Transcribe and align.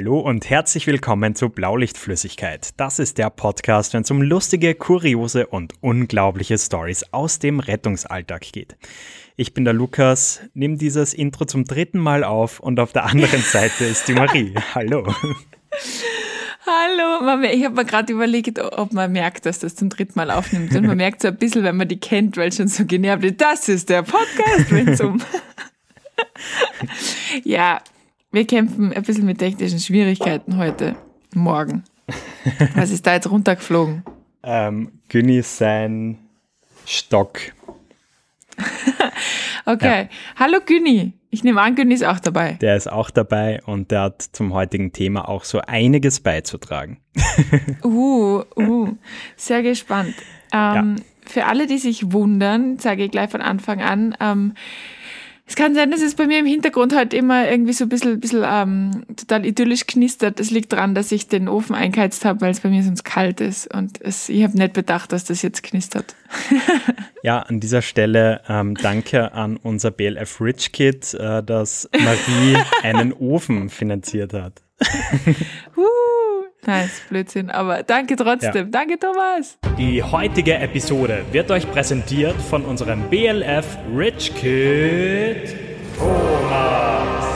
Hallo 0.00 0.18
und 0.18 0.48
herzlich 0.48 0.86
willkommen 0.86 1.34
zu 1.34 1.50
Blaulichtflüssigkeit. 1.50 2.70
Das 2.78 2.98
ist 2.98 3.18
der 3.18 3.28
Podcast, 3.28 3.92
wenn 3.92 4.00
es 4.00 4.10
um 4.10 4.22
lustige, 4.22 4.74
kuriose 4.74 5.46
und 5.46 5.74
unglaubliche 5.82 6.56
Stories 6.56 7.04
aus 7.12 7.38
dem 7.38 7.60
Rettungsalltag 7.60 8.50
geht. 8.50 8.78
Ich 9.36 9.52
bin 9.52 9.66
der 9.66 9.74
Lukas, 9.74 10.40
nehme 10.54 10.78
dieses 10.78 11.12
Intro 11.12 11.44
zum 11.44 11.64
dritten 11.64 11.98
Mal 11.98 12.24
auf 12.24 12.60
und 12.60 12.80
auf 12.80 12.94
der 12.94 13.04
anderen 13.04 13.42
Seite 13.42 13.84
ist 13.84 14.08
die 14.08 14.14
Marie. 14.14 14.54
Hallo. 14.74 15.06
Hallo, 16.64 17.42
ich 17.42 17.62
habe 17.62 17.74
mir 17.74 17.84
gerade 17.84 18.10
überlegt, 18.10 18.58
ob 18.58 18.94
man 18.94 19.12
merkt, 19.12 19.44
dass 19.44 19.58
das 19.58 19.76
zum 19.76 19.90
dritten 19.90 20.14
Mal 20.16 20.30
aufnimmt. 20.30 20.74
Und 20.74 20.86
man 20.86 20.96
merkt 20.96 21.20
so 21.20 21.28
ein 21.28 21.36
bisschen, 21.36 21.62
wenn 21.62 21.76
man 21.76 21.88
die 21.88 22.00
kennt, 22.00 22.38
weil 22.38 22.50
schon 22.52 22.68
so 22.68 22.86
genervt 22.86 23.24
ist. 23.24 23.38
Das 23.38 23.68
ist 23.68 23.90
der 23.90 24.02
Podcast, 24.02 24.70
wenn 24.70 24.88
es 24.88 25.00
um. 25.02 25.20
ja, 27.44 27.82
wir 28.32 28.46
kämpfen 28.46 28.92
ein 28.92 29.02
bisschen 29.02 29.26
mit 29.26 29.38
technischen 29.38 29.80
Schwierigkeiten 29.80 30.56
heute 30.56 30.94
Morgen. 31.34 31.84
Was 32.74 32.90
ist 32.90 33.06
da 33.06 33.14
jetzt 33.14 33.30
runtergeflogen? 33.30 34.04
Ähm, 34.42 34.92
Günni 35.08 35.42
sein 35.42 36.18
Stock. 36.86 37.38
okay. 39.66 40.02
Ja. 40.02 40.08
Hallo 40.36 40.58
Günni. 40.64 41.14
Ich 41.30 41.44
nehme 41.44 41.60
an, 41.60 41.74
Günni 41.74 41.94
ist 41.94 42.04
auch 42.04 42.18
dabei. 42.18 42.54
Der 42.54 42.76
ist 42.76 42.90
auch 42.90 43.10
dabei 43.10 43.60
und 43.64 43.90
der 43.90 44.02
hat 44.02 44.22
zum 44.22 44.52
heutigen 44.52 44.92
Thema 44.92 45.28
auch 45.28 45.44
so 45.44 45.60
einiges 45.60 46.20
beizutragen. 46.20 46.98
uh, 47.84 48.42
uh, 48.56 48.96
sehr 49.36 49.62
gespannt. 49.62 50.14
Ähm, 50.52 50.96
ja. 50.98 51.04
Für 51.26 51.46
alle, 51.46 51.66
die 51.68 51.78
sich 51.78 52.12
wundern, 52.12 52.78
sage 52.78 53.04
ich 53.04 53.10
gleich 53.10 53.30
von 53.30 53.40
Anfang 53.40 53.80
an, 53.80 54.16
ähm, 54.20 54.54
es 55.50 55.56
kann 55.56 55.74
sein, 55.74 55.90
dass 55.90 56.00
es 56.00 56.14
bei 56.14 56.28
mir 56.28 56.38
im 56.38 56.46
Hintergrund 56.46 56.94
halt 56.94 57.12
immer 57.12 57.50
irgendwie 57.50 57.72
so 57.72 57.84
ein 57.86 57.88
bisschen, 57.88 58.20
bisschen 58.20 58.44
ähm, 58.46 59.02
total 59.16 59.44
idyllisch 59.44 59.84
knistert. 59.84 60.38
Das 60.38 60.52
liegt 60.52 60.72
daran, 60.72 60.94
dass 60.94 61.10
ich 61.10 61.26
den 61.26 61.48
Ofen 61.48 61.74
eingeheizt 61.74 62.24
habe, 62.24 62.40
weil 62.40 62.52
es 62.52 62.60
bei 62.60 62.68
mir 62.68 62.84
sonst 62.84 63.02
kalt 63.02 63.40
ist. 63.40 63.74
Und 63.74 64.00
es, 64.00 64.28
ich 64.28 64.44
habe 64.44 64.56
nicht 64.56 64.74
bedacht, 64.74 65.10
dass 65.10 65.24
das 65.24 65.42
jetzt 65.42 65.64
knistert. 65.64 66.14
ja, 67.24 67.40
an 67.40 67.58
dieser 67.58 67.82
Stelle 67.82 68.42
ähm, 68.48 68.76
danke 68.76 69.32
an 69.32 69.56
unser 69.56 69.90
BLF 69.90 70.40
Rich 70.40 70.70
Kid, 70.70 71.14
äh, 71.14 71.42
dass 71.42 71.90
Marie 71.98 72.56
einen 72.84 73.12
Ofen 73.12 73.70
finanziert 73.70 74.32
hat. 74.32 74.62
uh. 75.76 76.44
Nein, 76.66 76.86
ist 76.86 77.08
Blödsinn, 77.08 77.50
aber 77.50 77.82
danke 77.82 78.16
trotzdem. 78.16 78.66
Ja. 78.66 78.70
Danke, 78.70 78.98
Thomas. 78.98 79.58
Die 79.78 80.02
heutige 80.02 80.54
Episode 80.54 81.24
wird 81.32 81.50
euch 81.50 81.70
präsentiert 81.70 82.36
von 82.36 82.64
unserem 82.64 83.08
BLF 83.08 83.78
Rich 83.96 84.34
Kid 84.34 85.56
Thomas. 85.96 87.30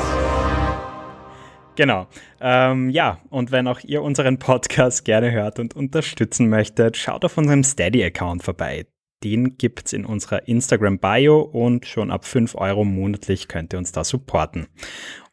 Genau. 1.76 2.06
Ähm, 2.40 2.90
ja, 2.90 3.18
und 3.30 3.50
wenn 3.50 3.66
auch 3.66 3.80
ihr 3.80 4.02
unseren 4.02 4.38
Podcast 4.38 5.04
gerne 5.04 5.32
hört 5.32 5.58
und 5.58 5.74
unterstützen 5.74 6.48
möchtet, 6.48 6.96
schaut 6.96 7.24
auf 7.24 7.38
unserem 7.38 7.64
Steady-Account 7.64 8.42
vorbei. 8.42 8.86
Den 9.24 9.56
gibt 9.56 9.86
es 9.86 9.92
in 9.94 10.04
unserer 10.04 10.46
Instagram-Bio 10.46 11.40
und 11.40 11.86
schon 11.86 12.10
ab 12.10 12.26
5 12.26 12.54
Euro 12.56 12.84
monatlich 12.84 13.48
könnt 13.48 13.72
ihr 13.72 13.78
uns 13.78 13.90
da 13.90 14.04
supporten. 14.04 14.66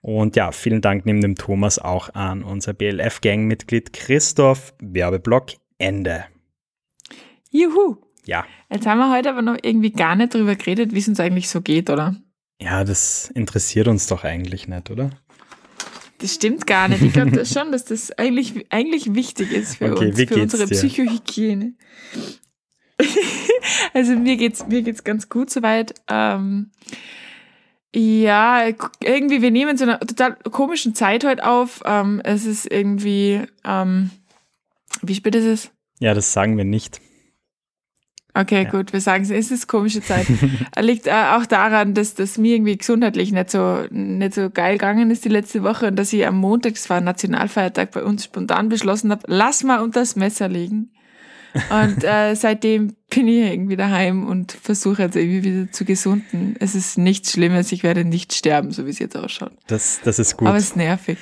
Und 0.01 0.35
ja, 0.35 0.51
vielen 0.51 0.81
Dank 0.81 1.05
neben 1.05 1.21
dem 1.21 1.35
Thomas 1.35 1.77
auch 1.77 2.13
an 2.15 2.43
unser 2.43 2.73
BLF-Gang-Mitglied 2.73 3.93
Christoph. 3.93 4.73
Werbeblock 4.79 5.51
Ende. 5.77 6.25
Juhu. 7.51 7.97
Ja. 8.25 8.45
Jetzt 8.69 8.85
haben 8.85 8.99
wir 8.99 9.11
heute 9.11 9.29
aber 9.29 9.41
noch 9.41 9.57
irgendwie 9.61 9.91
gar 9.91 10.15
nicht 10.15 10.33
drüber 10.33 10.55
geredet, 10.55 10.93
wie 10.93 10.99
es 10.99 11.07
uns 11.07 11.19
eigentlich 11.19 11.49
so 11.49 11.61
geht, 11.61 11.89
oder? 11.89 12.15
Ja, 12.59 12.83
das 12.83 13.31
interessiert 13.33 13.87
uns 13.87 14.07
doch 14.07 14.23
eigentlich 14.23 14.67
nicht, 14.67 14.89
oder? 14.89 15.11
Das 16.19 16.35
stimmt 16.35 16.67
gar 16.67 16.87
nicht. 16.87 17.01
Ich 17.01 17.13
glaube 17.13 17.31
das 17.31 17.51
schon, 17.51 17.71
dass 17.71 17.85
das 17.85 18.11
eigentlich, 18.11 18.65
eigentlich 18.69 19.15
wichtig 19.15 19.51
ist 19.51 19.77
für 19.77 19.91
okay, 19.91 20.09
uns, 20.09 20.21
für 20.21 20.41
unsere 20.41 20.67
dir? 20.67 20.75
Psychohygiene. 20.75 21.73
also 23.93 24.15
mir 24.15 24.37
geht's, 24.37 24.67
mir 24.67 24.83
geht's 24.83 25.03
ganz 25.03 25.29
gut 25.29 25.49
soweit. 25.49 25.95
Ähm, 26.07 26.71
ja, 27.93 28.63
irgendwie, 29.03 29.41
wir 29.41 29.51
nehmen 29.51 29.77
so 29.77 29.83
eine 29.83 29.99
total 29.99 30.35
komischen 30.49 30.95
Zeit 30.95 31.25
heute 31.25 31.45
auf. 31.45 31.81
Ähm, 31.85 32.21
es 32.23 32.45
ist 32.45 32.71
irgendwie, 32.71 33.41
ähm, 33.65 34.11
wie 35.01 35.15
spät 35.15 35.35
ist 35.35 35.45
es? 35.45 35.71
Ja, 35.99 36.13
das 36.13 36.31
sagen 36.31 36.57
wir 36.57 36.65
nicht. 36.65 37.01
Okay, 38.33 38.63
ja. 38.63 38.69
gut, 38.69 38.93
wir 38.93 39.01
sagen 39.01 39.23
es, 39.23 39.29
es 39.29 39.51
ist 39.51 39.67
komische 39.67 40.01
Zeit. 40.01 40.25
Liegt 40.79 41.07
äh, 41.07 41.35
auch 41.35 41.45
daran, 41.45 41.93
dass 41.93 42.15
das 42.15 42.37
mir 42.37 42.55
irgendwie 42.55 42.77
gesundheitlich 42.77 43.33
nicht 43.33 43.51
so, 43.51 43.83
nicht 43.89 44.35
so 44.35 44.49
geil 44.49 44.77
gegangen 44.77 45.11
ist 45.11 45.25
die 45.25 45.29
letzte 45.29 45.63
Woche 45.63 45.87
und 45.87 45.97
dass 45.97 46.13
ich 46.13 46.25
am 46.25 46.37
Montag, 46.37 46.75
das 46.75 46.89
war 46.89 47.01
Nationalfeiertag, 47.01 47.91
bei 47.91 48.03
uns 48.03 48.23
spontan 48.23 48.69
beschlossen 48.69 49.11
habe, 49.11 49.23
lass 49.27 49.63
mal 49.63 49.81
unter 49.81 49.99
das 49.99 50.15
Messer 50.15 50.47
legen. 50.47 50.91
Und 51.69 52.03
äh, 52.03 52.35
seitdem 52.35 52.95
bin 53.09 53.27
ich 53.27 53.51
irgendwie 53.51 53.75
daheim 53.75 54.27
und 54.27 54.53
versuche 54.53 55.03
jetzt 55.03 55.15
irgendwie 55.15 55.43
wieder 55.43 55.71
zu 55.71 55.83
gesunden. 55.85 56.55
Es 56.59 56.75
ist 56.75 56.97
nichts 56.97 57.33
Schlimmes, 57.33 57.71
ich 57.71 57.83
werde 57.83 58.05
nicht 58.05 58.33
sterben, 58.33 58.71
so 58.71 58.85
wie 58.85 58.89
es 58.89 58.99
jetzt 58.99 59.17
ausschaut. 59.17 59.51
Das, 59.67 59.99
das 60.03 60.19
ist 60.19 60.37
gut. 60.37 60.47
Aber 60.47 60.57
es 60.57 60.65
ist 60.65 60.75
nervig. 60.77 61.17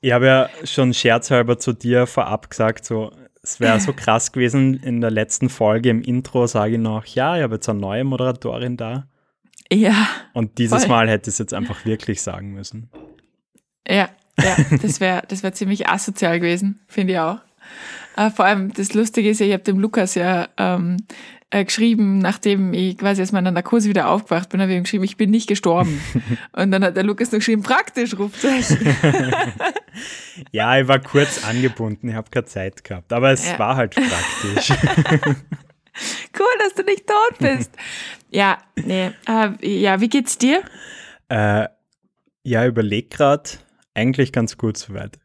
Ich 0.00 0.12
habe 0.12 0.26
ja 0.26 0.50
schon 0.64 0.92
scherzhalber 0.92 1.58
zu 1.58 1.72
dir 1.72 2.06
vorab 2.06 2.50
gesagt, 2.50 2.84
so, 2.84 3.10
es 3.42 3.58
wäre 3.60 3.80
so 3.80 3.92
krass 3.92 4.32
gewesen, 4.32 4.74
in 4.74 5.00
der 5.00 5.10
letzten 5.10 5.48
Folge 5.48 5.88
im 5.88 6.02
Intro 6.02 6.46
sage 6.46 6.74
ich 6.74 6.80
noch, 6.80 7.06
ja, 7.06 7.36
ich 7.36 7.42
habe 7.42 7.54
jetzt 7.54 7.68
eine 7.68 7.80
neue 7.80 8.04
Moderatorin 8.04 8.76
da. 8.76 9.08
Ja. 9.72 10.08
Und 10.34 10.58
dieses 10.58 10.84
voll. 10.84 10.88
Mal 10.88 11.08
hätte 11.08 11.30
ich 11.30 11.34
es 11.34 11.38
jetzt 11.38 11.54
einfach 11.54 11.84
wirklich 11.84 12.22
sagen 12.22 12.52
müssen. 12.52 12.90
Ja, 13.88 14.10
ja, 14.38 14.56
das 14.82 15.00
wäre 15.00 15.22
das 15.28 15.42
wär 15.42 15.52
ziemlich 15.52 15.88
asozial 15.88 16.40
gewesen, 16.40 16.80
finde 16.86 17.12
ich 17.14 17.18
auch. 17.18 17.38
Äh, 18.16 18.30
vor 18.30 18.44
allem 18.44 18.72
das 18.72 18.94
Lustige 18.94 19.30
ist 19.30 19.40
ja, 19.40 19.46
ich 19.46 19.52
habe 19.52 19.62
dem 19.62 19.78
Lukas 19.78 20.14
ja 20.14 20.48
ähm, 20.56 20.98
äh, 21.50 21.64
geschrieben, 21.64 22.18
nachdem 22.18 22.72
ich 22.72 22.96
quasi 22.98 23.22
aus 23.22 23.32
meiner 23.32 23.50
Narkose 23.50 23.88
wieder 23.88 24.08
aufgewacht 24.08 24.48
bin, 24.50 24.60
habe 24.60 24.70
ich 24.70 24.78
ihm 24.78 24.84
geschrieben, 24.84 25.04
ich 25.04 25.16
bin 25.16 25.30
nicht 25.30 25.48
gestorben. 25.48 26.00
Und 26.52 26.70
dann 26.70 26.84
hat 26.84 26.96
der 26.96 27.02
Lukas 27.02 27.32
noch 27.32 27.40
geschrieben, 27.40 27.62
praktisch, 27.62 28.16
Rufzeichen. 28.16 28.78
ja, 30.52 30.78
ich 30.78 30.86
war 30.86 31.00
kurz 31.00 31.44
angebunden, 31.44 32.08
ich 32.08 32.14
habe 32.14 32.30
keine 32.30 32.46
Zeit 32.46 32.84
gehabt, 32.84 33.12
aber 33.12 33.32
es 33.32 33.50
ja. 33.50 33.58
war 33.58 33.76
halt 33.76 33.96
praktisch. 33.96 34.70
cool, 36.38 36.54
dass 36.60 36.74
du 36.76 36.84
nicht 36.84 37.06
tot 37.06 37.38
bist. 37.38 37.72
ja, 38.30 38.58
nee, 38.76 39.10
äh, 39.28 39.80
ja, 39.80 40.00
wie 40.00 40.08
geht's 40.08 40.38
dir? 40.38 40.62
Äh, 41.28 41.66
ja, 42.44 42.64
überleg 42.64 43.10
gerade, 43.10 43.50
eigentlich 43.94 44.32
ganz 44.32 44.56
gut 44.56 44.76
soweit. 44.76 45.18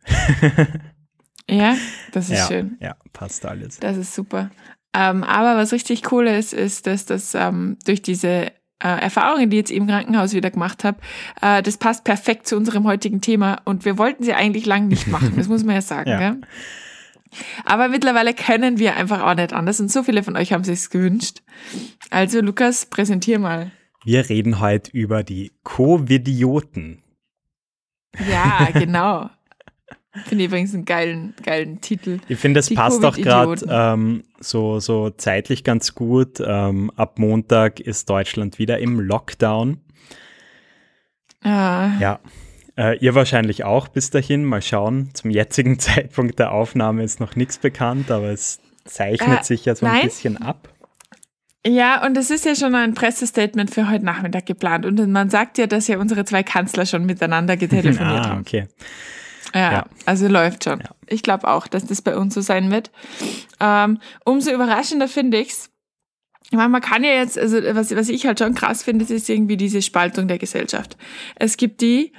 Ja, 1.49 1.75
das 2.11 2.29
ist 2.29 2.39
ja, 2.39 2.47
schön. 2.47 2.77
Ja, 2.79 2.95
passt 3.13 3.45
alles. 3.45 3.79
Das 3.79 3.97
ist 3.97 4.15
super. 4.15 4.49
Ähm, 4.93 5.23
aber 5.23 5.57
was 5.57 5.71
richtig 5.71 6.11
cool 6.11 6.27
ist, 6.27 6.53
ist, 6.53 6.87
dass 6.87 7.05
das 7.05 7.35
ähm, 7.35 7.77
durch 7.85 8.01
diese 8.01 8.51
äh, 8.83 9.01
Erfahrungen, 9.01 9.49
die 9.49 9.57
ich 9.57 9.61
jetzt 9.61 9.71
im 9.71 9.87
Krankenhaus 9.87 10.33
wieder 10.33 10.51
gemacht 10.51 10.83
habe, 10.83 10.99
äh, 11.41 11.61
das 11.61 11.77
passt 11.77 12.03
perfekt 12.03 12.47
zu 12.47 12.55
unserem 12.55 12.85
heutigen 12.85 13.21
Thema 13.21 13.61
und 13.65 13.85
wir 13.85 13.97
wollten 13.97 14.23
sie 14.23 14.33
eigentlich 14.33 14.65
lang 14.65 14.87
nicht 14.87 15.07
machen, 15.07 15.33
das 15.35 15.47
muss 15.47 15.63
man 15.63 15.75
ja 15.75 15.81
sagen. 15.81 16.09
ja. 16.09 16.19
Gell? 16.19 16.41
Aber 17.65 17.89
mittlerweile 17.89 18.33
können 18.33 18.79
wir 18.79 18.95
einfach 18.95 19.21
auch 19.21 19.35
nicht 19.35 19.53
anders 19.53 19.79
und 19.79 19.91
so 19.91 20.03
viele 20.03 20.23
von 20.23 20.37
euch 20.37 20.53
haben 20.53 20.63
sich 20.63 20.89
gewünscht. 20.89 21.41
Also 22.09 22.41
Lukas, 22.41 22.85
präsentier 22.85 23.39
mal. 23.39 23.71
Wir 24.03 24.29
reden 24.29 24.59
heute 24.59 24.91
über 24.91 25.23
die 25.23 25.51
Covidioten. 25.63 27.01
Ja, 28.29 28.69
genau. 28.73 29.29
Finde 30.25 30.43
ich 30.43 30.49
übrigens 30.49 30.73
einen 30.73 30.85
geilen, 30.85 31.33
geilen 31.43 31.81
Titel. 31.81 32.19
Ich 32.29 32.39
finde, 32.39 32.61
es 32.61 32.73
passt 32.73 33.03
auch 33.03 33.17
gerade 33.17 33.65
ähm, 33.69 34.23
so, 34.39 34.79
so 34.79 35.09
zeitlich 35.09 35.63
ganz 35.63 35.93
gut. 35.93 36.41
Ähm, 36.45 36.91
ab 36.95 37.19
Montag 37.19 37.79
ist 37.79 38.09
Deutschland 38.09 38.57
wieder 38.57 38.79
im 38.79 38.99
Lockdown. 38.99 39.81
Ah. 41.43 41.91
Ja. 41.99 42.19
Äh, 42.77 42.97
ihr 42.97 43.15
wahrscheinlich 43.15 43.63
auch 43.63 43.87
bis 43.87 44.09
dahin. 44.09 44.45
Mal 44.45 44.61
schauen. 44.61 45.09
Zum 45.13 45.31
jetzigen 45.31 45.79
Zeitpunkt 45.79 46.39
der 46.39 46.51
Aufnahme 46.51 47.03
ist 47.03 47.19
noch 47.19 47.35
nichts 47.35 47.57
bekannt, 47.57 48.09
aber 48.09 48.29
es 48.29 48.59
zeichnet 48.85 49.41
äh, 49.41 49.43
sich 49.43 49.65
ja 49.65 49.75
so 49.75 49.85
nein. 49.85 50.01
ein 50.01 50.07
bisschen 50.07 50.37
ab. 50.37 50.69
Ja, 51.67 52.05
und 52.05 52.15
es 52.15 52.29
ist 52.29 52.45
ja 52.45 52.55
schon 52.55 52.75
ein 52.75 52.93
Pressestatement 52.93 53.73
für 53.73 53.89
heute 53.89 54.05
Nachmittag 54.05 54.45
geplant. 54.45 54.85
Und 54.85 55.11
man 55.11 55.29
sagt 55.29 55.57
ja, 55.57 55.65
dass 55.65 55.87
ja 55.87 55.97
unsere 55.97 56.23
zwei 56.23 56.43
Kanzler 56.43 56.85
schon 56.85 57.05
miteinander 57.05 57.57
getelefoniert 57.57 58.25
ah, 58.25 58.29
haben. 58.29 58.41
okay. 58.41 58.67
Ja, 59.55 59.71
ja. 59.71 59.85
also 60.05 60.27
läuft 60.27 60.65
schon. 60.65 60.81
Ja. 60.81 60.89
Ich 61.07 61.23
glaube 61.23 61.47
auch, 61.47 61.67
dass 61.67 61.85
das 61.85 62.01
bei 62.01 62.17
uns 62.17 62.33
so 62.33 62.41
sein 62.41 62.71
wird. 62.71 62.91
Ähm, 63.61 63.99
umso 64.25 64.51
überraschender 64.51 65.07
finde 65.07 65.39
ich's. 65.39 65.71
Ich 66.43 66.57
meine, 66.57 66.69
man 66.69 66.81
kann 66.81 67.03
ja 67.03 67.11
jetzt, 67.11 67.39
also 67.39 67.57
was, 67.73 67.95
was 67.95 68.09
ich 68.09 68.27
halt 68.27 68.37
schon 68.39 68.53
krass 68.53 68.83
finde, 68.83 69.05
ist 69.05 69.29
irgendwie 69.29 69.57
diese 69.57 69.81
Spaltung 69.81 70.27
der 70.27 70.37
Gesellschaft. 70.37 70.97
Es 71.35 71.55
gibt 71.55 71.79
die, 71.81 72.11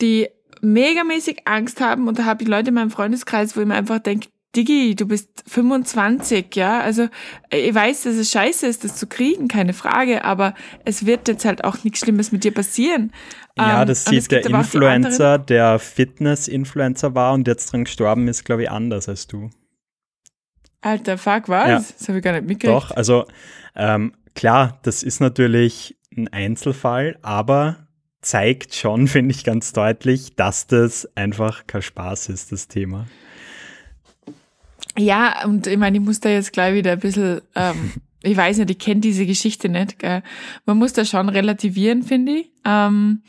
die 0.00 0.28
megamäßig 0.60 1.48
Angst 1.48 1.80
haben 1.80 2.06
und 2.08 2.18
da 2.18 2.24
habe 2.24 2.42
ich 2.42 2.48
Leute 2.48 2.68
in 2.68 2.74
meinem 2.74 2.90
Freundeskreis, 2.90 3.56
wo 3.56 3.60
ich 3.60 3.66
mir 3.66 3.74
einfach 3.74 3.98
denke, 3.98 4.28
Digi, 4.54 4.94
du 4.94 5.06
bist 5.06 5.44
25, 5.46 6.54
ja. 6.56 6.80
Also 6.80 7.08
ich 7.50 7.74
weiß, 7.74 8.02
dass 8.02 8.16
es 8.16 8.30
scheiße 8.30 8.66
ist, 8.66 8.84
das 8.84 8.96
zu 8.96 9.06
kriegen, 9.06 9.48
keine 9.48 9.72
Frage, 9.72 10.24
aber 10.24 10.54
es 10.84 11.06
wird 11.06 11.28
jetzt 11.28 11.44
halt 11.46 11.64
auch 11.64 11.82
nichts 11.84 12.00
Schlimmes 12.00 12.32
mit 12.32 12.44
dir 12.44 12.52
passieren. 12.52 13.12
Ja, 13.56 13.82
Ähm, 13.82 13.88
das 13.88 14.00
es 14.00 14.04
sieht 14.04 14.30
der 14.30 14.44
Influencer, 14.44 15.38
der 15.38 15.78
Fitness-Influencer 15.78 17.14
war 17.14 17.32
und 17.32 17.48
jetzt 17.48 17.72
dran 17.72 17.84
gestorben 17.84 18.28
ist, 18.28 18.44
glaube 18.44 18.64
ich, 18.64 18.70
anders 18.70 19.08
als 19.08 19.26
du. 19.26 19.50
Alter, 20.82 21.16
fuck, 21.16 21.48
was? 21.48 21.68
Ja. 21.68 21.76
Das 21.76 22.08
habe 22.08 22.18
ich 22.18 22.24
gar 22.24 22.32
nicht 22.32 22.46
mitgekriegt. 22.46 22.76
Doch, 22.76 22.90
also 22.90 23.26
ähm, 23.74 24.12
klar, 24.34 24.80
das 24.82 25.02
ist 25.02 25.20
natürlich 25.20 25.96
ein 26.14 26.28
Einzelfall, 26.28 27.18
aber 27.22 27.86
zeigt 28.20 28.74
schon, 28.74 29.06
finde 29.08 29.30
ich 29.30 29.44
ganz 29.44 29.72
deutlich, 29.72 30.34
dass 30.36 30.66
das 30.66 31.08
einfach 31.16 31.66
kein 31.66 31.82
Spaß 31.82 32.28
ist, 32.28 32.52
das 32.52 32.68
Thema. 32.68 33.06
Ja, 34.98 35.44
und 35.44 35.66
ich 35.66 35.78
meine, 35.78 35.98
ich 35.98 36.04
muss 36.04 36.20
da 36.20 36.28
jetzt 36.28 36.52
gleich 36.52 36.74
wieder 36.74 36.92
ein 36.92 37.00
bisschen, 37.00 37.40
ähm, 37.54 37.92
ich 38.22 38.36
weiß 38.36 38.58
nicht, 38.58 38.70
ich 38.70 38.78
kenne 38.78 39.00
diese 39.00 39.26
Geschichte 39.26 39.68
nicht, 39.68 39.98
gell. 39.98 40.22
Man 40.66 40.78
muss 40.78 40.92
da 40.92 41.04
schon 41.04 41.28
relativieren, 41.28 42.02
finde 42.02 42.32
ich. 42.32 42.50
Ähm, 42.64 43.22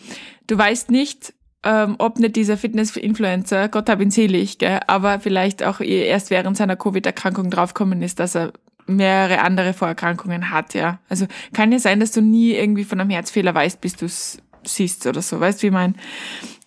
du 0.48 0.58
weißt 0.58 0.92
nicht, 0.92 1.34
ähm, 1.64 1.96
ob 1.98 2.20
nicht 2.20 2.36
dieser 2.36 2.58
Fitness-Influencer, 2.58 3.70
Gott 3.70 3.90
hab 3.90 4.02
ihn 4.02 4.12
selig, 4.12 4.58
gell, 4.58 4.82
aber 4.88 5.20
vielleicht 5.20 5.64
auch 5.64 5.80
erst 5.80 6.30
während 6.30 6.58
seiner 6.58 6.76
Covid-Erkrankung 6.76 7.50
draufgekommen 7.50 8.02
ist, 8.02 8.20
dass 8.20 8.36
er 8.36 8.52
mehrere 8.86 9.40
andere 9.40 9.74
Vorerkrankungen 9.74 10.50
hat, 10.50 10.74
ja. 10.74 11.00
Also 11.08 11.26
kann 11.54 11.72
ja 11.72 11.80
sein, 11.80 12.02
dass 12.02 12.12
du 12.12 12.22
nie 12.22 12.52
irgendwie 12.52 12.84
von 12.84 13.00
einem 13.00 13.10
Herzfehler 13.12 13.56
weißt, 13.56 13.80
bis 13.80 13.96
du 13.96 14.06
es 14.06 14.40
siehst 14.66 15.08
oder 15.08 15.22
so, 15.22 15.40
weißt 15.40 15.60
du, 15.60 15.64
wie 15.64 15.68
ich 15.68 15.74
mein? 15.74 15.96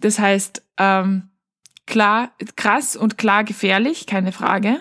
Das 0.01 0.19
heißt, 0.19 0.63
ähm, 0.79 1.29
klar, 1.87 2.33
krass 2.57 2.97
und 2.97 3.19
klar 3.19 3.45
gefährlich, 3.45 4.07
keine 4.07 4.33
Frage. 4.33 4.81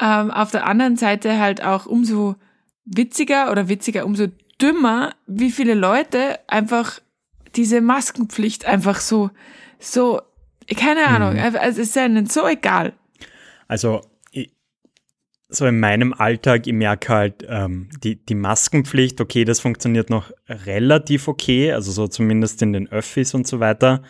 Ähm, 0.00 0.30
auf 0.30 0.50
der 0.50 0.66
anderen 0.66 0.96
Seite 0.96 1.38
halt 1.38 1.62
auch 1.64 1.86
umso 1.86 2.36
witziger 2.84 3.50
oder 3.50 3.68
witziger, 3.68 4.04
umso 4.04 4.26
dümmer, 4.60 5.14
wie 5.26 5.50
viele 5.50 5.74
Leute 5.74 6.38
einfach 6.48 7.00
diese 7.56 7.80
Maskenpflicht 7.80 8.66
einfach 8.66 9.00
so, 9.00 9.30
so, 9.78 10.20
keine 10.76 11.06
Ahnung, 11.06 11.38
also 11.38 11.58
es 11.58 11.78
ist 11.78 11.96
ihnen 11.96 12.26
so 12.26 12.46
egal. 12.46 12.92
Also 13.68 14.02
so 15.48 15.66
in 15.66 15.78
meinem 15.78 16.12
Alltag, 16.12 16.66
ich 16.66 16.72
merke 16.72 17.12
halt, 17.12 17.46
ähm, 17.48 17.88
die, 18.02 18.16
die 18.16 18.34
Maskenpflicht, 18.34 19.20
okay, 19.20 19.44
das 19.44 19.60
funktioniert 19.60 20.10
noch 20.10 20.32
relativ 20.48 21.28
okay, 21.28 21.72
also 21.72 21.92
so 21.92 22.08
zumindest 22.08 22.62
in 22.62 22.72
den 22.72 22.88
Öffis 22.88 23.32
und 23.32 23.46
so 23.46 23.60
weiter. 23.60 24.02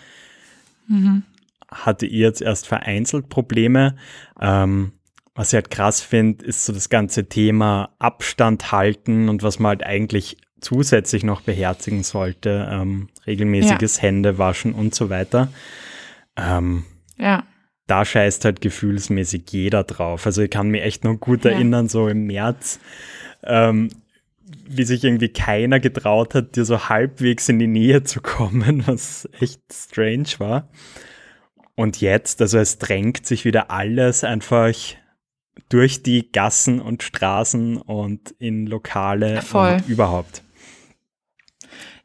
Hatte 1.84 2.06
ich 2.06 2.12
jetzt 2.12 2.42
erst 2.42 2.66
vereinzelt 2.66 3.28
Probleme. 3.28 3.96
Ähm, 4.40 4.92
was 5.34 5.48
ich 5.52 5.54
halt 5.56 5.70
krass 5.70 6.00
finde, 6.00 6.44
ist 6.46 6.64
so 6.64 6.72
das 6.72 6.88
ganze 6.88 7.28
Thema 7.28 7.90
Abstand 7.98 8.72
halten 8.72 9.28
und 9.28 9.42
was 9.42 9.58
man 9.58 9.68
halt 9.70 9.84
eigentlich 9.84 10.38
zusätzlich 10.60 11.22
noch 11.24 11.42
beherzigen 11.42 12.02
sollte. 12.02 12.68
Ähm, 12.70 13.08
regelmäßiges 13.26 14.00
Händewaschen 14.00 14.72
und 14.72 14.94
so 14.94 15.10
weiter. 15.10 15.48
Ähm, 16.36 16.84
Ja. 17.18 17.44
da 17.86 18.04
scheißt 18.04 18.44
halt 18.44 18.60
gefühlsmäßig 18.60 19.44
jeder 19.50 19.84
drauf. 19.84 20.26
Also 20.26 20.42
ich 20.42 20.50
kann 20.50 20.68
mich 20.70 20.82
echt 20.82 21.04
noch 21.04 21.16
gut 21.16 21.44
Ja. 21.44 21.52
erinnern, 21.52 21.88
so 21.88 22.08
im 22.08 22.26
März, 22.26 22.80
ähm, 23.44 23.90
wie 24.68 24.84
sich 24.84 25.04
irgendwie 25.04 25.28
keiner 25.28 25.80
getraut 25.80 26.34
hat, 26.34 26.56
dir 26.56 26.64
so 26.64 26.88
halbwegs 26.88 27.48
in 27.48 27.58
die 27.58 27.66
Nähe 27.66 28.02
zu 28.04 28.20
kommen, 28.20 28.82
was 28.86 29.28
echt 29.40 29.60
strange 29.72 30.28
war. 30.38 30.68
Und 31.76 32.00
jetzt, 32.00 32.40
also 32.40 32.58
es 32.58 32.78
drängt 32.78 33.26
sich 33.26 33.44
wieder 33.44 33.70
alles 33.70 34.24
einfach 34.24 34.72
durch 35.68 36.02
die 36.02 36.32
Gassen 36.32 36.80
und 36.80 37.02
Straßen 37.02 37.76
und 37.76 38.34
in 38.38 38.66
Lokale 38.66 39.42
Voll. 39.42 39.74
und 39.74 39.88
überhaupt. 39.88 40.42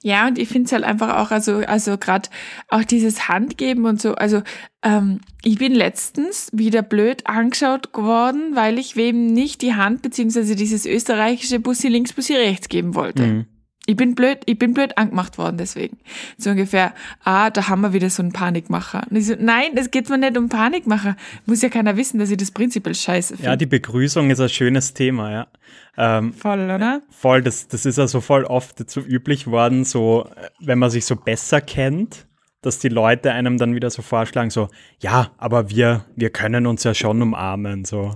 Ja, 0.03 0.27
und 0.27 0.39
ich 0.39 0.49
finde 0.49 0.65
es 0.65 0.71
halt 0.71 0.83
einfach 0.83 1.17
auch, 1.17 1.31
also, 1.31 1.57
also 1.57 1.97
gerade 1.97 2.27
auch 2.69 2.83
dieses 2.83 3.27
Handgeben 3.27 3.85
und 3.85 4.01
so, 4.01 4.15
also 4.15 4.41
ähm, 4.81 5.21
ich 5.43 5.59
bin 5.59 5.73
letztens 5.73 6.49
wieder 6.51 6.81
blöd 6.81 7.27
angeschaut 7.27 7.93
geworden, 7.93 8.55
weil 8.55 8.79
ich 8.79 8.95
wem 8.95 9.27
nicht 9.27 9.61
die 9.61 9.75
Hand 9.75 10.01
beziehungsweise 10.01 10.55
dieses 10.55 10.87
österreichische 10.87 11.59
Bussi 11.59 11.87
links, 11.87 12.13
Bussi 12.13 12.33
rechts 12.33 12.67
geben 12.67 12.95
wollte. 12.95 13.21
Mhm. 13.21 13.45
Ich 13.87 13.95
bin 13.95 14.13
blöd, 14.13 14.39
ich 14.45 14.59
bin 14.59 14.73
blöd 14.73 14.97
angemacht 14.97 15.37
worden 15.39 15.57
deswegen. 15.57 15.97
So 16.37 16.51
ungefähr, 16.51 16.93
ah, 17.23 17.49
da 17.49 17.67
haben 17.67 17.81
wir 17.81 17.93
wieder 17.93 18.09
so 18.11 18.21
einen 18.21 18.31
Panikmacher. 18.31 19.03
Und 19.09 19.15
ich 19.15 19.25
so, 19.25 19.35
nein, 19.39 19.71
es 19.75 19.89
geht 19.89 20.07
mir 20.09 20.19
nicht 20.19 20.37
um 20.37 20.49
Panikmacher. 20.49 21.17
Muss 21.47 21.63
ja 21.63 21.69
keiner 21.69 21.97
wissen, 21.97 22.19
dass 22.19 22.29
ich 22.29 22.37
das 22.37 22.51
prinzipiell 22.51 22.93
scheiße 22.93 23.35
finde. 23.37 23.49
Ja, 23.49 23.55
die 23.55 23.65
Begrüßung 23.65 24.29
ist 24.29 24.39
ein 24.39 24.49
schönes 24.49 24.93
Thema, 24.93 25.31
ja. 25.31 25.47
Ähm, 25.97 26.33
Voll, 26.33 26.59
oder? 26.59 27.01
Voll, 27.09 27.41
das, 27.41 27.67
das 27.67 27.85
ist 27.85 27.97
also 27.97 28.21
voll 28.21 28.45
oft 28.45 28.89
so 28.89 29.01
üblich 29.01 29.47
worden, 29.47 29.83
so, 29.83 30.29
wenn 30.59 30.79
man 30.79 30.89
sich 30.89 31.05
so 31.05 31.15
besser 31.15 31.59
kennt, 31.59 32.27
dass 32.61 32.79
die 32.79 32.89
Leute 32.89 33.31
einem 33.31 33.57
dann 33.57 33.75
wieder 33.75 33.89
so 33.89 34.01
vorschlagen, 34.01 34.51
so, 34.51 34.69
ja, 34.99 35.31
aber 35.37 35.69
wir, 35.69 36.05
wir 36.15 36.29
können 36.29 36.67
uns 36.67 36.83
ja 36.83 36.93
schon 36.93 37.21
umarmen, 37.21 37.83
so. 37.83 38.15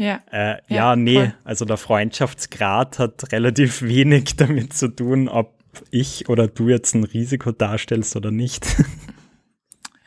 Ja. 0.00 0.20
Äh, 0.32 0.56
ja, 0.68 0.76
Ja, 0.76 0.96
nee, 0.96 1.14
voll. 1.14 1.34
also 1.44 1.64
der 1.66 1.76
Freundschaftsgrad 1.76 2.98
hat 2.98 3.32
relativ 3.32 3.82
wenig 3.94 4.34
damit 4.36 4.72
zu 4.72 4.88
tun, 4.88 5.28
ob 5.28 5.52
ich 5.90 6.28
oder 6.30 6.48
du 6.48 6.68
jetzt 6.70 6.94
ein 6.94 7.04
Risiko 7.04 7.52
darstellst 7.52 8.16
oder 8.16 8.30
nicht. 8.30 8.66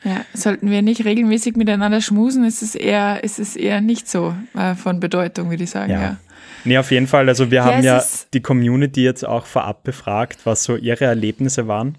Ja, 0.02 0.24
sollten 0.34 0.68
wir 0.70 0.82
nicht 0.82 1.04
regelmäßig 1.04 1.56
miteinander 1.56 2.00
schmusen, 2.02 2.44
ist 2.44 2.60
es 2.62 2.74
eher, 2.74 3.22
ist 3.24 3.38
es 3.38 3.56
eher 3.56 3.80
nicht 3.80 4.06
so 4.08 4.34
äh, 4.54 4.74
von 4.74 4.98
Bedeutung, 5.00 5.48
würde 5.50 5.62
ich 5.64 5.70
sagen, 5.70 5.92
ja. 5.92 6.00
Ja. 6.02 6.16
Nee, 6.64 6.78
auf 6.78 6.90
jeden 6.90 7.06
Fall. 7.06 7.28
Also 7.28 7.50
wir 7.50 7.58
Ja, 7.58 7.64
haben 7.64 7.82
ja 7.84 8.02
die 8.34 8.40
Community 8.42 9.02
jetzt 9.04 9.24
auch 9.24 9.46
vorab 9.46 9.84
befragt, 9.84 10.40
was 10.44 10.64
so 10.64 10.76
ihre 10.76 11.04
Erlebnisse 11.04 11.68
waren. 11.68 11.96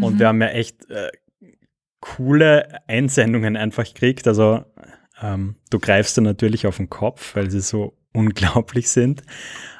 Und 0.00 0.14
Mhm. 0.14 0.18
wir 0.20 0.28
haben 0.28 0.40
ja 0.40 0.48
echt 0.48 0.88
äh, 0.88 1.10
coole 2.00 2.80
Einsendungen 2.86 3.56
einfach 3.56 3.84
gekriegt. 3.84 4.26
Also 4.28 4.64
ähm, 5.22 5.56
du 5.70 5.78
greifst 5.78 6.16
da 6.16 6.22
natürlich 6.22 6.66
auf 6.66 6.76
den 6.76 6.90
Kopf, 6.90 7.34
weil 7.36 7.50
sie 7.50 7.60
so 7.60 7.94
unglaublich 8.12 8.88
sind. 8.88 9.22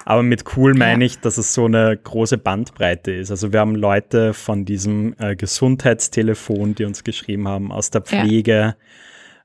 Aber 0.04 0.22
mit 0.22 0.56
cool 0.56 0.74
meine 0.74 1.04
ich, 1.04 1.20
dass 1.20 1.38
es 1.38 1.52
so 1.52 1.66
eine 1.66 1.96
große 1.96 2.38
Bandbreite 2.38 3.12
ist. 3.12 3.30
Also 3.30 3.52
wir 3.52 3.60
haben 3.60 3.74
Leute 3.74 4.34
von 4.34 4.64
diesem 4.64 5.14
äh, 5.18 5.36
Gesundheitstelefon, 5.36 6.74
die 6.74 6.84
uns 6.84 7.04
geschrieben 7.04 7.48
haben, 7.48 7.70
aus 7.70 7.90
der 7.90 8.02
Ja. 8.08 8.22
Pflege 8.22 8.76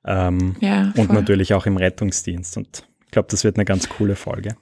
ähm, 0.05 0.55
Ja, 0.59 0.93
und 0.95 1.11
natürlich 1.11 1.53
auch 1.53 1.65
im 1.65 1.77
Rettungsdienst. 1.77 2.57
Und 2.57 2.87
ich 3.05 3.11
glaube, 3.11 3.27
das 3.29 3.43
wird 3.43 3.57
eine 3.57 3.65
ganz 3.65 3.89
coole 3.89 4.15
Folge. 4.15 4.55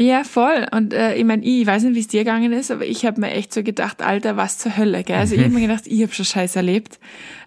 Ja, 0.00 0.24
voll. 0.24 0.66
Und 0.74 0.94
äh, 0.94 1.14
ich 1.16 1.24
meine, 1.24 1.44
ich 1.44 1.66
weiß 1.66 1.82
nicht, 1.82 1.94
wie 1.94 2.00
es 2.00 2.08
dir 2.08 2.20
gegangen 2.24 2.54
ist, 2.54 2.70
aber 2.70 2.86
ich 2.86 3.04
habe 3.04 3.20
mir 3.20 3.32
echt 3.32 3.52
so 3.52 3.62
gedacht, 3.62 4.00
Alter, 4.00 4.34
was 4.38 4.56
zur 4.56 4.78
Hölle, 4.78 5.04
gell? 5.04 5.16
Also 5.16 5.34
ich 5.34 5.42
habe 5.42 5.52
mir 5.52 5.60
gedacht, 5.60 5.82
ich 5.86 6.00
habe 6.00 6.10
schon 6.14 6.24
Scheiß 6.24 6.56
erlebt. 6.56 6.98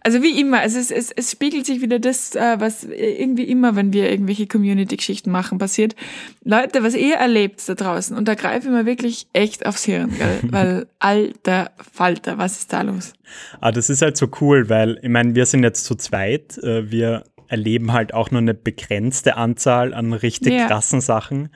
Also 0.01 0.21
wie 0.21 0.39
immer, 0.39 0.59
also 0.59 0.77
es, 0.77 0.91
es, 0.91 1.09
es 1.09 1.31
spiegelt 1.31 1.65
sich 1.65 1.81
wieder 1.81 1.97
das, 1.97 2.35
äh, 2.35 2.57
was 2.59 2.83
irgendwie 2.83 3.45
immer, 3.45 3.75
wenn 3.75 3.91
wir 3.91 4.07
irgendwelche 4.11 4.45
Community-Geschichten 4.45 5.31
machen, 5.31 5.57
passiert. 5.57 5.95
Leute, 6.43 6.83
was 6.83 6.93
ihr 6.93 7.15
erlebt 7.15 7.67
da 7.67 7.73
draußen, 7.73 8.15
und 8.15 8.27
da 8.27 8.35
greife 8.35 8.67
ich 8.67 8.71
mir 8.71 8.85
wirklich 8.85 9.25
echt 9.33 9.65
aufs 9.65 9.85
Hirn, 9.85 10.11
gell? 10.15 10.39
Weil, 10.51 10.85
alter 10.99 11.71
Falter, 11.91 12.37
was 12.37 12.59
ist 12.59 12.71
da 12.71 12.83
los? 12.83 13.13
Aber 13.61 13.71
das 13.71 13.89
ist 13.89 14.03
halt 14.03 14.15
so 14.15 14.27
cool, 14.41 14.69
weil 14.69 14.99
ich 15.01 15.09
meine, 15.09 15.33
wir 15.33 15.47
sind 15.47 15.63
jetzt 15.63 15.85
zu 15.85 15.95
zweit. 15.95 16.59
äh, 16.59 16.91
Wir 16.91 17.23
erleben 17.47 17.93
halt 17.93 18.13
auch 18.13 18.29
nur 18.29 18.41
eine 18.41 18.53
begrenzte 18.53 19.37
Anzahl 19.37 19.93
an 19.95 20.13
richtig 20.13 20.53
Ja. 20.53 20.67
krassen 20.67 21.01
Sachen. 21.01 21.49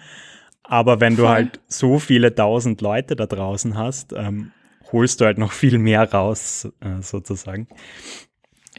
Aber 0.69 0.99
wenn 0.99 1.15
du 1.15 1.27
halt 1.29 1.59
so 1.67 1.97
viele 1.99 2.33
tausend 2.35 2.81
Leute 2.81 3.15
da 3.15 3.25
draußen 3.25 3.77
hast, 3.77 4.13
ähm, 4.13 4.51
holst 4.91 5.21
du 5.21 5.25
halt 5.25 5.37
noch 5.37 5.51
viel 5.53 5.77
mehr 5.77 6.11
raus, 6.11 6.67
äh, 6.81 7.01
sozusagen. 7.01 7.67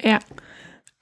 Ja. 0.02 0.18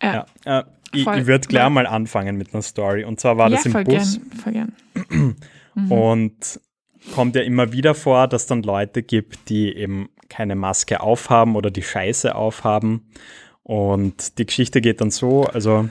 Ja. 0.03 0.27
Ja, 0.45 0.61
äh, 0.61 0.65
ich, 0.93 1.07
ich 1.07 1.27
würde 1.27 1.49
gleich 1.49 1.63
Ja. 1.65 1.71
mal 1.71 1.87
anfangen 1.87 2.37
mit 2.37 2.55
einer 2.55 2.63
Story. 2.63 3.05
Und 3.05 3.19
zwar 3.21 3.37
war 3.37 3.51
das 3.51 3.67
im 3.67 3.73
voll 3.73 3.85
Bus. 3.85 4.21
gern, 4.21 4.39
voll 4.39 4.53
gern. 4.53 5.37
Und 5.91 6.61
kommt 7.15 7.37
ja 7.37 7.43
immer 7.43 7.73
wieder 7.73 7.95
vor, 7.95 8.29
dass 8.29 8.47
dann 8.47 8.63
Leute 8.63 9.03
gibt, 9.03 9.49
die 9.49 9.75
eben 9.77 10.09
keine 10.29 10.55
Maske 10.57 11.01
aufhaben 11.01 11.57
oder 11.57 11.71
die 11.71 11.83
Scheiße 11.83 12.35
aufhaben. 12.35 13.11
Und 13.63 14.39
die 14.39 14.47
Geschichte 14.47 14.81
geht 14.81 15.01
dann 15.01 15.11
so, 15.11 15.45
also 15.45 15.89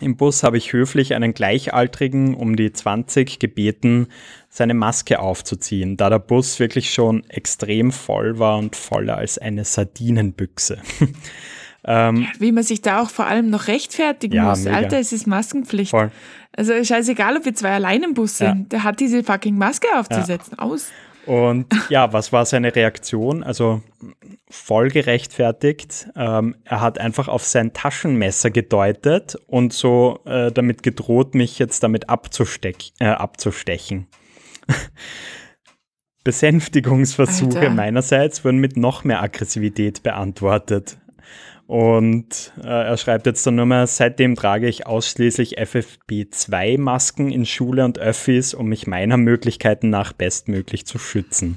im 0.00 0.16
Bus 0.16 0.42
habe 0.42 0.56
ich 0.58 0.72
höflich 0.72 1.14
einen 1.14 1.34
Gleichaltrigen 1.34 2.34
um 2.34 2.56
die 2.56 2.72
20 2.72 3.38
gebeten, 3.38 4.08
seine 4.48 4.74
Maske 4.74 5.18
aufzuziehen, 5.20 5.96
da 5.96 6.10
der 6.10 6.18
Bus 6.18 6.58
wirklich 6.58 6.92
schon 6.92 7.24
extrem 7.28 7.92
voll 7.92 8.38
war 8.38 8.58
und 8.58 8.76
voller 8.76 9.16
als 9.18 9.38
eine 9.38 9.64
Sardinenbüchse. 9.64 10.78
ähm, 11.84 12.26
Wie 12.38 12.52
man 12.52 12.64
sich 12.64 12.82
da 12.82 13.02
auch 13.02 13.10
vor 13.10 13.26
allem 13.26 13.50
noch 13.50 13.68
rechtfertigen 13.68 14.34
Ja, 14.36 14.50
muss. 14.50 14.64
mega. 14.64 14.76
Alter, 14.76 14.98
es 14.98 15.12
ist 15.12 15.26
Maskenpflicht. 15.26 15.90
voll. 15.90 16.10
Also 16.56 16.72
scheißegal, 16.82 17.36
ob 17.36 17.44
wir 17.44 17.54
zwei 17.54 17.72
allein 17.74 18.02
im 18.02 18.14
Bus 18.14 18.38
Ja. 18.38 18.52
sind. 18.52 18.72
Der 18.72 18.82
hat 18.84 19.00
diese 19.00 19.22
fucking 19.22 19.58
Maske 19.58 19.88
aufzusetzen. 19.96 20.58
Aus. 20.58 20.88
Und 21.26 21.66
ja, 21.90 22.12
was 22.12 22.32
war 22.32 22.46
seine 22.46 22.74
Reaktion? 22.74 23.42
Also 23.42 23.82
voll 24.48 24.88
gerechtfertigt. 24.90 26.08
Ähm, 26.16 26.54
er 26.64 26.80
hat 26.80 26.98
einfach 26.98 27.28
auf 27.28 27.44
sein 27.44 27.72
Taschenmesser 27.72 28.50
gedeutet 28.50 29.36
und 29.46 29.72
so 29.72 30.20
äh, 30.24 30.52
damit 30.52 30.82
gedroht, 30.84 31.34
mich 31.34 31.58
jetzt 31.58 31.82
damit 31.82 32.08
abzusteck 32.08 32.76
äh, 33.00 33.06
abzustechen. 33.06 34.06
Besänftigungsversuche 36.24 37.58
Alter. 37.58 37.70
meinerseits 37.70 38.44
wurden 38.44 38.58
mit 38.58 38.76
noch 38.76 39.04
mehr 39.04 39.22
Aggressivität 39.22 40.02
beantwortet. 40.02 40.98
Und 41.66 42.52
äh, 42.62 42.68
er 42.68 42.96
schreibt 42.96 43.26
jetzt 43.26 43.44
dann 43.44 43.56
nur 43.56 43.66
mal, 43.66 43.86
seitdem 43.88 44.36
trage 44.36 44.68
ich 44.68 44.86
ausschließlich 44.86 45.58
FFP2-Masken 45.58 47.30
in 47.32 47.44
Schule 47.44 47.84
und 47.84 47.98
Öffis, 47.98 48.54
um 48.54 48.68
mich 48.68 48.86
meiner 48.86 49.16
Möglichkeiten 49.16 49.90
nach 49.90 50.12
bestmöglich 50.12 50.86
zu 50.86 50.98
schützen. 50.98 51.56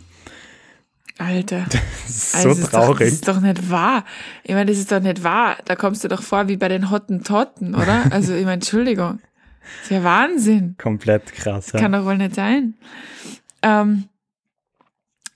Alter. 1.20 1.66
Das 2.10 2.34
ist 2.34 2.42
so 2.42 2.50
also 2.50 2.68
traurig. 2.68 2.98
Doch, 2.98 2.98
das 2.98 3.14
ist 3.14 3.28
doch 3.28 3.40
nicht 3.40 3.70
wahr. 3.70 4.04
Ich 4.44 4.56
meine, 4.56 4.66
das 4.66 4.80
ist 4.80 4.92
doch 4.92 5.00
nicht 5.00 5.24
wahr. 5.24 5.58
Da 5.66 5.76
kommst 5.76 6.04
du 6.04 6.08
doch 6.08 6.24
vor 6.24 6.48
wie 6.48 6.58
bei 6.58 6.70
den 6.70 6.90
Hottentotten, 6.90 7.76
oder? 7.76 8.06
Also, 8.12 8.34
ich 8.34 8.42
meine, 8.42 8.54
Entschuldigung. 8.54 9.20
Das 9.62 9.84
ist 9.84 9.92
ja 9.92 10.04
Wahnsinn. 10.04 10.76
Komplett 10.80 11.32
krass. 11.34 11.72
Ja. 11.72 11.80
Kann 11.80 11.92
doch 11.92 12.04
wohl 12.06 12.18
nicht 12.18 12.34
sein. 12.34 12.74
Ähm, 13.62 14.06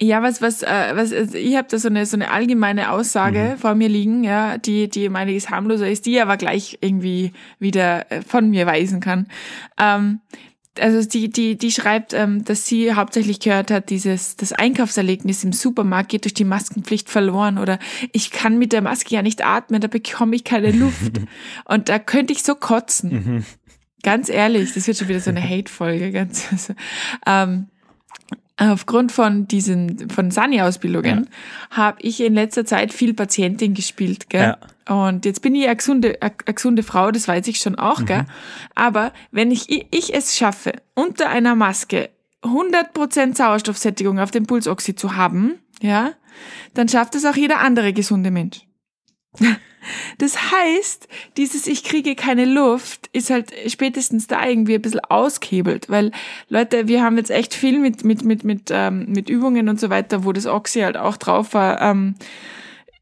ja, 0.04 0.22
was, 0.22 0.42
was, 0.42 0.64
äh, 0.64 0.92
was, 0.94 1.12
also 1.12 1.38
ich 1.38 1.56
habe 1.56 1.68
da 1.70 1.78
so 1.78 1.88
eine, 1.88 2.06
so 2.06 2.18
eine 2.18 2.32
allgemeine 2.32 2.92
Aussage 2.92 3.54
mhm. 3.54 3.58
vor 3.58 3.76
mir 3.76 3.90
liegen, 3.90 4.24
ja, 4.24 4.58
die, 4.58 4.90
die 4.90 5.08
um 5.08 5.16
einiges 5.16 5.50
harmloser 5.50 5.90
ist, 5.90 6.06
die 6.06 6.20
aber 6.20 6.38
gleich 6.38 6.78
irgendwie 6.82 7.32
wieder 7.60 8.12
äh, 8.12 8.22
von 8.22 8.50
mir 8.50 8.66
weisen 8.66 9.00
kann. 9.00 9.28
Ähm, 9.80 10.20
also 10.80 11.08
die, 11.08 11.30
die, 11.30 11.58
die 11.58 11.72
schreibt, 11.72 12.14
ähm, 12.14 12.44
dass 12.46 12.66
sie 12.66 12.94
hauptsächlich 12.94 13.40
gehört 13.40 13.70
hat, 13.70 13.90
dieses, 13.90 14.36
das 14.36 14.54
Einkaufserlebnis 14.54 15.44
im 15.44 15.54
Supermarkt 15.54 16.10
geht 16.10 16.26
durch 16.26 16.34
die 16.34 16.46
Maskenpflicht 16.46 17.10
verloren 17.10 17.58
oder 17.58 17.78
ich 18.12 18.32
kann 18.32 18.58
mit 18.58 18.74
der 18.74 18.82
Maske 18.82 19.14
ja 19.14 19.22
nicht 19.22 19.46
atmen, 19.46 19.82
da 19.82 19.88
bekomme 19.88 20.36
ich 20.36 20.44
keine 20.44 20.72
Luft. 20.72 21.22
Und 21.66 21.90
da 21.90 22.00
könnte 22.00 22.34
ich 22.34 22.44
so 22.44 22.56
kotzen. 22.56 23.12
Mhm. 23.12 23.46
Ganz 24.02 24.30
ehrlich, 24.30 24.74
das 24.74 24.88
wird 24.88 24.98
schon 24.98 25.08
wieder 25.08 25.20
so 25.20 25.30
eine 25.30 25.44
Hate-Folge. 25.48 26.12
Ganz, 26.12 26.48
also, 26.52 26.74
ähm, 27.28 27.68
aufgrund 28.58 29.12
von 29.12 29.48
diesen 29.48 30.10
von 30.10 30.32
Sani-Ausbildungen 30.32 31.28
ja. 31.72 31.78
habe 31.78 31.98
ich 32.02 32.22
in 32.22 32.36
letzter 32.36 32.66
Zeit 32.66 32.94
viel 32.94 33.14
Patientin 33.14 33.74
gespielt, 33.74 34.30
gell? 34.30 34.56
Ja. 34.88 35.06
Und 35.06 35.26
jetzt 35.26 35.42
bin 35.42 35.56
ich 35.56 35.66
eine 35.66 35.76
gesunde, 35.76 36.18
eine 36.22 36.54
gesunde 36.54 36.84
Frau, 36.84 37.12
das 37.12 37.28
weiß 37.28 37.48
ich 37.48 37.58
schon 37.58 37.76
auch, 37.76 38.00
mhm. 38.00 38.06
gell? 38.06 38.26
Aber 38.76 39.14
wenn 39.32 39.50
ich, 39.50 39.70
ich 39.70 40.14
es 40.14 40.38
schaffe, 40.38 40.74
unter 40.94 41.30
einer 41.30 41.56
Maske 41.56 42.10
100% 42.44 43.36
Sauerstoffsättigung 43.36 44.20
auf 44.20 44.32
dem 44.32 44.46
Pulsoxid 44.46 45.00
zu 45.00 45.16
haben, 45.16 45.60
ja, 45.82 46.12
dann 46.74 46.90
schafft 46.90 47.16
es 47.16 47.26
auch 47.26 47.36
jeder 47.36 47.60
andere 47.60 47.94
gesunde 47.94 48.32
Mensch. 48.32 48.62
Das 50.18 50.52
heißt, 50.52 51.08
dieses 51.38 51.68
Ich 51.68 51.84
kriege 51.84 52.16
keine 52.16 52.46
Luft 52.46 53.10
ist 53.12 53.30
halt 53.30 53.52
spätestens 53.68 54.28
da 54.28 54.46
irgendwie 54.48 54.76
ein 54.76 54.82
bisschen 54.82 55.02
ausgehebelt, 55.02 55.90
weil 55.90 56.12
Leute, 56.50 56.88
wir 56.88 57.04
haben 57.04 57.18
jetzt 57.18 57.32
echt 57.32 57.54
viel 57.54 57.80
mit, 57.80 58.04
mit, 58.04 58.24
mit, 58.24 58.44
mit, 58.44 58.70
ähm, 58.72 59.06
mit 59.10 59.30
Übungen 59.30 59.70
und 59.70 59.80
so 59.80 59.90
weiter, 59.90 60.24
wo 60.24 60.32
das 60.32 60.46
Oxy 60.46 60.82
halt 60.82 60.98
auch 60.98 61.18
drauf 61.18 61.54
war, 61.54 61.82
ähm, 61.82 62.16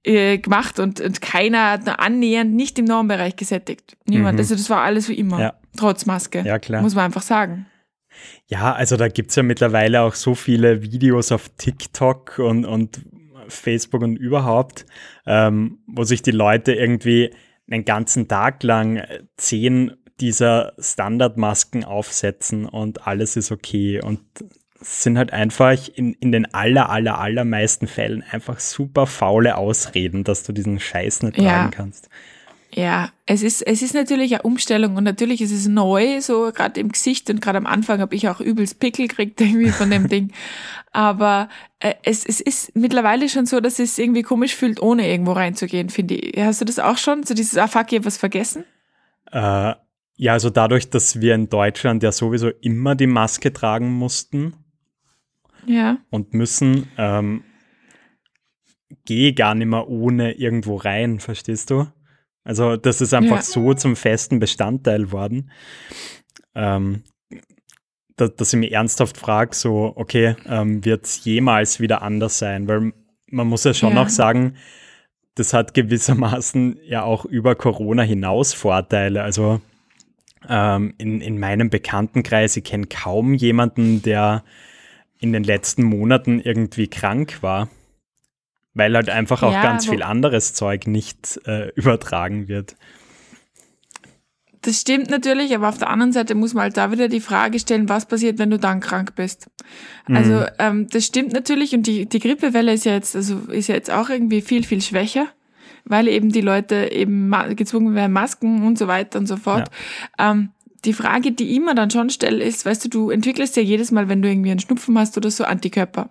äh, 0.04 0.40
gemacht 0.40 0.80
und, 0.80 1.00
und 1.00 1.22
keiner 1.22 1.80
annähernd 2.00 2.54
nicht 2.54 2.80
im 2.80 2.86
Normbereich 2.86 3.36
gesättigt. 3.36 3.98
Niemand. 4.08 4.34
Mhm. 4.34 4.40
Also 4.40 4.56
das 4.56 4.70
war 4.70 4.82
alles 4.82 5.08
wie 5.10 5.14
immer. 5.14 5.40
Ja. 5.40 5.54
Trotz 5.78 6.06
Maske. 6.06 6.42
Ja, 6.42 6.60
klar. 6.60 6.82
Muss 6.82 6.96
man 6.96 7.06
einfach 7.06 7.22
sagen. 7.22 7.68
Ja, 8.48 8.74
also 8.74 8.98
da 8.98 9.08
gibt 9.08 9.30
es 9.30 9.36
ja 9.36 9.44
mittlerweile 9.44 10.02
auch 10.02 10.16
so 10.16 10.36
viele 10.36 10.82
Videos 10.82 11.32
auf 11.32 11.50
TikTok 11.58 12.40
und, 12.40 12.66
und 12.66 13.00
Facebook 13.52 14.02
und 14.02 14.18
überhaupt, 14.18 14.86
ähm, 15.26 15.80
wo 15.88 16.04
sich 16.04 16.22
die 16.22 16.32
Leute 16.32 16.74
irgendwie 16.74 17.34
einen 17.70 17.86
ganzen 17.86 18.28
Tag 18.28 18.64
lang 18.64 19.04
zehn 19.38 19.94
dieser 20.20 20.74
Standardmasken 20.78 21.84
aufsetzen 21.84 22.66
und 22.66 23.08
alles 23.08 23.36
ist 23.36 23.52
okay 23.52 24.02
und 24.02 24.22
sind 24.80 25.18
halt 25.18 25.32
einfach 25.32 25.78
in, 25.96 26.14
in 26.14 26.32
den 26.32 26.54
aller, 26.54 26.90
aller, 26.90 27.20
allermeisten 27.20 27.88
Fällen 27.88 28.24
einfach 28.24 28.60
super 28.60 29.06
faule 29.06 29.58
Ausreden, 29.58 30.24
dass 30.24 30.44
du 30.44 30.54
diesen 30.54 30.80
Scheiß 30.80 31.24
nicht 31.24 31.38
ja. 31.38 31.50
tragen 31.50 31.72
kannst. 31.72 32.10
Ja, 32.74 33.10
es 33.26 33.44
ist, 33.44 33.62
es 33.62 33.82
ist 33.82 33.94
natürlich 33.94 34.34
eine 34.34 34.44
Umstellung 34.44 34.96
und 34.96 35.04
natürlich 35.04 35.42
ist 35.42 35.52
es 35.52 35.68
neu, 35.68 36.22
so 36.22 36.52
gerade 36.54 36.80
im 36.80 36.90
Gesicht 36.90 37.30
und 37.30 37.42
gerade 37.42 37.58
am 37.58 37.66
Anfang 37.66 38.00
habe 38.00 38.16
ich 38.16 38.30
auch 38.30 38.40
übelst 38.40 38.80
Pickel 38.80 39.08
gekriegt 39.08 39.42
irgendwie 39.42 39.72
von 39.72 39.90
dem 39.90 40.08
Ding. 40.08 40.32
Aber 40.92 41.50
äh, 41.80 41.96
es, 42.04 42.26
es 42.26 42.40
ist 42.40 42.76
mittlerweile 42.76 43.28
schon 43.28 43.46
so, 43.46 43.60
dass 43.60 43.80
es 43.80 43.98
irgendwie 43.98 44.22
komisch 44.22 44.56
fühlt, 44.56 44.82
ohne 44.82 45.10
irgendwo 45.10 45.34
reinzugehen, 45.34 45.90
finde 45.90 46.16
ich. 46.16 46.40
Hast 46.42 46.62
du 46.62 46.66
das 46.66 46.80
auch 46.80 46.98
schon? 46.98 47.24
So 47.24 47.34
dieses, 47.34 47.58
ah 47.58 47.68
fuck, 47.68 47.92
ich 47.92 48.06
was 48.06 48.18
vergessen? 48.18 48.64
Äh, 49.32 49.74
ja, 50.16 50.34
also 50.34 50.50
dadurch, 50.50 50.90
dass 50.90 51.20
wir 51.20 51.36
in 51.36 51.50
Deutschland 51.50 52.04
ja 52.04 52.12
sowieso 52.12 52.50
immer 52.62 52.96
die 52.96 53.08
Maske 53.08 53.52
tragen 53.52 53.92
mussten 53.92 54.54
ja. 55.66 55.98
und 56.10 56.34
müssen, 56.34 56.88
ähm, 56.98 57.44
gehe 59.06 59.34
gar 59.34 59.56
nicht 59.56 59.68
mehr 59.68 59.90
ohne 59.90 60.34
irgendwo 60.34 60.76
rein, 60.76 61.20
verstehst 61.20 61.70
du? 61.70 61.88
Also 62.44 62.76
das 62.76 63.02
ist 63.02 63.14
einfach 63.14 63.38
ja. 63.38 63.42
so 63.42 63.74
zum 63.74 63.96
festen 63.96 64.40
Bestandteil 64.40 65.12
worden, 65.12 65.52
ähm, 66.56 67.04
da, 68.18 68.28
dass 68.28 68.54
ich 68.54 68.60
mich 68.60 68.72
ernsthaft 68.72 69.18
frage, 69.18 69.56
so, 69.56 69.94
okay, 69.96 70.36
ähm, 70.48 70.84
wird 70.86 71.06
es 71.06 71.24
jemals 71.24 71.80
wieder 71.80 72.02
anders 72.02 72.38
sein? 72.38 72.68
Weil 72.68 72.94
man 73.28 73.48
muss 73.48 73.64
ja 73.64 73.74
schon 73.74 73.96
ja. 73.96 74.04
auch 74.04 74.10
sagen, 74.10 74.56
das 75.36 75.54
hat 75.54 75.74
gewissermaßen 75.74 76.80
ja 76.84 77.04
auch 77.04 77.26
über 77.26 77.56
Corona 77.56 78.04
hinaus 78.04 78.54
Vorteile. 78.54 79.24
Also 79.24 79.62
ähm, 80.48 80.94
in, 80.98 81.22
in 81.22 81.40
meinem 81.40 81.70
Bekanntenkreis, 81.70 82.58
ich 82.58 82.64
kenne 82.64 82.88
kaum 82.88 83.34
jemanden, 83.34 84.02
der 84.02 84.44
in 85.20 85.34
den 85.34 85.44
letzten 85.44 85.84
Monaten 85.84 86.40
irgendwie 86.40 86.88
krank 86.88 87.42
war. 87.42 87.70
Weil 88.74 88.96
halt 88.96 89.10
einfach 89.10 89.44
auch 89.44 89.52
ja, 89.52 89.62
ganz 89.62 89.88
viel 89.88 90.02
anderes 90.02 90.54
Zeug 90.54 90.88
nicht 90.88 91.40
äh, 91.46 91.70
übertragen 91.76 92.48
wird. 92.48 92.76
Das 94.62 94.80
stimmt 94.80 95.10
natürlich, 95.10 95.56
aber 95.56 95.70
auf 95.70 95.80
der 95.80 95.90
anderen 95.90 96.14
Seite 96.14 96.36
muss 96.36 96.54
man 96.54 96.64
halt 96.64 96.78
da 96.78 96.92
wieder 96.92 97.08
die 97.08 97.20
Frage 97.20 97.58
stellen, 97.58 97.90
was 97.90 98.06
passiert, 98.06 98.38
wenn 98.38 98.52
du 98.52 98.60
dann 98.60 98.80
krank 98.80 99.16
bist. 99.16 99.50
Mhm. 100.08 100.16
Also 100.16 100.46
ähm, 100.60 100.88
das 100.88 101.06
stimmt 101.06 101.34
natürlich 101.34 101.74
und 101.74 101.88
die, 101.88 102.06
die 102.06 102.20
Grippewelle 102.20 102.72
ist 102.72 102.86
ja 102.86 102.94
jetzt, 102.94 103.16
also 103.16 103.38
ist 103.52 103.68
ja 103.68 103.76
jetzt 103.76 103.90
auch 103.90 104.10
irgendwie 104.10 104.42
viel, 104.42 104.64
viel 104.64 104.82
schwächer, 104.82 105.28
weil 105.84 106.08
eben 106.08 106.32
die 106.32 106.42
Leute 106.42 106.92
eben 106.92 107.34
gezwungen 107.56 107.96
werden, 107.96 108.14
Masken 108.14 108.64
und 108.64 108.78
so 108.78 108.88
weiter 108.88 109.18
und 109.18 109.26
so 109.26 109.36
fort. 109.36 109.72
Ja. 110.20 110.32
Ähm, 110.32 110.50
die 110.86 110.94
Frage, 110.94 111.32
die 111.32 111.50
ich 111.50 111.58
immer 111.58 111.76
dann 111.76 111.92
schon 111.92 112.10
stelle, 112.10 112.44
ist, 112.44 112.66
weißt 112.66 112.86
du, 112.86 112.90
du 112.90 113.10
entwickelst 113.12 113.56
ja 113.56 113.62
jedes 113.62 113.92
Mal, 113.92 114.10
wenn 114.10 114.22
du 114.22 114.30
irgendwie 114.30 114.52
einen 114.52 114.60
Schnupfen 114.60 114.98
hast 114.98 115.16
oder 115.18 115.30
so, 115.30 115.44
Antikörper. 115.44 116.10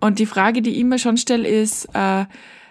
Und 0.00 0.18
die 0.18 0.26
Frage, 0.26 0.62
die 0.62 0.70
ich 0.70 0.78
immer 0.78 0.98
schon 0.98 1.16
stelle, 1.16 1.48
ist, 1.48 1.86
äh, 1.94 2.24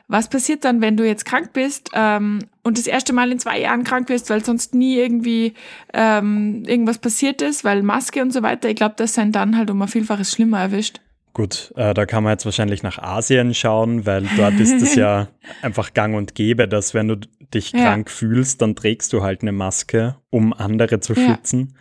was 0.09 0.27
passiert 0.27 0.65
dann, 0.65 0.81
wenn 0.81 0.97
du 0.97 1.05
jetzt 1.05 1.23
krank 1.23 1.53
bist 1.53 1.91
ähm, 1.93 2.39
und 2.63 2.79
das 2.79 2.87
erste 2.87 3.13
Mal 3.13 3.31
in 3.31 3.39
zwei 3.39 3.59
Jahren 3.59 3.83
krank 3.83 4.07
bist, 4.07 4.29
weil 4.31 4.43
sonst 4.43 4.73
nie 4.73 4.97
irgendwie 4.97 5.53
ähm, 5.93 6.63
irgendwas 6.65 6.97
passiert 6.97 7.43
ist, 7.43 7.63
weil 7.63 7.83
Maske 7.83 8.21
und 8.21 8.33
so 8.33 8.41
weiter. 8.41 8.69
Ich 8.69 8.75
glaube, 8.75 8.95
das 8.97 9.13
sind 9.13 9.35
dann 9.35 9.55
halt 9.55 9.69
um 9.69 9.81
ein 9.81 9.87
Vielfaches 9.87 10.31
schlimmer 10.31 10.59
erwischt. 10.59 10.99
Gut, 11.33 11.73
äh, 11.75 11.93
da 11.93 12.05
kann 12.05 12.23
man 12.23 12.33
jetzt 12.33 12.45
wahrscheinlich 12.45 12.83
nach 12.83 12.97
Asien 12.97 13.53
schauen, 13.53 14.05
weil 14.05 14.27
dort 14.35 14.59
ist 14.59 14.81
es 14.81 14.95
ja 14.95 15.27
einfach 15.61 15.93
gang 15.93 16.15
und 16.15 16.35
gäbe, 16.35 16.67
dass 16.67 16.93
wenn 16.93 17.07
du 17.07 17.17
dich 17.53 17.71
ja. 17.71 17.83
krank 17.83 18.09
fühlst, 18.09 18.61
dann 18.61 18.75
trägst 18.75 19.13
du 19.13 19.21
halt 19.21 19.41
eine 19.41 19.51
Maske, 19.51 20.15
um 20.29 20.53
andere 20.53 20.99
zu 20.99 21.15
schützen. 21.15 21.75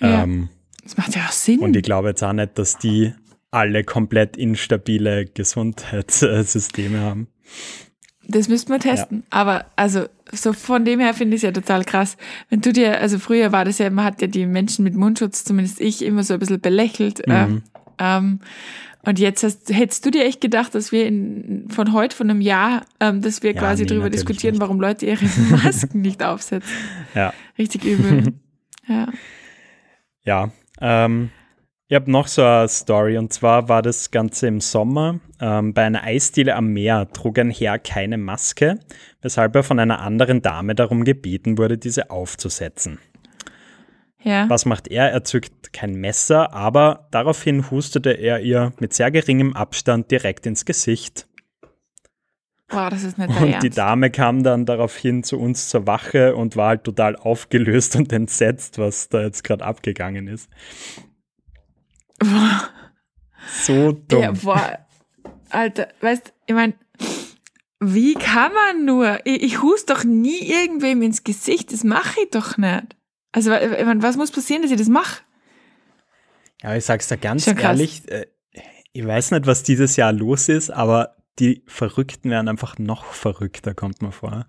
Ja. 0.00 0.22
Ähm, 0.22 0.48
das 0.82 0.96
macht 0.96 1.14
ja 1.14 1.22
auch 1.26 1.32
Sinn. 1.32 1.60
Und 1.60 1.76
ich 1.76 1.82
glaube 1.82 2.08
jetzt 2.08 2.22
auch 2.22 2.32
nicht, 2.32 2.58
dass 2.58 2.78
die 2.78 3.12
alle 3.50 3.84
komplett 3.84 4.36
instabile 4.36 5.26
Gesundheitssysteme 5.26 7.00
haben. 7.00 7.28
Das 8.26 8.48
müssten 8.48 8.72
wir 8.72 8.78
testen. 8.78 9.18
Ja. 9.18 9.24
Aber 9.30 9.66
also 9.76 10.06
so 10.32 10.52
von 10.52 10.84
dem 10.84 11.00
her 11.00 11.12
finde 11.12 11.36
ich 11.36 11.40
es 11.40 11.42
ja 11.42 11.52
total 11.52 11.84
krass. 11.84 12.16
Wenn 12.48 12.60
du 12.60 12.72
dir, 12.72 13.00
also 13.00 13.18
früher 13.18 13.52
war 13.52 13.64
das 13.64 13.78
ja, 13.78 13.90
man 13.90 14.04
hat 14.04 14.22
ja 14.22 14.28
die 14.28 14.46
Menschen 14.46 14.84
mit 14.84 14.94
Mundschutz, 14.94 15.44
zumindest 15.44 15.80
ich, 15.80 16.02
immer 16.02 16.24
so 16.24 16.34
ein 16.34 16.40
bisschen 16.40 16.60
belächelt. 16.60 17.26
Mhm. 17.26 17.32
Ähm, 17.32 17.62
ähm, 18.02 18.40
und 19.04 19.18
jetzt 19.18 19.42
hast, 19.42 19.74
hättest 19.74 20.06
du 20.06 20.10
dir 20.10 20.24
echt 20.24 20.40
gedacht, 20.40 20.74
dass 20.74 20.92
wir 20.92 21.06
in, 21.06 21.66
von 21.68 21.92
heute, 21.92 22.16
von 22.16 22.30
einem 22.30 22.40
Jahr, 22.40 22.82
ähm, 23.00 23.20
dass 23.20 23.42
wir 23.42 23.52
ja, 23.52 23.60
quasi 23.60 23.82
nee, 23.82 23.88
darüber 23.88 24.10
diskutieren, 24.10 24.54
nicht. 24.54 24.62
warum 24.62 24.80
Leute 24.80 25.06
ihre 25.06 25.24
Masken 25.50 26.02
nicht 26.02 26.22
aufsetzen. 26.22 26.70
Ja. 27.14 27.32
Richtig 27.58 27.84
übel. 27.84 28.34
ja. 28.88 29.08
Ja. 30.24 30.50
Ähm, 30.80 31.30
ich 31.88 31.96
habe 31.96 32.10
noch 32.10 32.28
so 32.28 32.42
eine 32.42 32.68
Story 32.68 33.18
und 33.18 33.32
zwar 33.32 33.68
war 33.68 33.82
das 33.82 34.12
Ganze 34.12 34.46
im 34.46 34.60
Sommer. 34.60 35.18
Ähm, 35.40 35.74
bei 35.74 35.82
einer 35.82 36.04
Eisdiele 36.04 36.54
am 36.54 36.68
Meer 36.68 37.10
trug 37.12 37.38
ein 37.38 37.50
Herr 37.50 37.78
keine 37.80 38.18
Maske, 38.18 38.78
weshalb 39.20 39.56
er 39.56 39.64
von 39.64 39.80
einer 39.80 40.00
anderen 40.00 40.42
Dame 40.42 40.74
darum 40.76 41.04
gebeten 41.04 41.58
wurde, 41.58 41.76
diese 41.76 42.10
aufzusetzen. 42.10 42.98
Ja. 44.24 44.48
Was 44.48 44.64
macht 44.66 44.88
er? 44.88 45.10
Er 45.10 45.24
zückt 45.24 45.72
kein 45.72 45.94
Messer, 45.94 46.52
aber 46.52 47.08
daraufhin 47.10 47.70
hustete 47.70 48.10
er 48.10 48.40
ihr 48.40 48.72
mit 48.78 48.92
sehr 48.94 49.10
geringem 49.10 49.54
Abstand 49.54 50.10
direkt 50.10 50.46
ins 50.46 50.64
Gesicht. 50.64 51.26
Boah, 52.68 52.88
das 52.88 53.02
ist 53.02 53.18
nicht 53.18 53.28
Und 53.28 53.48
Ernst. 53.48 53.62
die 53.64 53.70
Dame 53.70 54.10
kam 54.10 54.42
dann 54.42 54.64
daraufhin 54.64 55.24
zu 55.24 55.38
uns 55.38 55.68
zur 55.68 55.86
Wache 55.86 56.34
und 56.36 56.56
war 56.56 56.68
halt 56.68 56.84
total 56.84 57.16
aufgelöst 57.16 57.96
und 57.96 58.12
entsetzt, 58.12 58.78
was 58.78 59.08
da 59.08 59.20
jetzt 59.22 59.44
gerade 59.44 59.64
abgegangen 59.64 60.28
ist. 60.28 60.48
Boah. 62.18 62.68
So 63.64 63.90
dumm. 63.90 64.22
Ja, 64.22 64.30
boah. 64.30 64.78
Alter, 65.50 65.88
weißt 66.00 66.32
ich 66.46 66.54
meine, 66.54 66.74
wie 67.80 68.14
kann 68.14 68.52
man 68.52 68.84
nur? 68.84 69.18
Ich, 69.24 69.42
ich 69.42 69.62
hust 69.62 69.90
doch 69.90 70.04
nie 70.04 70.38
irgendwem 70.38 71.02
ins 71.02 71.24
Gesicht. 71.24 71.72
Das 71.72 71.82
mache 71.82 72.20
ich 72.22 72.30
doch 72.30 72.56
nicht. 72.56 72.96
Also, 73.32 73.50
was 73.50 74.16
muss 74.16 74.30
passieren, 74.30 74.62
dass 74.62 74.70
ich 74.70 74.78
das 74.78 74.88
mache? 74.88 75.22
Ja, 76.62 76.76
ich 76.76 76.84
sag's 76.84 77.08
dir 77.08 77.16
ganz 77.16 77.46
ehrlich, 77.46 78.08
äh, 78.10 78.26
ich 78.92 79.06
weiß 79.06 79.30
nicht, 79.32 79.46
was 79.46 79.62
dieses 79.62 79.96
Jahr 79.96 80.12
los 80.12 80.48
ist, 80.48 80.70
aber 80.70 81.16
die 81.38 81.62
Verrückten 81.66 82.30
werden 82.30 82.48
einfach 82.48 82.78
noch 82.78 83.04
verrückter, 83.06 83.74
kommt 83.74 84.02
mir 84.02 84.12
vor. 84.12 84.46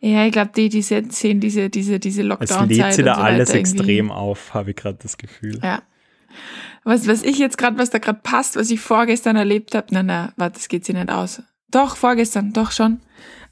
Ja, 0.00 0.26
ich 0.26 0.32
glaube, 0.32 0.50
die, 0.54 0.68
die 0.68 0.82
sehen 0.82 1.40
diese, 1.40 1.70
diese, 1.70 1.98
diese 1.98 2.20
Es 2.20 2.28
Lockdown-Zeit 2.28 2.68
lädt 2.68 2.92
sie 2.92 3.02
da 3.02 3.14
so 3.14 3.20
alles 3.22 3.48
weiter 3.48 3.58
irgendwie. 3.58 3.78
extrem 3.78 4.10
auf, 4.12 4.52
habe 4.54 4.70
ich 4.70 4.76
gerade 4.76 4.98
das 5.00 5.16
Gefühl. 5.16 5.58
Ja. 5.62 5.82
Was, 6.84 7.08
was 7.08 7.22
ich 7.22 7.38
jetzt 7.38 7.58
gerade, 7.58 7.78
was 7.78 7.90
da 7.90 7.98
gerade 7.98 8.20
passt, 8.22 8.56
was 8.56 8.70
ich 8.70 8.80
vorgestern 8.80 9.36
erlebt 9.36 9.74
habe, 9.74 9.86
na, 9.90 10.02
na, 10.02 10.32
warte, 10.36 10.58
das 10.58 10.68
geht 10.68 10.84
sich 10.84 10.94
nicht 10.94 11.10
aus. 11.10 11.42
Doch, 11.70 11.96
vorgestern, 11.96 12.52
doch 12.52 12.70
schon. 12.72 13.00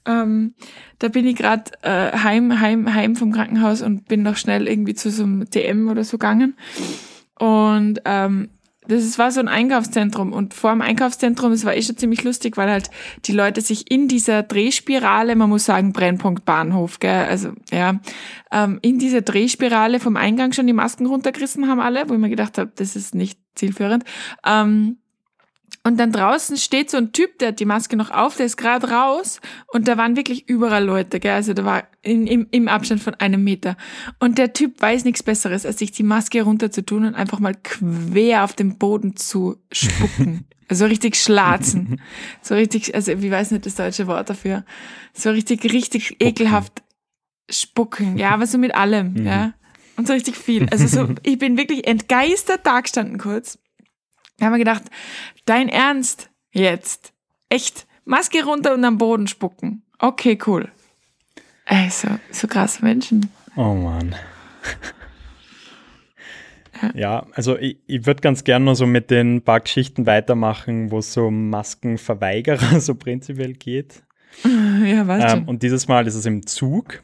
Ähm, 0.08 0.54
da 0.98 1.08
bin 1.08 1.26
ich 1.26 1.36
gerade 1.36 1.70
äh, 1.82 2.16
heim, 2.16 2.60
heim, 2.60 2.94
heim 2.94 3.14
vom 3.14 3.30
Krankenhaus 3.30 3.82
und 3.82 4.08
bin 4.08 4.22
noch 4.22 4.36
schnell 4.36 4.66
irgendwie 4.66 4.94
zu 4.94 5.10
so 5.10 5.22
einem 5.22 5.48
DM 5.48 5.88
oder 5.88 6.02
so 6.02 6.18
gegangen. 6.18 6.56
Und 7.38 8.00
ähm, 8.04 8.48
das 8.88 9.18
war 9.18 9.30
so 9.30 9.40
ein 9.40 9.48
Einkaufszentrum 9.48 10.32
und 10.32 10.54
vor 10.54 10.70
dem 10.70 10.80
Einkaufszentrum, 10.80 11.52
es 11.52 11.66
war 11.66 11.76
eh 11.76 11.82
schon 11.82 11.98
ziemlich 11.98 12.24
lustig, 12.24 12.56
weil 12.56 12.70
halt 12.70 12.90
die 13.26 13.32
Leute 13.32 13.60
sich 13.60 13.90
in 13.90 14.08
dieser 14.08 14.42
Drehspirale, 14.42 15.36
man 15.36 15.50
muss 15.50 15.66
sagen 15.66 15.92
Brennpunkt 15.92 16.46
Bahnhof, 16.46 16.98
gell, 16.98 17.26
also 17.26 17.52
ja, 17.70 18.00
ähm, 18.50 18.78
in 18.80 18.98
dieser 18.98 19.20
Drehspirale 19.20 20.00
vom 20.00 20.16
Eingang 20.16 20.52
schon 20.52 20.66
die 20.66 20.72
Masken 20.72 21.04
runtergerissen 21.04 21.68
haben 21.68 21.80
alle, 21.80 22.08
wo 22.08 22.14
ich 22.14 22.20
mir 22.20 22.30
gedacht 22.30 22.56
habe, 22.56 22.72
das 22.74 22.96
ist 22.96 23.14
nicht 23.14 23.38
zielführend. 23.54 24.04
Ähm, 24.44 24.96
und 25.88 25.97
dann 25.99 26.12
draußen 26.12 26.57
steht 26.59 26.90
so 26.90 26.99
ein 26.99 27.12
Typ, 27.12 27.38
der 27.38 27.49
hat 27.49 27.61
die 27.61 27.64
Maske 27.64 27.97
noch 27.97 28.11
auf, 28.11 28.37
der 28.37 28.47
ist 28.47 28.57
gerade 28.59 28.90
raus 28.90 29.40
und 29.68 29.88
da 29.88 29.97
waren 29.97 30.16
wirklich 30.16 30.49
überall 30.49 30.85
Leute, 30.85 31.18
gell? 31.18 31.33
also 31.33 31.54
da 31.54 31.64
war 31.64 31.85
in, 32.02 32.26
im, 32.26 32.47
im 32.50 32.68
Abstand 32.68 33.02
von 33.02 33.14
einem 33.14 33.42
Meter. 33.42 33.76
Und 34.21 34.37
der 34.38 34.52
Typ 34.52 34.80
weiß 34.80 35.04
nichts 35.04 35.23
Besseres, 35.23 35.64
als 35.66 35.78
sich 35.78 35.90
die 35.90 36.02
Maske 36.02 36.42
runterzutun 36.42 37.07
und 37.07 37.14
einfach 37.14 37.40
mal 37.40 37.54
quer 37.54 38.45
auf 38.45 38.52
den 38.52 38.78
Boden 38.78 39.16
zu 39.16 39.57
spucken. 39.73 40.45
Also 40.71 40.85
richtig 40.85 41.16
schlazen. 41.16 41.99
So 42.42 42.54
richtig, 42.54 42.95
also 42.95 43.11
ich 43.12 43.30
weiß 43.30 43.52
nicht 43.52 43.64
das 43.64 43.76
deutsche 43.76 44.07
Wort 44.07 44.28
dafür. 44.28 44.66
So 45.14 45.30
richtig, 45.30 45.64
richtig 45.73 46.16
ekelhaft 46.23 46.83
spucken. 47.50 48.18
Ja, 48.18 48.33
aber 48.33 48.47
so 48.47 48.59
mit 48.59 48.75
allem, 48.75 49.14
Mhm. 49.14 49.26
ja. 49.26 49.54
Und 49.97 50.07
so 50.07 50.12
richtig 50.12 50.37
viel. 50.37 50.66
Also 50.71 50.87
so, 50.87 51.09
ich 51.23 51.38
bin 51.38 51.57
wirklich 51.57 51.87
entgeistert 51.87 52.61
da 52.64 52.83
gestanden 52.83 53.16
kurz. 53.16 53.59
Da 54.38 54.47
haben 54.47 54.52
wir 54.52 54.59
gedacht, 54.59 54.85
dein 55.45 55.68
Ernst 55.68 56.30
jetzt? 56.52 57.12
Echt? 57.49 57.87
Maske 58.04 58.45
runter 58.45 58.73
und 58.75 58.85
am 58.85 58.99
Boden 58.99 59.26
spucken. 59.26 59.83
Okay, 59.99 60.38
cool. 60.47 60.71
Ey, 61.66 61.90
so, 61.90 62.09
so 62.30 62.47
krasse 62.47 62.83
Menschen. 62.85 63.30
Oh 63.57 63.75
Mann. 63.75 64.14
Ja, 66.95 67.26
also 67.33 67.59
ich, 67.59 67.78
ich 67.87 68.07
würde 68.07 68.21
ganz 68.21 68.45
gerne 68.45 68.64
nur 68.66 68.76
so 68.76 68.87
mit 68.87 69.11
den 69.11 69.42
paar 69.42 69.61
Geschichten 69.61 70.07
weitermachen, 70.07 70.90
wo 70.90 70.99
es 70.99 71.12
so 71.12 71.26
um 71.26 71.50
Maskenverweigerer 71.50 72.80
so 72.80 72.95
prinzipiell 72.95 73.54
geht. 73.54 74.02
Ja, 74.45 75.07
weißt 75.07 75.37
Ähm, 75.37 75.49
und 75.49 75.62
dieses 75.62 75.88
Mal 75.88 76.07
ist 76.07 76.14
es 76.14 76.26
im 76.26 76.47
Zug. 76.47 77.03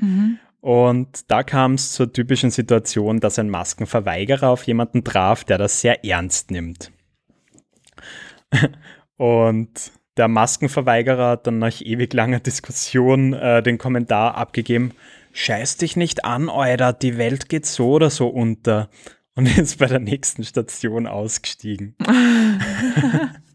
Mhm. 0.00 0.38
Und 0.60 1.30
da 1.30 1.42
kam 1.42 1.74
es 1.74 1.92
zur 1.92 2.12
typischen 2.12 2.50
Situation, 2.50 3.20
dass 3.20 3.38
ein 3.38 3.48
Maskenverweigerer 3.48 4.48
auf 4.48 4.64
jemanden 4.64 5.04
traf, 5.04 5.44
der 5.44 5.58
das 5.58 5.80
sehr 5.80 6.04
ernst 6.04 6.50
nimmt. 6.50 6.90
Und 9.16 9.92
der 10.16 10.28
Maskenverweigerer 10.28 11.30
hat 11.30 11.46
dann 11.46 11.58
nach 11.58 11.80
ewig 11.80 12.12
langer 12.12 12.40
Diskussion 12.40 13.34
äh, 13.34 13.62
den 13.62 13.78
Kommentar 13.78 14.34
abgegeben, 14.34 14.92
scheiß 15.32 15.76
dich 15.76 15.96
nicht 15.96 16.24
an, 16.24 16.48
Euer, 16.48 16.92
die 16.92 17.18
Welt 17.18 17.48
geht 17.48 17.66
so 17.66 17.92
oder 17.92 18.10
so 18.10 18.28
unter. 18.28 18.90
Und 19.34 19.46
ist 19.58 19.78
bei 19.78 19.86
der 19.86 20.00
nächsten 20.00 20.42
Station 20.42 21.06
ausgestiegen. 21.06 21.94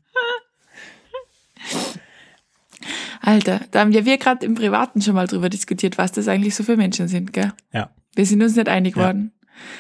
Alter, 3.26 3.62
da 3.72 3.80
haben 3.80 3.94
ja 3.94 4.04
wir 4.06 4.18
gerade 4.18 4.46
im 4.46 4.54
Privaten 4.54 5.02
schon 5.02 5.16
mal 5.16 5.28
drüber 5.28 5.50
diskutiert, 5.50 5.98
was 5.98 6.12
das 6.12 6.28
eigentlich 6.28 6.56
so 6.56 6.64
für 6.64 6.76
Menschen 6.76 7.08
sind, 7.08 7.32
gell? 7.32 7.54
Ja. 7.72 7.90
Wir 8.16 8.26
sind 8.26 8.44
uns 8.44 8.56
nicht 8.56 8.68
einig 8.68 8.96
Ja. 8.98 9.04
worden. 9.06 9.32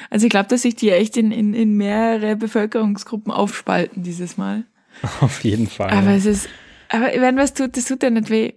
Also 0.09 0.25
ich 0.27 0.29
glaube, 0.29 0.47
dass 0.47 0.61
sich 0.61 0.75
die 0.75 0.91
echt 0.91 1.17
in, 1.17 1.31
in, 1.31 1.53
in 1.53 1.75
mehrere 1.75 2.35
Bevölkerungsgruppen 2.37 3.31
aufspalten 3.33 4.01
dieses 4.03 4.37
Mal. 4.37 4.63
Auf 5.19 5.43
jeden 5.43 5.67
Fall. 5.67 5.89
Aber 5.89 6.11
ja. 6.11 6.15
es 6.15 6.25
ist, 6.25 6.47
aber 6.89 7.07
wenn 7.19 7.35
was 7.35 7.53
tut, 7.53 7.75
das 7.75 7.85
tut 7.85 8.01
ja 8.01 8.09
nicht 8.09 8.29
weh. 8.29 8.53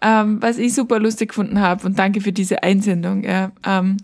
Ähm, 0.00 0.40
was 0.40 0.56
ich 0.58 0.72
super 0.74 0.98
lustig 1.00 1.30
gefunden 1.30 1.60
habe 1.60 1.84
und 1.86 1.98
danke 1.98 2.20
für 2.20 2.32
diese 2.32 2.62
Einsendung. 2.62 3.24
Ja, 3.24 3.50
ähm, 3.66 3.96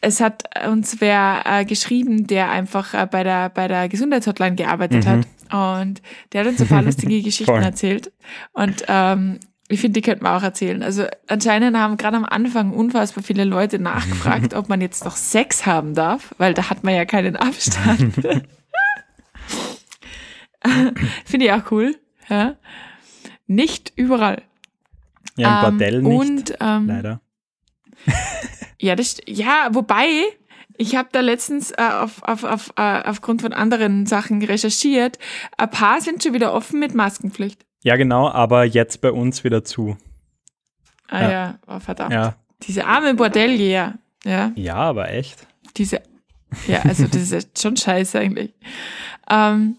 es 0.00 0.20
hat 0.20 0.44
uns 0.68 1.00
wer 1.00 1.42
äh, 1.44 1.64
geschrieben, 1.64 2.26
der 2.26 2.50
einfach 2.50 2.94
äh, 2.94 3.06
bei 3.10 3.24
der 3.24 3.48
bei 3.50 3.66
der 3.68 3.88
Gesundheitshotline 3.88 4.54
gearbeitet 4.56 5.04
Mhm. 5.04 5.08
hat 5.08 5.26
und 5.52 6.02
der 6.32 6.42
hat 6.42 6.48
uns 6.48 6.60
ein 6.60 6.68
paar 6.68 6.82
lustige 6.82 7.20
Geschichten 7.22 7.50
erzählt 7.62 8.12
und 8.52 8.84
ähm, 8.88 9.40
ich 9.70 9.80
finde, 9.80 10.00
die 10.00 10.02
könnten 10.02 10.24
wir 10.24 10.36
auch 10.36 10.42
erzählen. 10.42 10.82
Also 10.82 11.06
anscheinend 11.28 11.76
haben 11.76 11.96
gerade 11.96 12.16
am 12.16 12.24
Anfang 12.24 12.72
unfassbar 12.72 13.22
viele 13.22 13.44
Leute 13.44 13.78
nachgefragt, 13.78 14.54
ob 14.54 14.68
man 14.68 14.80
jetzt 14.80 15.04
noch 15.04 15.16
Sex 15.16 15.64
haben 15.64 15.94
darf, 15.94 16.34
weil 16.38 16.54
da 16.54 16.70
hat 16.70 16.82
man 16.82 16.94
ja 16.94 17.04
keinen 17.04 17.36
Abstand. 17.36 18.14
Finde 21.24 21.46
ich 21.46 21.52
auch 21.52 21.70
cool. 21.70 21.96
Ja. 22.28 22.56
Nicht 23.46 23.92
überall. 23.96 24.42
ja, 25.36 25.60
im 25.60 25.64
Ähm, 25.64 25.70
Bordell 25.78 26.02
nicht, 26.02 26.20
Und, 26.20 26.54
ähm, 26.60 26.86
leider. 26.86 27.20
Ja, 28.78 28.96
das, 28.96 29.18
ja, 29.26 29.68
wobei, 29.72 30.06
ich 30.76 30.96
habe 30.96 31.08
da 31.12 31.20
letztens 31.20 31.70
äh, 31.72 31.76
auf, 31.82 32.22
auf, 32.22 32.44
auf, 32.44 32.72
äh, 32.76 33.02
aufgrund 33.02 33.42
von 33.42 33.52
anderen 33.52 34.06
Sachen 34.06 34.42
recherchiert. 34.42 35.18
Ein 35.56 35.70
paar 35.70 36.00
sind 36.00 36.22
schon 36.22 36.32
wieder 36.32 36.54
offen 36.54 36.80
mit 36.80 36.94
Maskenpflicht. 36.94 37.66
Ja, 37.82 37.96
genau, 37.96 38.28
aber 38.28 38.64
jetzt 38.64 39.00
bei 39.00 39.10
uns 39.10 39.44
wieder 39.44 39.64
zu. 39.64 39.96
Ah 41.08 41.22
Ja. 41.22 41.30
ja, 41.30 41.58
oh, 41.66 41.80
verdammt. 41.80 42.12
Ja, 42.12 42.36
Diese 42.62 42.84
arme 42.86 43.14
Bordellgeher. 43.14 43.94
Ja, 44.24 44.52
ja 44.54 44.76
aber 44.76 45.10
echt. 45.10 45.46
diese. 45.76 46.02
Ja, 46.66 46.80
also 46.82 47.06
das 47.06 47.30
ist 47.30 47.60
schon 47.60 47.76
scheiße 47.76 48.18
eigentlich. 48.18 48.52
Ähm, 49.30 49.76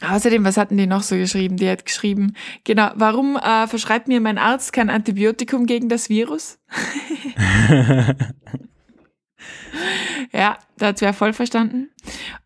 außerdem, 0.00 0.44
was 0.44 0.56
hatten 0.56 0.76
die 0.76 0.86
noch 0.86 1.02
so 1.02 1.16
geschrieben? 1.16 1.56
Die 1.56 1.70
hat 1.70 1.84
geschrieben, 1.84 2.34
genau, 2.64 2.90
warum 2.96 3.36
äh, 3.36 3.68
verschreibt 3.68 4.08
mir 4.08 4.20
mein 4.20 4.36
Arzt 4.36 4.72
kein 4.72 4.90
Antibiotikum 4.90 5.66
gegen 5.66 5.88
das 5.88 6.08
Virus? 6.08 6.58
Ja, 10.32 10.58
da 10.78 10.88
hat 10.88 11.00
wer 11.00 11.14
voll 11.14 11.32
verstanden. 11.32 11.90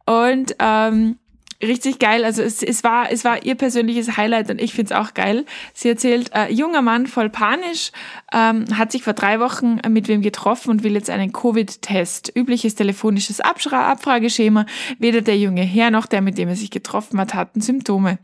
Und 0.07 0.55
ähm, 0.59 1.19
richtig 1.63 1.99
geil, 1.99 2.25
also 2.25 2.43
es, 2.43 2.63
es, 2.63 2.85
war, 2.85 3.11
es 3.11 3.25
war 3.25 3.45
ihr 3.45 3.55
persönliches 3.55 4.17
Highlight 4.17 4.51
und 4.51 4.61
ich 4.61 4.73
find's 4.73 4.93
auch 4.93 5.15
geil. 5.15 5.45
Sie 5.75 5.89
erzählt, 5.89 6.31
äh, 6.35 6.53
junger 6.53 6.83
Mann 6.83 7.07
voll 7.07 7.31
panisch, 7.31 7.93
ähm, 8.33 8.65
hat 8.77 8.93
sich 8.93 9.03
vor 9.03 9.13
drei 9.13 9.41
Wochen 9.41 9.81
mit 9.89 10.09
wem 10.09 10.23
getroffen 10.23 10.71
und 10.71 10.83
will 10.83 10.95
jetzt 10.95 11.11
einen 11.11 11.33
Covid-Test. 11.33 12.33
Übliches 12.35 12.75
telefonisches 12.75 13.41
Abschra 13.41 13.91
Abfrageschema. 13.91 14.67
Weder 14.99 15.21
der 15.21 15.39
junge 15.39 15.63
Herr 15.63 15.91
noch 15.91 16.07
der, 16.07 16.23
mit 16.23 16.39
dem 16.39 16.49
er 16.49 16.57
sich 16.57 16.71
getroffen 16.71 17.21
hat, 17.21 17.35
hatten 17.35 17.61
Symptome. 17.61 18.19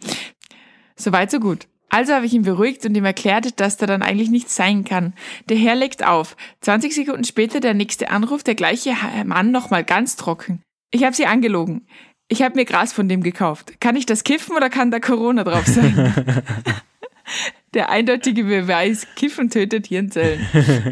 Soweit, 0.96 1.30
so 1.30 1.40
gut. 1.40 1.66
Also 1.88 2.14
habe 2.14 2.26
ich 2.26 2.34
ihn 2.34 2.42
beruhigt 2.42 2.84
und 2.84 2.96
ihm 2.96 3.04
erklärt, 3.04 3.60
dass 3.60 3.76
da 3.76 3.86
dann 3.86 4.02
eigentlich 4.02 4.30
nichts 4.30 4.56
sein 4.56 4.84
kann. 4.84 5.14
Der 5.48 5.56
Herr 5.56 5.76
legt 5.76 6.04
auf. 6.04 6.36
20 6.62 6.94
Sekunden 6.94 7.24
später 7.24 7.60
der 7.60 7.74
nächste 7.74 8.10
Anruf, 8.10 8.42
der 8.42 8.54
gleiche 8.54 8.94
Mann 9.24 9.52
nochmal 9.52 9.84
ganz 9.84 10.16
trocken. 10.16 10.62
Ich 10.90 11.04
habe 11.04 11.14
sie 11.14 11.26
angelogen. 11.26 11.86
Ich 12.28 12.42
habe 12.42 12.56
mir 12.56 12.64
Gras 12.64 12.92
von 12.92 13.08
dem 13.08 13.22
gekauft. 13.22 13.80
Kann 13.80 13.96
ich 13.96 14.06
das 14.06 14.24
kiffen 14.24 14.56
oder 14.56 14.68
kann 14.68 14.90
da 14.90 14.98
Corona 14.98 15.44
drauf 15.44 15.66
sein? 15.66 16.14
der 17.74 17.90
eindeutige 17.90 18.44
Beweis, 18.44 19.06
Kiffen 19.14 19.50
tötet 19.50 19.86
Hirnzellen. 19.86 20.44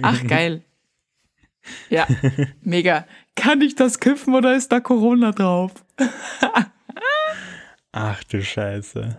Ach, 0.02 0.24
geil. 0.26 0.62
Ja, 1.88 2.06
mega. 2.62 3.06
Kann 3.36 3.60
ich 3.62 3.74
das 3.74 3.98
kiffen 3.98 4.34
oder 4.34 4.54
ist 4.54 4.70
da 4.70 4.80
Corona 4.80 5.32
drauf? 5.32 5.72
Ach 7.92 8.22
du 8.24 8.42
Scheiße. 8.42 9.16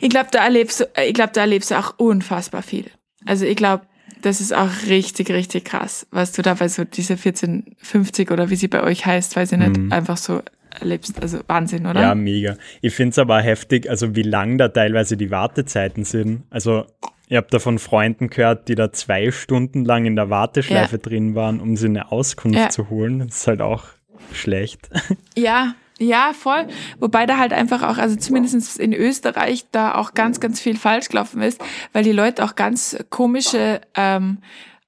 Ich 0.00 0.10
glaube, 0.10 0.28
da 0.32 0.44
erlebst 0.44 0.80
du, 0.80 0.84
ich 1.06 1.14
glaube, 1.14 1.32
da 1.32 1.42
erlebst 1.42 1.70
du 1.70 1.78
auch 1.78 1.94
unfassbar 1.96 2.62
viel. 2.62 2.90
Also 3.24 3.46
ich 3.46 3.56
glaube, 3.56 3.86
das 4.20 4.40
ist 4.40 4.54
auch 4.54 4.70
richtig, 4.88 5.30
richtig 5.30 5.64
krass, 5.64 6.06
was 6.10 6.32
du 6.32 6.42
da 6.42 6.54
bei 6.54 6.68
so 6.68 6.84
diese 6.84 7.14
1450 7.14 8.30
oder 8.30 8.50
wie 8.50 8.56
sie 8.56 8.68
bei 8.68 8.82
euch 8.82 9.06
heißt, 9.06 9.36
weiß 9.36 9.52
ich 9.52 9.58
nicht, 9.58 9.76
Mhm. 9.76 9.92
einfach 9.92 10.16
so 10.16 10.42
erlebst. 10.78 11.20
Also 11.20 11.40
Wahnsinn, 11.46 11.86
oder? 11.86 12.00
Ja, 12.00 12.14
mega. 12.14 12.56
Ich 12.80 12.94
finde 12.94 13.10
es 13.10 13.18
aber 13.18 13.40
heftig, 13.40 13.88
also 13.88 14.14
wie 14.14 14.22
lang 14.22 14.58
da 14.58 14.68
teilweise 14.68 15.16
die 15.16 15.30
Wartezeiten 15.30 16.04
sind. 16.04 16.42
Also 16.50 16.86
ich 17.28 17.36
habe 17.36 17.46
da 17.50 17.58
von 17.58 17.78
Freunden 17.78 18.28
gehört, 18.28 18.68
die 18.68 18.74
da 18.74 18.92
zwei 18.92 19.30
Stunden 19.30 19.84
lang 19.84 20.04
in 20.04 20.16
der 20.16 20.28
Warteschleife 20.30 20.96
ja. 20.96 21.02
drin 21.02 21.34
waren, 21.34 21.60
um 21.60 21.76
sie 21.76 21.86
eine 21.86 22.12
Auskunft 22.12 22.58
ja. 22.58 22.68
zu 22.68 22.90
holen. 22.90 23.20
Das 23.20 23.36
ist 23.38 23.46
halt 23.46 23.62
auch 23.62 23.84
schlecht. 24.32 24.88
Ja, 25.36 25.74
ja, 25.98 26.32
voll. 26.32 26.66
Wobei 26.98 27.26
da 27.26 27.38
halt 27.38 27.52
einfach 27.52 27.82
auch, 27.82 27.98
also 27.98 28.16
zumindest 28.16 28.78
in 28.78 28.92
Österreich, 28.92 29.66
da 29.70 29.94
auch 29.94 30.14
ganz, 30.14 30.40
ganz 30.40 30.60
viel 30.60 30.76
falsch 30.76 31.08
gelaufen 31.08 31.42
ist, 31.42 31.62
weil 31.92 32.04
die 32.04 32.12
Leute 32.12 32.44
auch 32.44 32.54
ganz 32.54 32.96
komische 33.10 33.80
ähm, 33.94 34.38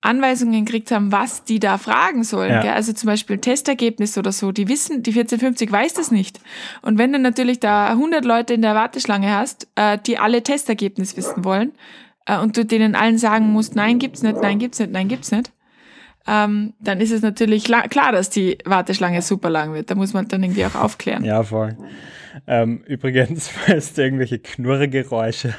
Anweisungen 0.04 0.64
gekriegt 0.64 0.90
haben, 0.90 1.12
was 1.12 1.44
die 1.44 1.58
da 1.58 1.78
fragen 1.78 2.24
sollen. 2.24 2.62
Ja. 2.64 2.74
Also 2.74 2.92
zum 2.92 3.06
Beispiel 3.06 3.38
Testergebnis 3.38 4.18
oder 4.18 4.32
so. 4.32 4.52
Die 4.52 4.68
wissen, 4.68 5.02
die 5.02 5.10
1450 5.10 5.72
weiß 5.72 5.94
das 5.94 6.10
nicht. 6.10 6.40
Und 6.82 6.98
wenn 6.98 7.12
du 7.12 7.18
natürlich 7.18 7.58
da 7.58 7.88
100 7.88 8.24
Leute 8.24 8.52
in 8.52 8.62
der 8.62 8.74
Warteschlange 8.74 9.34
hast, 9.34 9.66
äh, 9.76 9.98
die 10.06 10.18
alle 10.18 10.42
Testergebnis 10.42 11.16
wissen 11.16 11.44
wollen 11.44 11.72
äh, 12.26 12.38
und 12.38 12.56
du 12.56 12.66
denen 12.66 12.94
allen 12.94 13.16
sagen 13.16 13.50
musst, 13.50 13.76
nein, 13.76 13.98
gibt's 13.98 14.22
nicht, 14.22 14.40
nein, 14.42 14.58
gibt's 14.58 14.78
nicht, 14.78 14.92
nein, 14.92 15.08
gibt's 15.08 15.30
nicht, 15.30 15.50
ähm, 16.26 16.74
dann 16.80 17.00
ist 17.00 17.10
es 17.10 17.22
natürlich 17.22 17.64
klar, 17.64 18.12
dass 18.12 18.30
die 18.30 18.58
Warteschlange 18.64 19.20
super 19.22 19.50
lang 19.50 19.74
wird. 19.74 19.90
Da 19.90 19.94
muss 19.94 20.14
man 20.14 20.26
dann 20.28 20.42
irgendwie 20.42 20.64
auch 20.64 20.74
aufklären. 20.74 21.24
Ja, 21.24 21.42
voll. 21.42 21.76
Ähm, 22.46 22.82
übrigens, 22.86 23.48
falls 23.66 23.94
du 23.94 24.02
irgendwelche 24.02 24.38
Knurregeräusche. 24.38 25.54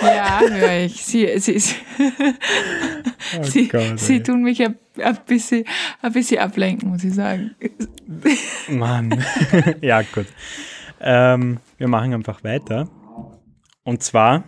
Ja, 0.00 0.40
höre 0.40 0.84
ich. 0.84 1.04
Sie, 1.04 1.38
sie, 1.38 1.58
sie, 1.58 1.74
oh 3.38 3.42
sie, 3.42 3.68
Gott, 3.68 3.98
sie 3.98 4.22
tun 4.22 4.42
mich 4.42 4.62
ein, 4.62 4.76
ein, 4.98 5.18
bisschen, 5.26 5.64
ein 6.00 6.12
bisschen 6.12 6.38
ablenken, 6.38 6.88
muss 6.88 7.04
ich 7.04 7.14
sagen. 7.14 7.54
Mann. 8.68 9.22
ja, 9.82 10.02
gut. 10.02 10.26
Ähm, 11.00 11.58
wir 11.78 11.88
machen 11.88 12.14
einfach 12.14 12.42
weiter. 12.42 12.88
Und 13.84 14.02
zwar 14.02 14.44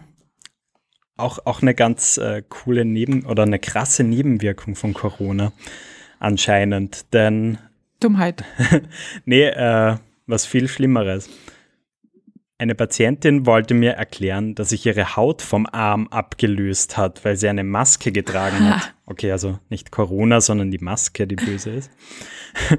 auch, 1.16 1.38
auch 1.44 1.62
eine 1.62 1.74
ganz 1.74 2.18
äh, 2.18 2.42
coole 2.48 2.84
Neben- 2.84 3.26
oder 3.26 3.44
eine 3.44 3.58
krasse 3.58 4.04
Nebenwirkung 4.04 4.74
von 4.74 4.94
Corona 4.94 5.52
anscheinend, 6.18 7.12
denn 7.12 7.58
Dummheit. 8.00 8.44
nee, 9.24 9.44
äh, 9.44 9.96
was 10.26 10.46
viel 10.46 10.68
Schlimmeres. 10.68 11.28
Eine 12.56 12.74
Patientin 12.74 13.46
wollte 13.46 13.74
mir 13.74 13.92
erklären, 13.92 14.54
dass 14.54 14.70
sich 14.70 14.86
ihre 14.86 15.16
Haut 15.16 15.42
vom 15.42 15.66
Arm 15.66 16.08
abgelöst 16.08 16.96
hat, 16.96 17.24
weil 17.24 17.36
sie 17.36 17.48
eine 17.48 17.64
Maske 17.64 18.12
getragen 18.12 18.70
hat. 18.70 18.94
Okay, 19.06 19.30
also 19.30 19.58
nicht 19.68 19.90
Corona, 19.90 20.40
sondern 20.40 20.70
die 20.70 20.78
Maske, 20.78 21.26
die 21.26 21.36
böse 21.36 21.68
ist. 21.72 21.90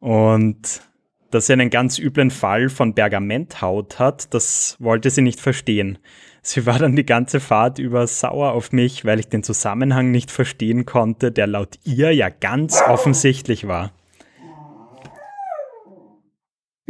Und 0.00 0.82
dass 1.30 1.46
sie 1.46 1.52
einen 1.52 1.70
ganz 1.70 1.96
üblen 1.96 2.32
Fall 2.32 2.68
von 2.68 2.96
Pergamenthaut 2.96 4.00
hat, 4.00 4.34
das 4.34 4.76
wollte 4.80 5.10
sie 5.10 5.22
nicht 5.22 5.38
verstehen. 5.38 5.98
Sie 6.46 6.66
war 6.66 6.78
dann 6.78 6.94
die 6.94 7.06
ganze 7.06 7.40
Fahrt 7.40 7.78
über 7.78 8.06
sauer 8.06 8.52
auf 8.52 8.70
mich, 8.70 9.06
weil 9.06 9.18
ich 9.18 9.28
den 9.28 9.42
Zusammenhang 9.42 10.10
nicht 10.10 10.30
verstehen 10.30 10.84
konnte, 10.84 11.32
der 11.32 11.46
laut 11.46 11.78
ihr 11.84 12.14
ja 12.14 12.28
ganz 12.28 12.82
offensichtlich 12.82 13.66
war. 13.66 13.92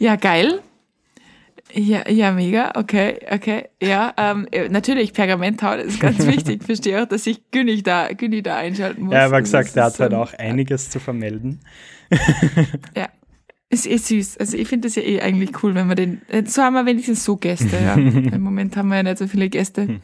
ja, 0.00 0.16
geil. 0.16 0.60
Ja, 1.72 2.10
ja, 2.10 2.32
mega. 2.32 2.72
Okay, 2.74 3.20
okay. 3.30 3.68
Ja, 3.80 4.14
ähm, 4.16 4.48
äh, 4.50 4.68
natürlich, 4.68 5.12
Pergamenthaut 5.12 5.78
ist 5.78 6.00
ganz 6.00 6.26
wichtig. 6.26 6.64
Verstehe 6.64 7.04
auch, 7.04 7.06
dass 7.06 7.24
ich 7.28 7.52
Günni 7.52 7.84
da, 7.84 8.08
Günni 8.08 8.42
da 8.42 8.56
einschalten 8.56 9.04
muss. 9.04 9.14
Ja, 9.14 9.26
aber 9.26 9.40
gesagt, 9.42 9.76
er 9.76 9.84
hat 9.84 10.00
halt 10.00 10.12
auch 10.14 10.34
einiges 10.34 10.90
zu 10.90 10.98
vermelden. 10.98 11.60
ja. 12.96 13.08
Ist 13.68 13.86
eh 13.86 13.96
süß. 13.96 14.38
Also 14.38 14.56
ich 14.56 14.68
finde 14.68 14.86
das 14.86 14.94
ja 14.94 15.02
eh 15.02 15.20
eigentlich 15.20 15.62
cool, 15.62 15.74
wenn 15.74 15.88
wir 15.88 15.96
den. 15.96 16.22
Äh, 16.28 16.44
so 16.46 16.62
haben 16.62 16.74
wir 16.74 16.86
wenigstens 16.86 17.24
so 17.24 17.36
Gäste, 17.36 17.76
ja. 17.76 17.94
Im 17.94 18.42
Moment 18.42 18.76
haben 18.76 18.88
wir 18.88 18.96
ja 18.96 19.02
nicht 19.02 19.18
so 19.18 19.26
viele 19.26 19.48
Gäste. 19.48 20.00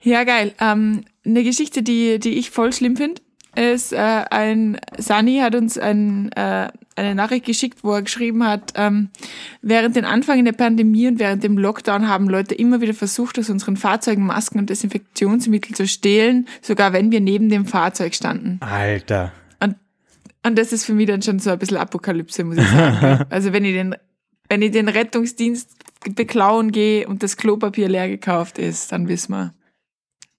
Ja, 0.00 0.22
geil. 0.22 0.54
Ähm, 0.60 1.02
eine 1.24 1.42
Geschichte, 1.42 1.82
die, 1.82 2.20
die 2.20 2.38
ich 2.38 2.50
voll 2.50 2.72
schlimm 2.72 2.96
finde, 2.96 3.20
ist 3.56 3.92
äh, 3.92 3.96
ein 3.96 4.78
Sani 4.98 5.38
hat 5.38 5.54
uns 5.54 5.78
ein, 5.78 6.30
äh, 6.32 6.68
eine 6.94 7.14
Nachricht 7.14 7.46
geschickt, 7.46 7.82
wo 7.82 7.92
er 7.92 8.02
geschrieben 8.02 8.46
hat, 8.46 8.74
ähm, 8.76 9.08
während 9.62 9.96
den 9.96 10.04
Anfang 10.04 10.44
der 10.44 10.52
Pandemie 10.52 11.08
und 11.08 11.18
während 11.18 11.42
dem 11.42 11.58
Lockdown 11.58 12.08
haben 12.08 12.28
Leute 12.28 12.54
immer 12.54 12.80
wieder 12.80 12.94
versucht, 12.94 13.38
aus 13.38 13.50
unseren 13.50 13.76
Fahrzeugen 13.76 14.26
Masken 14.26 14.58
und 14.58 14.70
Desinfektionsmittel 14.70 15.74
zu 15.74 15.88
stehlen, 15.88 16.46
sogar 16.62 16.92
wenn 16.92 17.10
wir 17.10 17.20
neben 17.20 17.48
dem 17.48 17.66
Fahrzeug 17.66 18.14
standen. 18.14 18.60
Alter. 18.60 19.32
Und 20.46 20.56
das 20.56 20.72
ist 20.72 20.84
für 20.84 20.92
mich 20.92 21.08
dann 21.08 21.22
schon 21.22 21.40
so 21.40 21.50
ein 21.50 21.58
bisschen 21.58 21.76
Apokalypse, 21.76 22.44
muss 22.44 22.58
ich 22.58 22.68
sagen. 22.68 23.24
also 23.30 23.52
wenn 23.52 23.64
ich 23.64 23.74
den, 23.74 23.96
wenn 24.48 24.62
ich 24.62 24.70
den 24.70 24.88
Rettungsdienst 24.88 25.70
beklauen 26.14 26.70
gehe 26.70 27.08
und 27.08 27.24
das 27.24 27.36
Klopapier 27.36 27.88
leer 27.88 28.08
gekauft 28.08 28.58
ist, 28.58 28.92
dann 28.92 29.08
wissen 29.08 29.32
wir, 29.32 29.54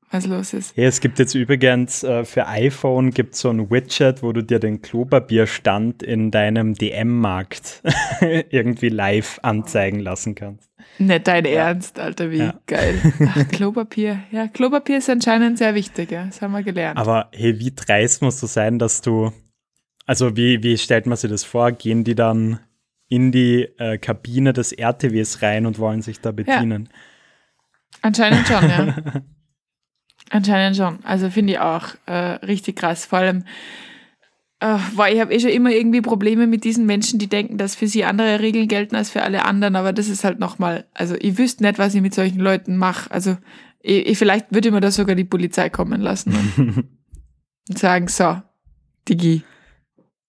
was 0.09 0.25
los 0.25 0.53
ist. 0.53 0.77
Ja, 0.77 0.85
es 0.85 1.01
gibt 1.01 1.19
jetzt 1.19 1.35
übrigens 1.35 2.03
äh, 2.03 2.23
für 2.23 2.47
iPhone 2.47 3.11
gibt 3.11 3.35
so 3.35 3.49
ein 3.49 3.69
Widget, 3.69 4.23
wo 4.23 4.31
du 4.31 4.43
dir 4.43 4.59
den 4.59 4.81
Klopapierstand 4.81 6.03
in 6.03 6.31
deinem 6.31 6.73
DM-Markt 6.73 7.83
irgendwie 8.49 8.87
live 8.87 9.39
anzeigen 9.43 9.99
lassen 9.99 10.35
kannst. 10.35 10.69
Nicht 10.99 11.27
dein 11.27 11.43
ja. 11.43 11.51
Ernst, 11.51 11.99
Alter, 11.99 12.31
wie 12.31 12.37
ja. 12.37 12.53
geil. 12.65 12.97
Ach, 13.27 13.45
Klopapier. 13.49 14.19
Ja, 14.31 14.47
Klopapier 14.47 14.99
ist 14.99 15.09
anscheinend 15.09 15.57
sehr 15.57 15.75
wichtig, 15.75 16.11
ja. 16.11 16.27
das 16.27 16.41
haben 16.41 16.53
wir 16.53 16.63
gelernt. 16.63 16.97
Aber 16.97 17.27
hey, 17.33 17.59
wie 17.59 17.73
dreist 17.75 18.21
musst 18.21 18.41
du 18.41 18.47
sein, 18.47 18.79
dass 18.79 19.01
du 19.01 19.33
also 20.07 20.37
wie, 20.37 20.63
wie 20.63 20.77
stellt 20.77 21.05
man 21.05 21.17
sich 21.17 21.29
das 21.29 21.43
vor? 21.43 21.71
Gehen 21.73 22.03
die 22.05 22.15
dann 22.15 22.59
in 23.09 23.31
die 23.31 23.63
äh, 23.77 23.97
Kabine 23.97 24.53
des 24.53 24.71
RTWs 24.71 25.41
rein 25.41 25.65
und 25.65 25.79
wollen 25.79 26.01
sich 26.01 26.21
da 26.21 26.31
bedienen? 26.31 26.89
Ja. 26.89 27.99
Anscheinend 28.01 28.47
schon, 28.47 28.69
ja. 28.69 28.95
Anscheinend 30.29 30.77
schon. 30.77 30.99
Also 31.03 31.29
finde 31.29 31.53
ich 31.53 31.59
auch 31.59 31.89
äh, 32.05 32.13
richtig 32.13 32.77
krass. 32.77 33.05
Vor 33.05 33.19
allem, 33.19 33.43
äh, 34.61 34.77
weil 34.95 35.13
ich 35.13 35.19
habe 35.19 35.33
eh 35.33 35.39
schon 35.41 35.51
immer 35.51 35.71
irgendwie 35.71 36.01
Probleme 36.01 36.47
mit 36.47 36.63
diesen 36.63 36.85
Menschen, 36.85 37.19
die 37.19 37.27
denken, 37.27 37.57
dass 37.57 37.75
für 37.75 37.87
sie 37.87 38.05
andere 38.05 38.39
Regeln 38.39 38.69
gelten 38.69 38.95
als 38.95 39.09
für 39.09 39.23
alle 39.23 39.43
anderen. 39.43 39.75
Aber 39.75 39.91
das 39.91 40.07
ist 40.07 40.23
halt 40.23 40.39
nochmal, 40.39 40.85
also 40.93 41.15
ich 41.19 41.37
wüsste 41.37 41.63
nicht, 41.63 41.79
was 41.79 41.95
ich 41.95 42.01
mit 42.01 42.13
solchen 42.13 42.39
Leuten 42.39 42.77
mache. 42.77 43.11
Also 43.11 43.37
ich, 43.81 44.07
ich, 44.07 44.17
vielleicht 44.17 44.53
würde 44.53 44.71
mir 44.71 44.79
da 44.81 44.89
sogar 44.91 45.15
die 45.15 45.25
Polizei 45.25 45.69
kommen 45.69 45.99
lassen 45.99 46.33
und, 46.33 46.77
und 47.69 47.77
sagen, 47.77 48.07
so, 48.07 48.41
Digi, 49.07 49.43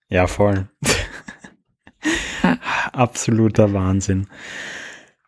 ja, 0.09 0.27
voll. 0.27 0.69
Absoluter 2.93 3.73
Wahnsinn. 3.73 4.27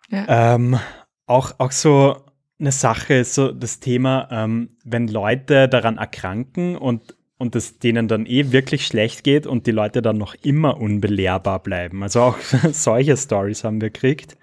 Ja. 0.08 0.54
Ähm, 0.54 0.78
auch, 1.26 1.52
auch 1.58 1.72
so 1.72 2.16
eine 2.58 2.72
Sache 2.72 3.14
ist 3.14 3.34
so 3.34 3.52
das 3.52 3.80
Thema, 3.80 4.28
ähm, 4.30 4.70
wenn 4.84 5.08
Leute 5.08 5.68
daran 5.68 5.96
erkranken 5.96 6.76
und, 6.76 7.16
und 7.38 7.56
es 7.56 7.78
denen 7.78 8.08
dann 8.08 8.26
eh 8.26 8.52
wirklich 8.52 8.86
schlecht 8.86 9.24
geht 9.24 9.46
und 9.46 9.66
die 9.66 9.70
Leute 9.70 10.02
dann 10.02 10.18
noch 10.18 10.34
immer 10.42 10.78
unbelehrbar 10.78 11.62
bleiben. 11.62 12.02
Also 12.02 12.20
auch 12.22 12.38
solche 12.72 13.16
Stories 13.16 13.64
haben 13.64 13.80
wir 13.80 13.90
gekriegt. 13.90 14.36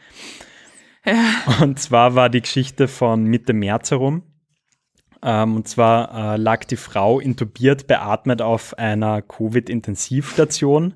Ja. 1.06 1.62
Und 1.62 1.80
zwar 1.80 2.15
war 2.15 2.30
die 2.30 2.41
Geschichte 2.41 2.88
von 2.88 3.23
Mitte 3.23 3.54
März 3.54 3.91
herum. 3.91 4.23
Ähm, 5.24 5.56
und 5.56 5.68
zwar 5.68 6.34
äh, 6.34 6.38
lag 6.38 6.66
die 6.66 6.76
Frau 6.76 7.20
intubiert, 7.20 7.88
beatmet 7.88 8.42
auf 8.42 8.78
einer 8.78 9.22
Covid-Intensivstation. 9.22 10.96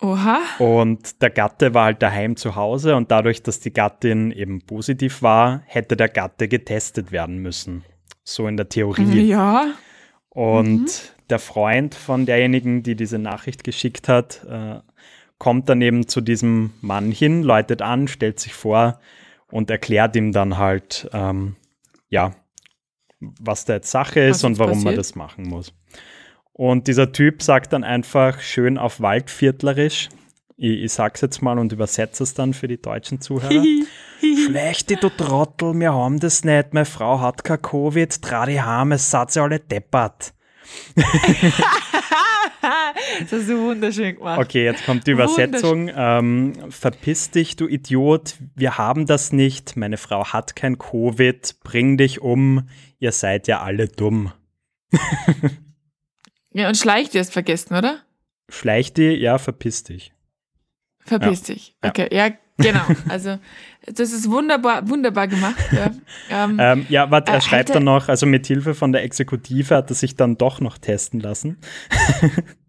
Oha. 0.00 0.40
Und 0.58 1.22
der 1.22 1.30
Gatte 1.30 1.72
war 1.72 1.86
halt 1.86 2.02
daheim 2.02 2.36
zu 2.36 2.54
Hause 2.54 2.96
und 2.96 3.10
dadurch, 3.10 3.42
dass 3.42 3.60
die 3.60 3.72
Gattin 3.72 4.30
eben 4.30 4.60
positiv 4.60 5.22
war, 5.22 5.62
hätte 5.64 5.96
der 5.96 6.08
Gatte 6.08 6.48
getestet 6.48 7.12
werden 7.12 7.38
müssen. 7.38 7.84
So 8.22 8.46
in 8.46 8.56
der 8.56 8.68
Theorie. 8.68 9.22
Ja. 9.22 9.68
Und 10.28 10.82
mhm. 10.82 10.88
der 11.30 11.38
Freund 11.38 11.94
von 11.94 12.26
derjenigen, 12.26 12.82
die 12.82 12.94
diese 12.94 13.18
Nachricht 13.18 13.64
geschickt 13.64 14.08
hat, 14.08 14.44
äh, 14.44 14.80
kommt 15.38 15.68
dann 15.68 15.80
eben 15.80 16.08
zu 16.08 16.20
diesem 16.20 16.72
Mann 16.80 17.10
hin, 17.10 17.42
läutet 17.42 17.80
an, 17.80 18.08
stellt 18.08 18.40
sich 18.40 18.52
vor 18.52 19.00
und 19.50 19.70
erklärt 19.70 20.16
ihm 20.16 20.32
dann 20.32 20.58
halt, 20.58 21.08
ähm, 21.12 21.56
ja, 22.08 22.32
was 23.20 23.64
da 23.64 23.74
jetzt 23.74 23.90
Sache 23.90 24.20
ist 24.20 24.44
und 24.44 24.58
warum 24.58 24.72
passiert? 24.72 24.84
man 24.84 24.96
das 24.96 25.14
machen 25.14 25.48
muss. 25.48 25.72
Und 26.52 26.86
dieser 26.86 27.12
Typ 27.12 27.42
sagt 27.42 27.72
dann 27.72 27.84
einfach 27.84 28.40
schön 28.40 28.78
auf 28.78 29.00
Waldviertlerisch, 29.00 30.08
ich, 30.56 30.84
ich 30.84 30.92
sag's 30.92 31.20
jetzt 31.20 31.42
mal 31.42 31.58
und 31.58 31.72
übersetze 31.72 32.22
es 32.22 32.32
dann 32.32 32.54
für 32.54 32.66
die 32.66 32.80
deutschen 32.80 33.20
Zuhörer. 33.20 33.62
Schlechte, 34.46 34.96
du 34.96 35.10
Trottel, 35.10 35.74
wir 35.78 35.92
haben 35.92 36.18
das 36.18 36.44
nicht, 36.44 36.72
meine 36.72 36.86
Frau 36.86 37.20
hat 37.20 37.44
kein 37.44 37.60
Covid, 37.60 38.18
die 38.24 38.60
heim, 38.60 38.92
es 38.92 39.10
seid 39.10 39.36
ihr 39.36 39.42
alle 39.42 39.60
deppert. 39.60 40.32
das 43.20 43.32
hast 43.32 43.48
du 43.48 43.58
wunderschön 43.66 44.16
gemacht. 44.16 44.38
Okay, 44.38 44.64
jetzt 44.64 44.84
kommt 44.86 45.06
die 45.06 45.12
Übersetzung. 45.12 45.90
Ähm, 45.94 46.52
verpiss 46.70 47.30
dich, 47.30 47.56
du 47.56 47.66
Idiot. 47.68 48.36
Wir 48.54 48.78
haben 48.78 49.06
das 49.06 49.32
nicht. 49.32 49.76
Meine 49.76 49.96
Frau 49.96 50.24
hat 50.32 50.56
kein 50.56 50.78
Covid. 50.78 51.56
Bring 51.62 51.96
dich 51.96 52.20
um. 52.20 52.68
Ihr 52.98 53.12
seid 53.12 53.46
ja 53.48 53.60
alle 53.62 53.88
dumm. 53.88 54.32
Ja, 56.52 56.68
und 56.68 56.76
schleicht 56.76 57.14
hast 57.14 57.32
vergessen, 57.32 57.74
oder? 57.76 58.00
Schleich 58.48 58.92
die, 58.94 59.10
ja, 59.10 59.38
verpiss 59.38 59.82
dich. 59.84 60.12
Verpiss 61.04 61.46
Ja. 61.48 61.54
dich. 61.54 61.76
Okay, 61.82 62.08
ja, 62.10 62.30
genau. 62.56 62.80
Also, 63.08 63.38
das 63.86 64.12
ist 64.12 64.30
wunderbar, 64.30 64.88
wunderbar 64.88 65.28
gemacht. 65.28 65.56
Ja, 65.72 65.90
ähm, 66.30 66.56
Ähm, 66.60 66.86
ja, 66.88 67.10
warte, 67.10 67.32
er 67.32 67.38
Äh, 67.38 67.40
schreibt 67.42 67.74
dann 67.74 67.84
noch, 67.84 68.08
also 68.08 68.24
mit 68.26 68.46
Hilfe 68.46 68.74
von 68.74 68.92
der 68.92 69.02
Exekutive 69.04 69.74
hat 69.76 69.90
er 69.90 69.94
sich 69.94 70.16
dann 70.16 70.38
doch 70.38 70.60
noch 70.60 70.78
testen 70.78 71.20
lassen. 71.20 71.58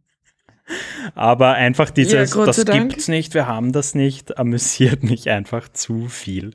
Aber 1.16 1.54
einfach 1.54 1.90
dieses, 1.90 2.32
sei 2.32 2.46
das 2.46 2.64
Dank. 2.66 2.90
gibt's 2.90 3.08
nicht, 3.08 3.34
wir 3.34 3.48
haben 3.48 3.72
das 3.72 3.96
nicht, 3.96 4.38
amüsiert 4.38 5.04
mich 5.04 5.30
einfach 5.30 5.70
zu 5.70 6.08
viel. 6.08 6.52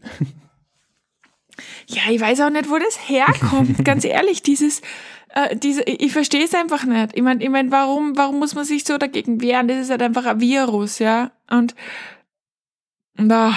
Ja, 1.86 2.02
ich 2.10 2.20
weiß 2.20 2.40
auch 2.40 2.50
nicht, 2.50 2.70
wo 2.70 2.78
das 2.78 3.08
herkommt. 3.08 3.84
Ganz 3.84 4.04
ehrlich, 4.04 4.42
dieses, 4.42 4.80
äh, 5.34 5.56
diese, 5.56 5.82
ich 5.82 6.12
verstehe 6.12 6.44
es 6.44 6.54
einfach 6.54 6.84
nicht. 6.84 7.10
Ich 7.14 7.22
meine, 7.22 7.42
ich 7.42 7.50
mein, 7.50 7.70
warum, 7.70 8.16
warum 8.16 8.38
muss 8.38 8.54
man 8.54 8.64
sich 8.64 8.84
so 8.84 8.98
dagegen 8.98 9.40
wehren? 9.40 9.68
Das 9.68 9.78
ist 9.78 9.90
halt 9.90 10.02
einfach 10.02 10.26
ein 10.26 10.40
Virus, 10.40 10.98
ja. 10.98 11.32
Und 11.50 11.74
na, 13.14 13.56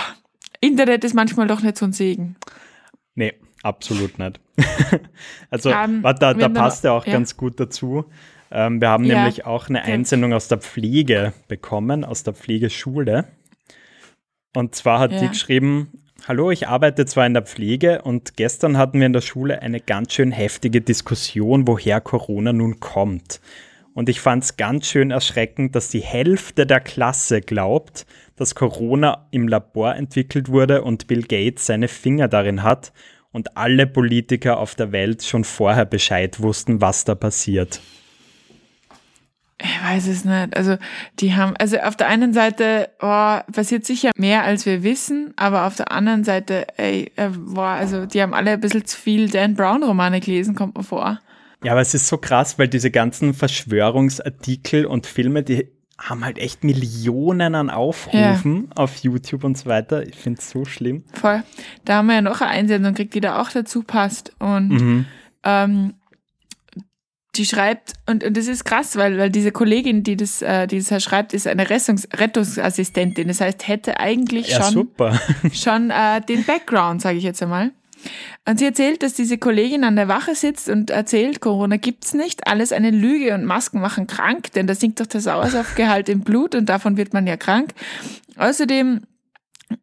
Internet 0.62 1.04
ist 1.04 1.14
manchmal 1.14 1.48
doch 1.48 1.62
nicht 1.62 1.78
so 1.78 1.86
ein 1.86 1.94
Segen. 1.94 2.36
Nee, 3.14 3.34
absolut 3.64 4.20
nicht. 4.20 4.40
also, 5.50 5.70
Ähm, 5.70 6.04
warte, 6.04 6.20
da, 6.20 6.34
da 6.34 6.50
passt 6.50 6.86
er 6.86 6.94
auch 6.94 7.06
ja. 7.06 7.14
ganz 7.14 7.38
gut 7.38 7.60
dazu. 7.60 8.06
Ähm, 8.52 8.82
wir 8.82 8.90
haben 8.90 9.06
Ja. 9.06 9.16
nämlich 9.18 9.46
auch 9.46 9.70
eine. 9.70 9.84
Einsendung 9.84 10.34
aus 10.34 10.48
der 10.48 10.60
Pflege 10.60 11.34
bekommen, 11.48 12.04
aus 12.04 12.24
der 12.24 12.34
Pflegeschule. 12.34 13.26
Und 14.56 14.76
zwar 14.76 15.00
hat 15.00 15.12
die 15.12 15.16
Ja. 15.26 15.28
geschrieben, 15.28 16.02
Hallo, 16.28 16.50
ich 16.50 16.68
arbeite 16.68 17.06
zwar 17.06 17.28
in 17.28 17.36
der 17.36 17.44
Pflege 17.44 18.02
und 18.02 18.36
gestern 18.36 18.78
hatten 18.80 19.00
wir 19.00 19.06
in 19.06 19.14
der 19.14 19.22
Schule 19.22 19.62
eine 19.62 19.80
ganz 19.80 20.14
schön 20.14 20.32
heftige 20.32 20.82
Diskussion, 20.82 21.68
woher 21.68 22.02
Corona 22.02 22.52
nun 22.52 22.80
kommt. 22.80 23.42
Und 23.94 24.10
ich 24.10 24.22
fand 24.22 24.44
es 24.44 24.58
ganz 24.58 24.88
schön 24.88 25.12
erschreckend, 25.12 25.76
dass 25.76 25.90
die 25.90 26.00
Hälfte 26.00 26.66
der 26.66 26.80
Klasse 26.80 27.42
glaubt, 27.42 28.08
dass 28.38 28.56
Corona 28.56 29.28
im 29.30 29.48
Labor 29.48 29.94
entwickelt 29.96 30.50
wurde 30.50 30.82
und 30.84 31.06
Bill 31.08 31.22
Gates 31.22 31.68
seine 31.68 31.88
Finger 31.88 32.28
darin 32.28 32.64
hat 32.64 32.92
und 33.32 33.56
alle 33.56 33.86
Politiker 33.86 34.58
auf 34.58 34.74
der 34.74 34.92
Welt 34.92 35.22
schon 35.22 35.44
vorher 35.44 35.86
Bescheid 35.86 36.42
wussten, 36.42 36.82
was 36.82 37.04
da 37.06 37.14
passiert. 37.14 37.82
Ich 39.62 39.84
weiß 39.84 40.08
es 40.08 40.26
nicht. 40.26 40.56
Also, 40.58 40.76
die 41.20 41.34
haben, 41.36 41.56
also 41.58 41.78
auf 41.80 41.96
der 41.96 42.08
einen 42.08 42.34
Seite, 42.34 42.90
oh, 43.02 43.38
passiert 43.54 43.86
sicher 43.86 44.12
mehr, 44.18 44.44
als 44.44 44.66
wir 44.66 44.84
wissen, 44.84 45.34
aber 45.38 45.66
auf 45.66 45.76
der 45.78 45.92
anderen 45.94 46.26
Seite, 46.26 46.68
ey, 46.78 47.12
boah, 47.38 47.70
also 47.70 48.06
die 48.06 48.22
haben 48.22 48.34
alle 48.34 48.52
ein 48.52 48.60
bisschen 48.60 48.86
zu 48.86 48.98
viel 49.00 49.30
Dan 49.30 49.56
Brown-Romane 49.56 50.20
gelesen, 50.20 50.56
kommt 50.56 50.76
mir 50.78 50.84
vor. 50.84 51.20
Ja, 51.64 51.72
aber 51.72 51.82
es 51.82 51.94
ist 51.94 52.08
so 52.10 52.18
krass, 52.18 52.60
weil 52.60 52.68
diese 52.68 52.92
ganzen 52.92 53.34
Verschwörungsartikel 53.34 54.86
und 54.86 55.08
Filme, 55.08 55.44
die 55.44 55.68
haben 55.98 56.26
halt 56.26 56.38
echt 56.38 56.64
Millionen 56.66 57.56
an 57.56 57.70
Aufrufen 57.70 58.70
auf 58.76 58.98
YouTube 58.98 59.46
und 59.46 59.58
so 59.58 59.68
weiter. 59.70 60.06
Ich 60.06 60.16
finde 60.18 60.40
es 60.42 60.50
so 60.50 60.66
schlimm. 60.66 61.06
Voll. 61.14 61.44
Da 61.86 61.96
haben 61.96 62.08
wir 62.08 62.16
ja 62.16 62.22
noch 62.22 62.42
eine 62.42 62.52
Einsendung 62.52 62.94
gekriegt, 62.94 63.14
die 63.16 63.22
da 63.22 63.42
auch 63.42 63.50
dazu 63.50 63.82
passt. 63.84 64.34
Und 64.40 64.68
Mhm. 64.68 65.06
ähm, 65.46 65.94
die 67.38 67.46
schreibt, 67.46 67.94
und, 68.06 68.24
und 68.24 68.36
das 68.38 68.48
ist 68.48 68.66
krass, 68.66 68.96
weil, 68.96 69.18
weil 69.18 69.30
diese 69.30 69.52
Kollegin, 69.52 70.04
die 70.04 70.16
das, 70.16 70.42
äh, 70.42 70.68
die 70.68 70.82
das 70.82 71.04
schreibt, 71.04 71.34
ist 71.34 71.48
eine 71.48 71.70
Rettungs 71.70 72.08
Rettungsassistentin. 72.14 73.28
Das 73.28 73.42
heißt, 73.42 73.68
hätte 73.68 74.00
eigentlich 74.00 74.50
Ja, 74.50 74.72
schon 74.72 74.90
schon 75.54 75.90
äh, 75.90 76.22
den 76.22 76.44
Background, 76.44 77.02
sage 77.02 77.18
ich 77.18 77.24
jetzt 77.24 77.42
einmal. 77.42 77.72
Und 78.48 78.60
sie 78.60 78.66
erzählt, 78.66 79.02
dass 79.02 79.14
diese 79.14 79.38
Kollegin 79.38 79.84
an 79.84 79.96
der 79.96 80.08
Wache 80.08 80.36
sitzt 80.36 80.70
und 80.70 80.92
erzählt, 80.92 81.42
Corona 81.42 81.78
gibt's 81.78 82.14
nicht, 82.14 82.48
alles 82.48 82.72
eine 82.72 82.92
Lüge 82.92 83.34
und 83.34 83.46
Masken 83.46 83.82
machen 83.82 84.06
krank, 84.06 84.52
denn 84.54 84.68
da 84.68 84.76
sinkt 84.76 85.00
doch 85.00 85.08
der 85.08 85.22
Sauerstoffgehalt 85.22 86.10
im 86.10 86.22
Blut 86.22 86.54
und 86.54 86.68
davon 86.68 86.98
wird 86.98 87.14
man 87.14 87.26
ja 87.26 87.38
krank. 87.38 87.74
Außerdem 88.38 89.02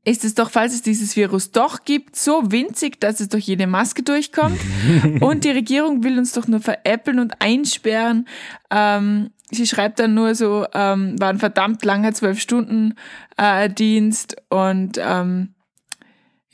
ist 0.05 0.25
es 0.25 0.35
doch, 0.35 0.51
falls 0.51 0.75
es 0.75 0.83
dieses 0.83 1.17
Virus 1.17 1.51
doch 1.51 1.85
gibt, 1.85 2.17
so 2.17 2.51
winzig, 2.53 3.01
dass 3.01 3.21
es 3.21 3.29
durch 3.29 3.47
jede 3.47 3.67
Maske 3.67 4.03
durchkommt. 4.03 4.59
und 5.21 5.45
die 5.45 5.51
Regierung 5.51 6.05
will 6.05 6.19
uns 6.19 6.33
doch 6.33 6.47
nur 6.47 6.61
veräppeln 6.61 7.19
und 7.19 7.41
einsperren. 7.41 8.29
Ähm, 8.71 9.31
sie 9.51 9.67
schreibt 9.67 9.99
dann 9.99 10.15
nur 10.15 10.35
so, 10.35 10.67
ähm, 10.73 11.19
war 11.21 11.29
ein 11.31 11.39
verdammt 11.39 11.85
langer 11.85 12.13
zwölf 12.15 12.41
Stunden 12.41 12.95
äh, 13.37 13.69
Dienst 13.69 14.37
und 14.51 14.99
ähm, 15.01 15.55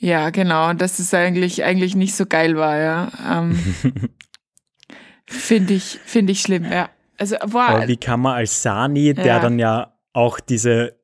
ja, 0.01 0.29
genau, 0.29 0.69
und 0.69 0.81
dass 0.81 0.97
es 0.99 1.13
eigentlich, 1.13 1.63
eigentlich 1.65 1.93
nicht 1.95 2.15
so 2.15 2.25
geil 2.25 2.55
war, 2.55 2.77
ja. 2.77 3.11
Ähm, 3.29 3.59
finde 5.27 5.73
ich, 5.73 5.99
finde 6.05 6.31
ich 6.31 6.41
schlimm, 6.41 6.63
ja. 6.71 6.89
Also, 7.17 7.35
boah, 7.47 7.63
Aber 7.63 7.87
wie 7.89 7.97
kann 7.97 8.21
man 8.21 8.37
als 8.37 8.63
Sani, 8.63 9.13
der 9.13 9.25
Ja. 9.25 9.39
dann 9.39 9.59
ja 9.59 9.93
auch 10.13 10.39
diese 10.39 10.98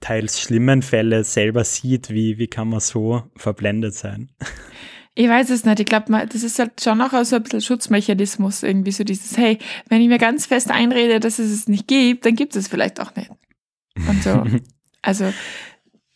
teils 0.00 0.40
schlimmen 0.40 0.82
Fälle 0.82 1.24
selber 1.24 1.64
sieht, 1.64 2.10
wie, 2.10 2.38
wie 2.38 2.46
kann 2.46 2.68
man 2.68 2.80
so 2.80 3.22
verblendet 3.36 3.94
sein? 3.94 4.30
Ich 5.18 5.28
weiß 5.28 5.48
es 5.48 5.64
nicht. 5.64 5.80
Ich 5.80 5.86
glaube, 5.86 6.12
das 6.30 6.42
ist 6.42 6.58
halt 6.58 6.80
schon 6.82 7.00
auch 7.00 7.24
so 7.24 7.36
ein 7.36 7.42
bisschen 7.42 7.62
Schutzmechanismus, 7.62 8.62
irgendwie 8.62 8.92
so 8.92 9.02
dieses, 9.02 9.36
hey, 9.38 9.58
wenn 9.88 10.02
ich 10.02 10.08
mir 10.08 10.18
ganz 10.18 10.44
fest 10.44 10.70
einrede, 10.70 11.20
dass 11.20 11.38
es 11.38 11.50
es 11.50 11.68
nicht 11.68 11.88
gibt, 11.88 12.26
dann 12.26 12.36
gibt 12.36 12.54
es 12.54 12.68
vielleicht 12.68 13.00
auch 13.00 13.14
nicht. 13.16 13.30
Und 14.08 14.22
so. 14.22 14.44
Also, 15.02 15.32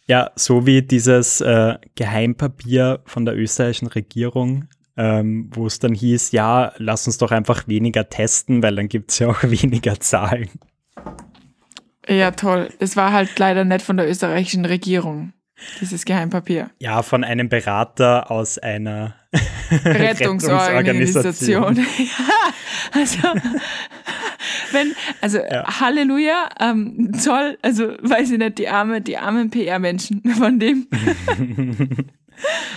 Ja, 0.09 0.33
so 0.35 0.67
wie 0.67 0.83
dieses 0.83 1.41
äh, 1.41 1.77
Geheimpapier 1.95 3.03
von 3.05 3.25
der 3.25 3.37
österreichischen 3.37 3.87
Regierung, 3.87 4.65
ähm, 4.97 5.49
wo 5.55 5.67
es 5.67 5.79
dann 5.79 5.95
hieß, 5.95 6.33
ja, 6.33 6.73
lass 6.79 7.07
uns 7.07 7.17
doch 7.17 7.31
einfach 7.31 7.69
weniger 7.69 8.09
testen, 8.09 8.65
weil 8.65 8.75
dann 8.75 8.89
gibt 8.89 9.13
es 9.13 9.21
ja 9.21 9.29
auch 9.29 9.43
weniger 9.45 10.01
Zahlen. 10.01 10.51
Ja, 12.11 12.31
toll. 12.33 12.69
Das 12.79 12.97
war 12.97 13.13
halt 13.13 13.39
leider 13.39 13.65
nicht 13.65 13.83
von 13.83 13.97
der 13.97 14.09
österreichischen 14.09 14.65
Regierung, 14.65 15.33
dieses 15.81 16.05
Geheimpapier. 16.05 16.71
Ja, 16.79 17.03
von 17.03 17.25
einem 17.25 17.49
Berater 17.49 18.31
aus 18.31 18.59
einer 18.59 19.15
Rettungsorganisation. 19.85 21.77
ja, 21.99 22.53
also, 22.93 23.19
wenn, 24.73 24.95
also 25.21 25.39
Ja. 25.39 25.81
Halleluja, 25.81 26.49
ähm, 26.61 27.13
toll, 27.25 27.59
also 27.63 27.89
weiß 28.03 28.31
ich 28.33 28.39
nicht, 28.39 28.59
die 28.59 28.69
arme, 28.69 29.01
die 29.01 29.17
armen 29.19 29.51
PR-Menschen 29.51 30.23
von 30.37 30.59
dem. 30.59 30.87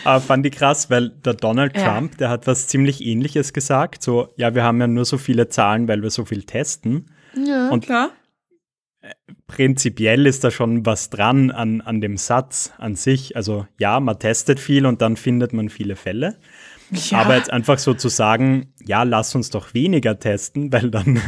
Aber 0.04 0.22
fand 0.26 0.46
ich 0.46 0.54
krass, 0.54 0.90
weil 0.90 1.10
der 1.10 1.34
Donald 1.34 1.76
Ja. 1.78 1.94
Trump, 1.96 2.18
der 2.18 2.30
hat 2.30 2.48
was 2.48 2.68
ziemlich 2.68 3.02
ähnliches 3.04 3.54
gesagt. 3.54 4.04
So, 4.04 4.30
ja, 4.38 4.54
wir 4.56 4.64
haben 4.64 4.80
ja 4.80 4.88
nur 4.88 5.06
so 5.06 5.18
viele 5.18 5.48
Zahlen, 5.50 5.88
weil 5.88 6.02
wir 6.02 6.10
so 6.10 6.26
viel 6.26 6.44
testen. 6.44 7.08
Ja, 7.36 7.70
Und- 7.70 7.86
klar. 7.86 8.12
Prinzipiell 9.48 10.26
ist 10.26 10.44
da 10.44 10.52
schon 10.52 10.86
was 10.86 11.10
dran 11.10 11.52
an, 11.52 11.82
an 11.82 12.02
dem 12.02 12.18
Satz 12.18 12.74
an 12.78 12.96
sich. 12.96 13.36
Also 13.36 13.68
ja, 13.78 14.00
man 14.00 14.18
testet 14.20 14.60
viel 14.60 14.86
und 14.86 15.02
dann 15.02 15.18
findet 15.18 15.54
man 15.54 15.70
viele 15.70 15.96
Fälle. 15.96 16.38
Ja. 17.10 17.22
Aber 17.22 17.38
jetzt 17.38 17.52
einfach 17.52 17.80
so 17.80 17.96
zu 17.96 18.08
sagen, 18.08 18.72
ja, 18.86 19.02
lass 19.02 19.34
uns 19.34 19.50
doch 19.50 19.74
weniger 19.74 20.20
testen, 20.20 20.72
weil 20.72 20.92
dann 20.92 21.20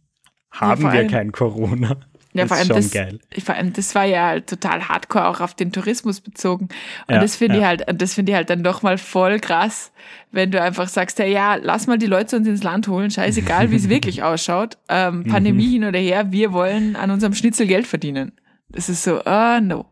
haben 0.52 0.82
vor 0.82 0.92
wir 0.92 1.08
kein 1.08 1.32
Corona. 1.32 1.98
Ja, 2.38 2.46
vor 2.46 2.56
allem, 2.56 2.68
das, 2.68 2.90
geil. 2.90 3.18
vor 3.44 3.54
allem 3.54 3.72
das 3.72 3.94
war 3.94 4.04
ja 4.04 4.26
halt 4.28 4.46
total 4.48 4.88
hardcore 4.88 5.28
auch 5.28 5.40
auf 5.40 5.54
den 5.54 5.72
Tourismus 5.72 6.20
bezogen. 6.20 6.68
Und 7.06 7.14
Ja, 7.14 7.20
das 7.20 7.36
finde 7.36 7.56
ich 7.56 7.62
ja. 7.62 7.68
halt, 7.68 7.88
und 7.90 8.00
das 8.00 8.14
finde 8.14 8.32
ich 8.32 8.36
halt 8.36 8.50
dann 8.50 8.62
doch 8.62 8.82
mal 8.82 8.98
voll 8.98 9.38
krass, 9.40 9.92
wenn 10.30 10.50
du 10.50 10.60
einfach 10.60 10.88
sagst, 10.88 11.18
hey, 11.18 11.32
ja, 11.32 11.56
lass 11.56 11.86
mal 11.86 11.98
die 11.98 12.06
Leute 12.06 12.36
uns 12.36 12.46
ins 12.46 12.62
Land 12.62 12.88
holen, 12.88 13.10
scheißegal, 13.10 13.70
wie 13.70 13.76
es 13.76 13.88
wirklich 13.88 14.22
ausschaut. 14.22 14.78
Ähm, 14.88 15.24
Pandemie 15.24 15.72
hin 15.72 15.84
oder 15.84 15.98
her, 15.98 16.32
wir 16.32 16.52
wollen 16.52 16.96
an 16.96 17.10
unserem 17.10 17.34
Schnitzel 17.34 17.66
Geld 17.66 17.86
verdienen. 17.86 18.32
Das 18.68 18.88
ist 18.88 19.02
so, 19.02 19.24
ah, 19.24 19.60
no. 19.60 19.86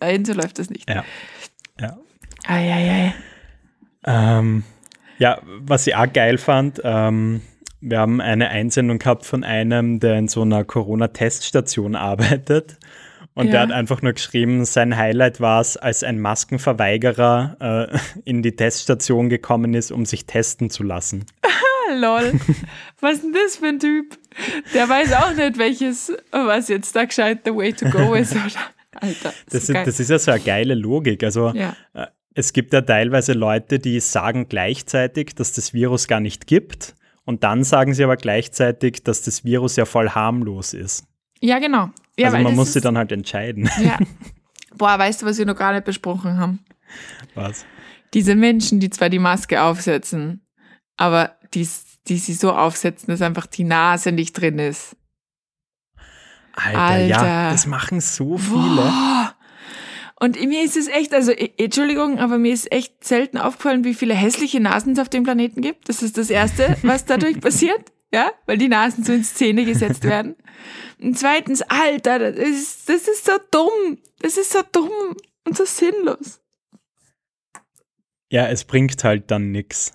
Nein, 0.00 0.24
so 0.24 0.32
läuft 0.32 0.58
das 0.58 0.70
nicht. 0.70 0.88
Ja. 0.88 1.04
ja. 1.80 1.98
Eieiei. 2.46 3.14
Ähm, 4.04 4.64
ja, 5.18 5.40
was 5.44 5.86
ich 5.86 5.94
auch 5.94 6.10
geil 6.12 6.38
fand, 6.38 6.80
ähm, 6.82 7.42
wir 7.80 7.98
haben 7.98 8.20
eine 8.20 8.48
Einsendung 8.50 8.98
gehabt 8.98 9.24
von 9.24 9.44
einem, 9.44 10.00
der 10.00 10.18
in 10.18 10.28
so 10.28 10.42
einer 10.42 10.64
Corona-Teststation 10.64 11.94
arbeitet. 11.96 12.76
Und 13.34 13.46
Ja. 13.46 13.52
der 13.52 13.60
hat 13.62 13.72
einfach 13.72 14.02
nur 14.02 14.12
geschrieben, 14.12 14.64
sein 14.64 14.96
Highlight 14.96 15.40
war 15.40 15.60
es, 15.60 15.76
als 15.76 16.02
ein 16.02 16.20
Maskenverweigerer 16.20 17.88
äh, 17.92 17.98
in 18.24 18.42
die 18.42 18.56
Teststation 18.56 19.28
gekommen 19.28 19.74
ist, 19.74 19.92
um 19.92 20.04
sich 20.04 20.26
testen 20.26 20.68
zu 20.70 20.82
lassen. 20.82 21.24
Lol. 21.96 22.32
Was 23.00 23.14
ist 23.14 23.24
denn 23.24 23.32
das 23.32 23.56
für 23.56 23.66
ein 23.66 23.78
Typ? 23.78 24.16
Der 24.74 24.88
weiß 24.88 25.12
auch 25.14 25.34
nicht, 25.34 25.58
welches, 25.58 26.12
was 26.30 26.68
jetzt 26.68 26.94
da 26.94 27.04
gescheit 27.04 27.40
the 27.44 27.54
way 27.54 27.72
to 27.72 27.88
go 27.90 28.14
ist, 28.14 28.32
oder? 28.32 28.60
Alter. 28.94 29.32
Das, 29.50 29.66
so 29.66 29.72
ist, 29.72 29.86
das 29.86 30.00
ist 30.00 30.10
ja 30.10 30.18
so 30.18 30.30
eine 30.32 30.40
geile 30.40 30.74
Logik. 30.74 31.22
Also 31.24 31.50
ja. 31.54 31.76
äh, 31.94 32.06
es 32.34 32.52
gibt 32.52 32.72
ja 32.72 32.80
teilweise 32.82 33.32
Leute, 33.32 33.78
die 33.78 33.98
sagen 34.00 34.48
gleichzeitig, 34.48 35.34
dass 35.34 35.52
das 35.52 35.72
Virus 35.74 36.06
gar 36.08 36.20
nicht 36.20 36.46
gibt. 36.46 36.94
Und 37.30 37.44
dann 37.44 37.62
sagen 37.62 37.94
sie 37.94 38.02
aber 38.02 38.16
gleichzeitig, 38.16 39.04
dass 39.04 39.22
das 39.22 39.44
Virus 39.44 39.76
ja 39.76 39.84
voll 39.84 40.10
harmlos 40.10 40.74
ist. 40.74 41.04
ja, 41.40 41.60
genau. 41.60 41.90
Ja, 42.18 42.26
also 42.26 42.38
man 42.42 42.56
muss 42.56 42.72
sich 42.72 42.82
dann 42.82 42.98
halt 42.98 43.12
entscheiden. 43.12 43.70
Ja. 43.80 43.98
Boah, 44.76 44.98
weißt 44.98 45.22
du, 45.22 45.26
was 45.26 45.38
wir 45.38 45.46
noch 45.46 45.54
gar 45.54 45.72
nicht 45.72 45.84
besprochen 45.84 46.38
haben? 46.38 46.58
Was? 47.36 47.64
Diese 48.14 48.34
Menschen, 48.34 48.80
die 48.80 48.90
zwar 48.90 49.10
die 49.10 49.20
Maske 49.20 49.62
aufsetzen, 49.62 50.44
aber 50.96 51.36
die, 51.54 51.68
die 52.08 52.18
sie 52.18 52.34
so 52.34 52.52
aufsetzen, 52.52 53.06
dass 53.06 53.22
einfach 53.22 53.46
die 53.46 53.62
Nase 53.62 54.10
nicht 54.10 54.32
drin 54.32 54.58
ist. 54.58 54.96
Alter, 56.54 56.78
Alter. 56.80 57.06
ja, 57.06 57.52
das 57.52 57.66
machen 57.66 58.00
so 58.00 58.38
viele. 58.38 58.58
Boah. 58.58 59.36
Und 60.22 60.38
mir 60.38 60.62
ist 60.62 60.76
es 60.76 60.86
echt, 60.86 61.14
also 61.14 61.32
Entschuldigung, 61.32 62.18
aber 62.18 62.36
mir 62.36 62.52
ist 62.52 62.70
echt 62.70 63.02
selten 63.02 63.38
aufgefallen, 63.38 63.84
wie 63.84 63.94
viele 63.94 64.14
hässliche 64.14 64.60
Nasen 64.60 64.92
es 64.92 64.98
auf 64.98 65.08
dem 65.08 65.24
Planeten 65.24 65.62
gibt. 65.62 65.88
Das 65.88 66.02
ist 66.02 66.18
das 66.18 66.28
Erste, 66.28 66.76
was 66.82 67.06
dadurch 67.06 67.40
passiert. 67.40 67.90
Ja, 68.12 68.32
weil 68.46 68.58
die 68.58 68.68
Nasen 68.68 69.02
so 69.04 69.12
in 69.12 69.24
Szene 69.24 69.64
gesetzt 69.64 70.04
werden. 70.04 70.36
Und 71.00 71.18
zweitens, 71.18 71.62
Alter, 71.62 72.18
das 72.18 72.36
ist, 72.36 72.88
das 72.88 73.08
ist 73.08 73.24
so 73.24 73.32
dumm. 73.50 73.98
Das 74.18 74.36
ist 74.36 74.52
so 74.52 74.60
dumm 74.72 75.16
und 75.46 75.56
so 75.56 75.64
sinnlos. 75.64 76.40
Ja, 78.30 78.46
es 78.48 78.64
bringt 78.64 79.02
halt 79.02 79.30
dann 79.30 79.52
nichts. 79.52 79.92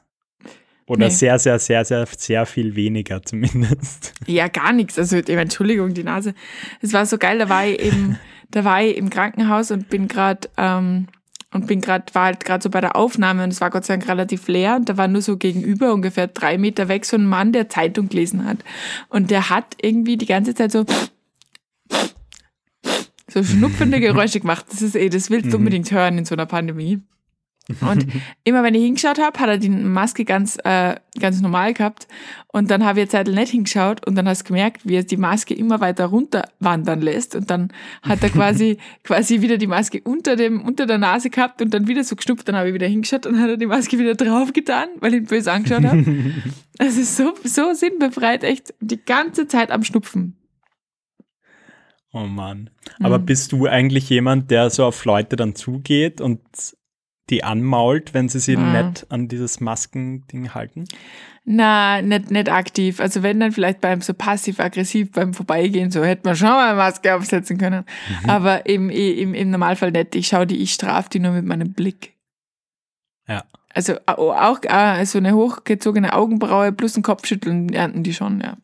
Oder 0.88 1.08
nee. 1.08 1.14
sehr, 1.14 1.38
sehr, 1.40 1.60
sehr, 1.60 1.84
sehr, 1.84 2.08
sehr 2.18 2.46
viel 2.46 2.76
weniger 2.76 3.22
zumindest. 3.22 4.14
Ja, 4.28 4.48
gar 4.48 4.72
nichts. 4.72 4.98
Also, 4.98 5.18
Entschuldigung, 5.18 5.94
die 5.94 6.04
Nase. 6.04 6.34
Es 6.82 6.94
war 6.94 7.06
so 7.06 7.18
geil, 7.18 7.40
da 7.40 7.50
war 7.50 7.68
ich 7.68 7.80
eben, 7.80 8.20
da 8.56 8.64
war 8.64 8.82
ich 8.82 8.96
im 8.96 9.10
Krankenhaus 9.10 9.70
und 9.70 9.90
bin 9.90 10.08
gerade 10.08 10.48
ähm, 10.56 11.08
und 11.52 11.68
bin 11.68 11.82
gerade, 11.82 12.06
war 12.14 12.24
halt 12.26 12.46
gerade 12.46 12.64
so 12.64 12.70
bei 12.70 12.80
der 12.80 12.96
Aufnahme 12.96 13.44
und 13.44 13.50
es 13.50 13.60
war 13.60 13.70
Gott 13.70 13.84
sei 13.84 13.98
Dank 13.98 14.08
relativ 14.08 14.48
leer 14.48 14.78
und 14.78 14.88
da 14.88 14.96
war 14.96 15.10
nur 15.10 15.22
so 15.22 15.36
gegenüber 15.36 15.94
ungefähr 15.94 16.28
drei 16.28 16.58
Meter 16.58 16.88
weg 16.88 17.04
so 17.06 17.18
ein 17.18 17.26
Mann, 17.26 17.52
der 17.52 17.68
Zeitung 17.68 18.08
gelesen 18.08 18.46
hat. 18.46 18.60
Und 19.10 19.30
der 19.30 19.50
hat 19.50 19.76
irgendwie 19.82 20.16
die 20.16 20.26
ganze 20.26 20.56
Zeit 20.56 20.72
so 20.72 20.86
so 23.28 23.44
schnupfende 23.44 24.00
Geräusche 24.00 24.40
gemacht. 24.40 24.68
Das 24.72 24.82
ist 24.82 24.96
eh, 24.96 25.10
das 25.10 25.30
willst 25.30 25.48
du 25.48 25.58
mhm. 25.58 25.64
unbedingt 25.64 25.92
hören 25.92 26.18
in 26.18 26.24
so 26.24 26.36
einer 26.36 26.46
Pandemie. 26.46 27.02
Und 27.82 28.06
immer 28.44 28.64
wenn 28.64 28.76
ich 28.76 28.84
hingeschaut 28.84 29.20
habe, 29.20 29.40
hat 29.40 29.50
er 29.50 29.58
die 29.58 29.70
Maske 29.70 30.26
ganz, 30.26 30.58
äh, 30.64 30.96
ganz 31.20 31.42
normal 31.42 31.74
gehabt. 31.74 32.08
Und 32.48 32.70
dann 32.70 32.86
habe 32.86 33.02
ich 33.02 33.12
jetzt 33.12 33.28
nicht 33.28 33.52
hingeschaut 33.52 34.06
und 34.06 34.16
dann 34.16 34.28
hast 34.28 34.44
du 34.44 34.48
gemerkt, 34.48 34.86
wie 34.86 34.96
er 34.96 35.04
die 35.04 35.18
Maske 35.18 35.54
immer 35.54 35.82
weiter 35.82 36.06
runter 36.06 36.48
wandern 36.60 37.02
lässt. 37.02 37.36
Und 37.36 37.50
dann 37.50 37.74
hat 38.04 38.22
er 38.24 38.30
quasi, 38.30 38.78
quasi 39.04 39.42
wieder 39.42 39.58
die 39.58 39.68
Maske 39.68 40.02
unter 40.04 40.36
dem, 40.36 40.62
unter 40.62 40.86
der 40.86 40.98
Nase 40.98 41.30
gehabt 41.30 41.62
und 41.62 41.74
dann 41.74 41.88
wieder 41.88 42.04
so 42.04 42.16
geschnupft. 42.16 42.48
Dann 42.48 42.56
habe 42.56 42.70
ich 42.70 42.74
wieder 42.74 42.88
hingeschaut 42.88 43.26
und 43.26 43.40
hat 43.42 43.50
er 43.50 43.58
die 43.58 43.66
Maske 43.66 43.98
wieder 43.98 44.16
drauf 44.16 44.54
getan, 44.54 44.90
weil 45.00 45.14
ich 45.14 45.22
ihn 45.22 45.26
böse 45.26 45.52
angeschaut 45.52 45.84
habe. 45.84 46.06
Es 46.78 46.98
ist 46.98 47.18
so, 47.18 47.34
so 47.44 47.74
sinnbefreit, 47.74 48.44
echt 48.44 48.74
die 48.80 49.04
ganze 49.04 49.48
Zeit 49.48 49.72
am 49.72 49.84
Schnupfen. 49.84 50.38
Oh 52.16 52.28
Mann. 52.28 52.70
Aber 53.02 53.20
mhm. 53.20 53.26
bist 53.26 53.52
du 53.52 53.66
eigentlich 53.66 54.10
jemand, 54.10 54.50
der 54.50 54.70
so 54.70 54.86
auf 54.86 55.04
Leute 55.04 55.36
dann 55.36 55.54
zugeht 55.54 56.22
und 56.22 56.42
die 57.30 57.44
anmault, 57.44 58.14
wenn 58.14 58.30
sie 58.30 58.40
sich 58.40 58.58
ah. 58.58 58.84
nicht 58.84 59.08
an 59.10 59.28
dieses 59.28 59.60
Maskending 59.60 60.54
halten? 60.54 60.86
Na, 61.44 62.02
nicht, 62.02 62.32
nicht 62.32 62.50
aktiv. 62.50 63.00
Also 63.00 63.22
wenn 63.22 63.40
dann 63.40 63.52
vielleicht 63.52 63.80
beim 63.80 64.02
so 64.02 64.14
passiv-aggressiv 64.14 65.12
beim 65.12 65.34
Vorbeigehen, 65.34 65.92
so 65.92 66.04
hätte 66.04 66.24
man 66.26 66.36
schon 66.36 66.50
mal 66.50 66.70
eine 66.70 66.78
Maske 66.78 67.14
aufsetzen 67.16 67.60
können. 67.60 67.86
Mhm. 68.24 68.30
Aber 68.30 68.66
im, 68.66 68.90
im, 68.90 69.34
im 69.36 69.52
Normalfall 69.52 69.92
nicht. 69.92 70.16
Ich 70.16 70.28
schaue 70.28 70.48
die, 70.48 70.58
ich 70.58 70.74
strafe 70.74 71.10
die 71.10 71.20
nur 71.20 71.32
mit 71.32 71.46
meinem 71.46 71.74
Blick. 71.74 72.16
Ja. 73.28 73.44
Also 73.70 73.98
auch 74.08 74.64
also 74.68 75.18
eine 75.20 75.36
hochgezogene 75.36 76.14
Augenbraue 76.14 76.72
plus 76.72 76.98
ein 76.98 77.04
Kopfschütteln 77.04 77.74
ernten 77.74 78.04
die 78.04 78.14
schon, 78.14 78.42
ja. 78.42 78.58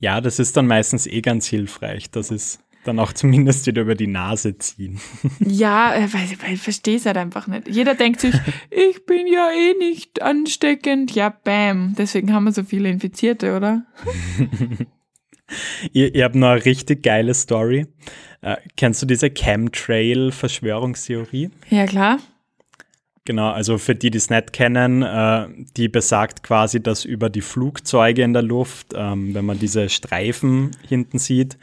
Ja, 0.00 0.20
das 0.20 0.38
ist 0.38 0.56
dann 0.56 0.66
meistens 0.66 1.06
eh 1.06 1.20
ganz 1.20 1.46
hilfreich. 1.46 2.10
Das 2.10 2.30
ist 2.30 2.63
dann 2.84 2.98
auch 2.98 3.12
zumindest 3.12 3.66
wieder 3.66 3.82
über 3.82 3.94
die 3.94 4.06
Nase 4.06 4.56
ziehen. 4.58 4.98
Ja, 5.40 5.94
äh, 5.94 6.12
weil, 6.12 6.28
weil 6.42 6.54
ich 6.54 6.60
verstehe 6.60 6.96
es 6.96 7.06
halt 7.06 7.16
einfach 7.16 7.46
nicht. 7.46 7.68
Jeder 7.68 7.94
denkt 7.94 8.20
sich, 8.20 8.34
ich 8.70 9.06
bin 9.06 9.26
ja 9.26 9.48
eh 9.50 9.74
nicht 9.78 10.20
ansteckend. 10.22 11.14
Ja, 11.14 11.30
bam. 11.30 11.94
Deswegen 11.98 12.32
haben 12.32 12.44
wir 12.44 12.52
so 12.52 12.64
viele 12.64 12.88
Infizierte, 12.88 13.56
oder? 13.56 13.84
ihr, 15.92 16.14
ihr 16.14 16.24
habt 16.24 16.34
noch 16.34 16.48
eine 16.48 16.64
richtig 16.64 17.02
geile 17.02 17.34
Story. 17.34 17.86
Äh, 18.40 18.56
kennst 18.76 19.02
du 19.02 19.06
diese 19.06 19.30
Chemtrail-Verschwörungstheorie? 19.30 21.50
Ja, 21.70 21.86
klar. 21.86 22.18
Genau, 23.26 23.50
also 23.50 23.78
für 23.78 23.94
die, 23.94 24.10
die 24.10 24.18
es 24.18 24.28
nicht 24.28 24.52
kennen, 24.52 25.02
äh, 25.02 25.48
die 25.76 25.88
besagt 25.88 26.42
quasi, 26.42 26.82
dass 26.82 27.06
über 27.06 27.30
die 27.30 27.40
Flugzeuge 27.40 28.22
in 28.22 28.34
der 28.34 28.42
Luft, 28.42 28.88
ähm, 28.94 29.34
wenn 29.34 29.46
man 29.46 29.58
diese 29.58 29.88
Streifen 29.88 30.72
hinten 30.86 31.18
sieht, 31.18 31.56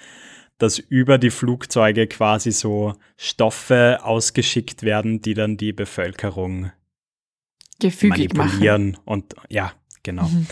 dass 0.61 0.79
über 0.79 1.17
die 1.17 1.31
Flugzeuge 1.31 2.07
quasi 2.07 2.51
so 2.51 2.93
Stoffe 3.17 3.99
ausgeschickt 4.03 4.83
werden, 4.83 5.21
die 5.21 5.33
dann 5.33 5.57
die 5.57 5.73
Bevölkerung 5.73 6.71
Gefügig 7.79 8.33
manipulieren. 8.35 8.91
Machen. 8.91 9.03
Und 9.05 9.35
ja, 9.49 9.73
genau. 10.03 10.27
Mhm. 10.27 10.47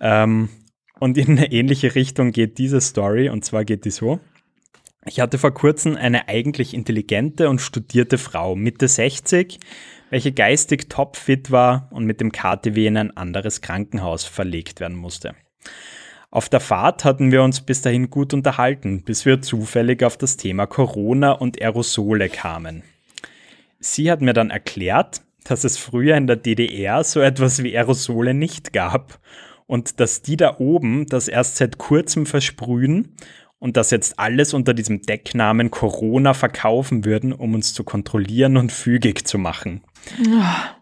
Ähm, 0.00 0.48
und 0.98 1.16
in 1.16 1.30
eine 1.30 1.50
ähnliche 1.50 1.94
Richtung 1.94 2.32
geht 2.32 2.58
diese 2.58 2.80
Story, 2.80 3.30
und 3.30 3.44
zwar 3.44 3.64
geht 3.64 3.86
die 3.86 3.90
so. 3.90 4.20
Ich 5.06 5.18
hatte 5.20 5.38
vor 5.38 5.54
kurzem 5.54 5.96
eine 5.96 6.28
eigentlich 6.28 6.74
intelligente 6.74 7.48
und 7.48 7.60
studierte 7.60 8.18
Frau, 8.18 8.54
Mitte 8.54 8.86
60, 8.86 9.58
welche 10.10 10.32
geistig 10.32 10.90
topfit 10.90 11.50
war 11.50 11.88
und 11.90 12.04
mit 12.04 12.20
dem 12.20 12.32
KTW 12.32 12.86
in 12.86 12.98
ein 12.98 13.16
anderes 13.16 13.62
Krankenhaus 13.62 14.24
verlegt 14.24 14.80
werden 14.80 14.98
musste. 14.98 15.34
Auf 16.32 16.48
der 16.48 16.60
Fahrt 16.60 17.04
hatten 17.04 17.32
wir 17.32 17.42
uns 17.42 17.60
bis 17.60 17.82
dahin 17.82 18.08
gut 18.08 18.32
unterhalten, 18.32 19.02
bis 19.02 19.26
wir 19.26 19.42
zufällig 19.42 20.04
auf 20.04 20.16
das 20.16 20.36
Thema 20.36 20.66
Corona 20.66 21.32
und 21.32 21.60
Aerosole 21.60 22.28
kamen. 22.28 22.84
Sie 23.80 24.10
hat 24.10 24.20
mir 24.20 24.32
dann 24.32 24.50
erklärt, 24.50 25.22
dass 25.44 25.64
es 25.64 25.76
früher 25.76 26.16
in 26.16 26.28
der 26.28 26.36
DDR 26.36 27.02
so 27.02 27.20
etwas 27.20 27.64
wie 27.64 27.76
Aerosole 27.76 28.32
nicht 28.34 28.72
gab 28.72 29.18
und 29.66 29.98
dass 29.98 30.22
die 30.22 30.36
da 30.36 30.58
oben 30.58 31.06
das 31.06 31.26
erst 31.26 31.56
seit 31.56 31.78
kurzem 31.78 32.26
versprühen 32.26 33.16
und 33.58 33.76
das 33.76 33.90
jetzt 33.90 34.18
alles 34.18 34.54
unter 34.54 34.72
diesem 34.72 35.02
Decknamen 35.02 35.72
Corona 35.72 36.34
verkaufen 36.34 37.04
würden, 37.04 37.32
um 37.32 37.54
uns 37.54 37.74
zu 37.74 37.82
kontrollieren 37.82 38.56
und 38.56 38.70
fügig 38.70 39.26
zu 39.26 39.38
machen. 39.38 39.82
Oh. 40.28 40.79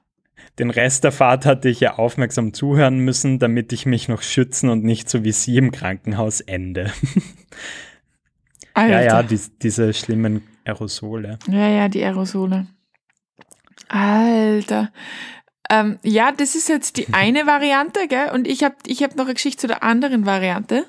Den 0.59 0.71
Rest 0.71 1.05
der 1.05 1.13
Fahrt 1.13 1.47
hatte 1.47 1.69
ich 1.69 1.81
ja 1.81 1.95
aufmerksam 1.95 2.53
zuhören 2.53 2.99
müssen, 2.99 3.39
damit 3.39 3.73
ich 3.73 3.87
mich 3.87 4.09
noch 4.09 4.23
schützen 4.23 4.69
und 4.71 4.85
nicht 4.85 5.09
so 5.09 5.23
wie 5.25 5.33
sie 5.33 5.57
im 5.57 5.71
Krankenhaus 5.71 6.41
ende. 6.41 6.93
ja, 8.77 9.01
ja, 9.01 9.23
die, 9.23 9.41
diese 9.63 9.95
schlimmen 9.95 10.43
Aerosole. 10.65 11.39
Ja, 11.49 11.69
ja, 11.69 11.89
die 11.89 12.03
Aerosole. 12.03 12.67
Alter. 13.89 14.93
Ähm, 15.71 15.99
ja, 16.03 16.33
das 16.33 16.55
ist 16.55 16.69
jetzt 16.69 16.97
die 16.97 17.07
eine 17.13 17.47
Variante, 17.47 18.09
gell? 18.09 18.31
Und 18.33 18.47
ich 18.49 18.65
habe 18.65 18.77
ich 18.87 19.03
hab 19.03 19.17
noch 19.17 19.27
eine 19.27 19.35
Geschichte 19.35 19.63
zu 19.63 19.67
der 19.67 19.83
anderen 19.83 20.27
Variante. 20.27 20.85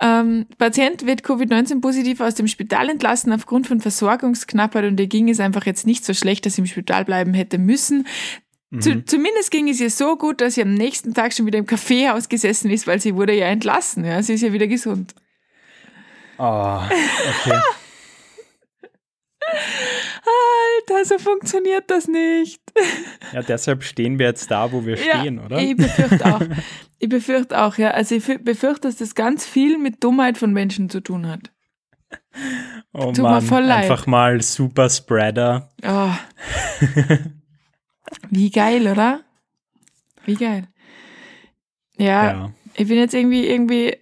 Ähm, 0.00 0.46
Patient 0.58 1.06
wird 1.06 1.22
Covid-19 1.22 1.80
positiv 1.80 2.20
aus 2.20 2.34
dem 2.34 2.48
Spital 2.48 2.88
entlassen 2.88 3.32
aufgrund 3.32 3.68
von 3.68 3.80
Versorgungsknappheit 3.80 4.84
und 4.86 4.98
ihr 4.98 5.06
ging 5.06 5.28
es 5.28 5.38
einfach 5.38 5.66
jetzt 5.66 5.86
nicht 5.86 6.04
so 6.04 6.14
schlecht, 6.14 6.46
dass 6.46 6.54
sie 6.54 6.62
im 6.62 6.66
Spital 6.66 7.04
bleiben 7.04 7.32
hätte 7.32 7.58
müssen. 7.58 8.06
Zu, 8.80 8.90
mhm. 8.90 9.06
zumindest 9.06 9.50
ging 9.50 9.68
es 9.68 9.80
ihr 9.80 9.90
so 9.90 10.16
gut, 10.16 10.40
dass 10.40 10.54
sie 10.54 10.62
am 10.62 10.74
nächsten 10.74 11.14
Tag 11.14 11.32
schon 11.32 11.46
wieder 11.46 11.58
im 11.58 11.66
Kaffeehaus 11.66 12.28
gesessen 12.28 12.70
ist, 12.70 12.86
weil 12.86 13.00
sie 13.00 13.14
wurde 13.14 13.34
ja 13.34 13.46
entlassen. 13.46 14.04
Ja, 14.04 14.22
sie 14.22 14.34
ist 14.34 14.42
ja 14.42 14.52
wieder 14.52 14.66
gesund. 14.66 15.14
Oh, 16.38 16.80
okay. 17.44 17.58
Alter, 20.88 21.04
so 21.04 21.18
funktioniert 21.18 21.90
das 21.90 22.08
nicht. 22.08 22.60
Ja, 23.32 23.42
deshalb 23.42 23.84
stehen 23.84 24.18
wir 24.18 24.26
jetzt 24.26 24.50
da, 24.50 24.72
wo 24.72 24.84
wir 24.84 24.96
ja, 24.96 25.20
stehen, 25.20 25.38
oder? 25.38 25.58
Ich 25.58 25.76
befürchte 25.76 26.24
auch. 26.24 26.40
Ich 26.98 27.08
befürchte 27.08 27.60
auch, 27.62 27.76
ja. 27.76 27.90
Also 27.90 28.14
ich 28.14 28.24
befürchte, 28.42 28.88
dass 28.88 28.96
das 28.96 29.14
ganz 29.14 29.46
viel 29.46 29.78
mit 29.78 30.02
Dummheit 30.02 30.38
von 30.38 30.52
Menschen 30.52 30.88
zu 30.88 31.00
tun 31.00 31.28
hat. 31.28 31.52
Oh 32.92 33.12
Tut 33.12 33.18
Mann, 33.18 33.34
mir 33.34 33.42
voll 33.42 33.64
leid. 33.64 33.90
einfach 33.90 34.06
mal 34.06 34.40
Super 34.40 34.88
Spreader. 34.88 35.70
Oh. 35.86 36.10
Wie 38.30 38.50
geil, 38.50 38.86
oder? 38.86 39.22
Wie 40.24 40.34
geil. 40.34 40.68
Ja, 41.96 42.32
ja. 42.32 42.52
ich 42.74 42.88
bin 42.88 42.98
jetzt 42.98 43.14
irgendwie, 43.14 43.46
irgendwie, 43.46 43.96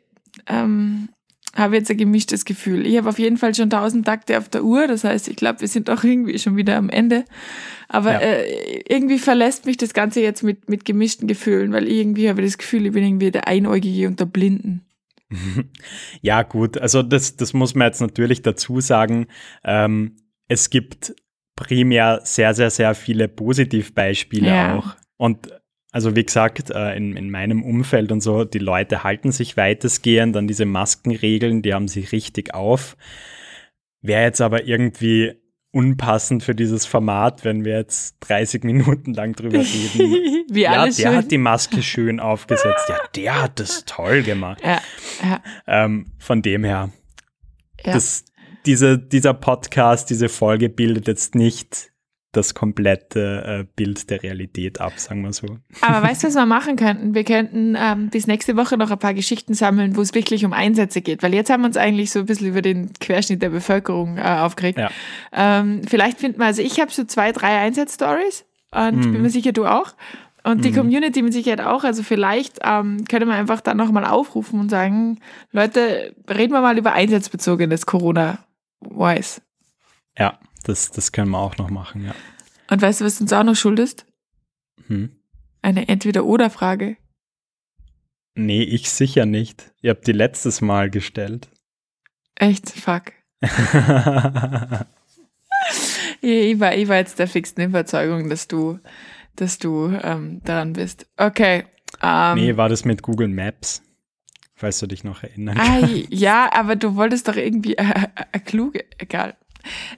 ähm, 0.46 1.08
habe 1.54 1.76
jetzt 1.76 1.90
ein 1.90 1.98
gemischtes 1.98 2.44
Gefühl. 2.44 2.86
Ich 2.86 2.96
habe 2.96 3.08
auf 3.08 3.18
jeden 3.18 3.36
Fall 3.36 3.54
schon 3.54 3.64
1000 3.64 4.06
Takte 4.06 4.38
auf 4.38 4.48
der 4.48 4.64
Uhr, 4.64 4.86
das 4.86 5.04
heißt, 5.04 5.28
ich 5.28 5.36
glaube, 5.36 5.60
wir 5.60 5.68
sind 5.68 5.90
auch 5.90 6.02
irgendwie 6.02 6.38
schon 6.38 6.56
wieder 6.56 6.76
am 6.76 6.88
Ende. 6.88 7.24
Aber 7.88 8.12
ja. 8.12 8.20
äh, 8.20 8.82
irgendwie 8.88 9.18
verlässt 9.18 9.66
mich 9.66 9.76
das 9.76 9.92
Ganze 9.92 10.22
jetzt 10.22 10.42
mit, 10.42 10.70
mit 10.70 10.86
gemischten 10.86 11.28
Gefühlen, 11.28 11.72
weil 11.72 11.88
irgendwie 11.88 12.28
habe 12.30 12.40
ich 12.40 12.48
das 12.48 12.58
Gefühl, 12.58 12.86
ich 12.86 12.92
bin 12.92 13.04
irgendwie 13.04 13.30
der 13.30 13.48
Einäugige 13.48 14.08
unter 14.08 14.26
Blinden. 14.26 14.86
Ja, 16.20 16.42
gut, 16.42 16.78
also 16.78 17.02
das, 17.02 17.36
das 17.36 17.52
muss 17.52 17.74
man 17.74 17.86
jetzt 17.86 18.00
natürlich 18.00 18.42
dazu 18.42 18.80
sagen. 18.80 19.26
Ähm, 19.64 20.16
es 20.46 20.70
gibt 20.70 21.14
primär 21.62 22.20
sehr, 22.24 22.54
sehr, 22.54 22.70
sehr 22.70 22.94
viele 22.94 23.28
Positivbeispiele 23.28 24.48
ja. 24.48 24.76
auch. 24.76 24.96
Und 25.16 25.48
also 25.92 26.16
wie 26.16 26.24
gesagt, 26.24 26.70
äh, 26.70 26.96
in, 26.96 27.16
in 27.16 27.30
meinem 27.30 27.62
Umfeld 27.62 28.10
und 28.10 28.20
so, 28.22 28.44
die 28.44 28.58
Leute 28.58 29.04
halten 29.04 29.30
sich 29.30 29.56
weitestgehend 29.56 30.36
an 30.36 30.48
diese 30.48 30.64
Maskenregeln, 30.64 31.62
die 31.62 31.74
haben 31.74 31.86
sich 31.86 32.12
richtig 32.12 32.54
auf. 32.54 32.96
Wer 34.00 34.22
jetzt 34.22 34.40
aber 34.40 34.64
irgendwie 34.64 35.34
unpassend 35.70 36.42
für 36.42 36.54
dieses 36.54 36.84
Format, 36.84 37.44
wenn 37.44 37.64
wir 37.64 37.76
jetzt 37.76 38.16
30 38.20 38.64
Minuten 38.64 39.14
lang 39.14 39.34
drüber 39.34 39.58
reden. 39.60 40.44
Wie 40.50 40.62
ja, 40.62 40.84
der 40.84 40.92
schön. 40.92 41.14
hat 41.14 41.30
die 41.30 41.38
Maske 41.38 41.82
schön 41.82 42.20
aufgesetzt. 42.20 42.88
Ja, 42.88 42.98
der 43.14 43.42
hat 43.42 43.60
das 43.60 43.84
toll 43.84 44.22
gemacht. 44.22 44.60
ja, 44.64 44.80
ja, 45.22 45.42
Ähm, 45.66 46.12
von 46.18 46.42
dem 46.42 46.64
her, 46.64 46.90
ja. 47.84 47.92
das, 47.92 48.24
diese, 48.66 48.98
dieser 48.98 49.34
Podcast, 49.34 50.10
diese 50.10 50.28
Folge 50.28 50.68
bildet 50.68 51.06
jetzt 51.08 51.34
nicht 51.34 51.90
das 52.34 52.54
komplette 52.54 53.44
äh, 53.46 53.66
Bild 53.76 54.08
der 54.08 54.22
Realität 54.22 54.80
ab, 54.80 54.94
sagen 54.96 55.22
wir 55.22 55.34
so. 55.34 55.58
Aber 55.82 56.02
weißt 56.08 56.22
du, 56.22 56.28
was 56.28 56.34
wir 56.34 56.46
machen 56.46 56.76
könnten? 56.76 57.14
Wir 57.14 57.24
könnten 57.24 57.76
ähm, 57.78 58.08
bis 58.08 58.26
nächste 58.26 58.56
Woche 58.56 58.78
noch 58.78 58.90
ein 58.90 58.98
paar 58.98 59.12
Geschichten 59.12 59.52
sammeln, 59.52 59.96
wo 59.96 60.00
es 60.00 60.14
wirklich 60.14 60.46
um 60.46 60.54
Einsätze 60.54 61.02
geht. 61.02 61.22
Weil 61.22 61.34
jetzt 61.34 61.50
haben 61.50 61.60
wir 61.60 61.66
uns 61.66 61.76
eigentlich 61.76 62.10
so 62.10 62.20
ein 62.20 62.26
bisschen 62.26 62.48
über 62.48 62.62
den 62.62 62.94
Querschnitt 63.00 63.42
der 63.42 63.50
Bevölkerung 63.50 64.16
äh, 64.16 64.22
aufgeregt. 64.22 64.78
Ja. 64.78 64.90
Ähm, 65.32 65.82
vielleicht 65.86 66.20
finden 66.20 66.38
wir, 66.38 66.46
also 66.46 66.62
ich 66.62 66.80
habe 66.80 66.90
so 66.90 67.04
zwei, 67.04 67.32
drei 67.32 67.58
Einsatzstories 67.58 68.46
und 68.74 68.96
Mhm. 68.96 69.12
bin 69.12 69.22
mir 69.22 69.30
sicher, 69.30 69.52
du 69.52 69.66
auch. 69.66 69.94
Und 70.44 70.64
die 70.64 70.72
Community 70.72 71.22
mit 71.22 71.32
Sicherheit 71.32 71.60
auch. 71.60 71.84
Also 71.84 72.02
vielleicht 72.02 72.60
ähm, 72.64 73.04
können 73.08 73.28
wir 73.28 73.34
einfach 73.36 73.60
dann 73.60 73.76
nochmal 73.76 74.04
aufrufen 74.04 74.58
und 74.58 74.70
sagen, 74.70 75.20
Leute, 75.52 76.16
reden 76.28 76.52
wir 76.52 76.62
mal 76.62 76.76
über 76.78 76.94
einsatzbezogenes 76.94 77.86
Corona-Wise. 78.82 79.42
Ja, 80.18 80.38
das, 80.64 80.90
das 80.90 81.12
können 81.12 81.30
wir 81.30 81.38
auch 81.38 81.56
noch 81.56 81.70
machen, 81.70 82.04
ja. 82.04 82.14
Und 82.70 82.82
weißt 82.82 83.00
du, 83.00 83.04
was 83.04 83.18
du 83.18 83.24
uns 83.24 83.32
auch 83.32 83.44
noch 83.44 83.56
schuldest? 83.56 84.06
Hm. 84.86 85.16
Eine 85.62 85.88
Entweder-Oder-Frage. 85.88 86.96
Nee, 88.34 88.62
ich 88.62 88.90
sicher 88.90 89.26
nicht. 89.26 89.72
Ihr 89.82 89.90
habt 89.90 90.06
die 90.06 90.12
letztes 90.12 90.60
Mal 90.60 90.90
gestellt. 90.90 91.50
Echt, 92.36 92.70
fuck. 92.70 93.12
Ich, 96.24 96.30
ich, 96.30 96.60
war, 96.60 96.74
ich 96.74 96.88
war 96.88 96.96
jetzt 96.96 97.18
der 97.18 97.26
fixen 97.26 97.64
Überzeugung, 97.64 98.28
dass 98.28 98.46
du, 98.46 98.78
dass 99.34 99.58
du 99.58 99.88
ähm, 100.02 100.40
daran 100.44 100.72
bist. 100.72 101.06
Okay. 101.16 101.64
Ähm, 102.00 102.38
nee, 102.38 102.56
war 102.56 102.68
das 102.68 102.84
mit 102.84 103.02
Google 103.02 103.26
Maps? 103.26 103.82
Falls 104.62 104.78
du 104.78 104.86
dich 104.86 105.02
noch 105.02 105.24
erinnern 105.24 105.56
kannst. 105.56 106.06
ja, 106.10 106.48
aber 106.52 106.76
du 106.76 106.94
wolltest 106.94 107.26
doch 107.26 107.34
irgendwie 107.34 107.74
äh, 107.76 107.82
äh, 107.82 108.06
äh, 108.30 108.38
kluge. 108.38 108.84
Egal. 108.96 109.34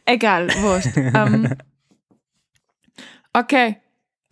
Egal, 0.06 0.48
wurscht. 0.54 0.96
ähm, 0.96 1.54
okay. 3.34 3.76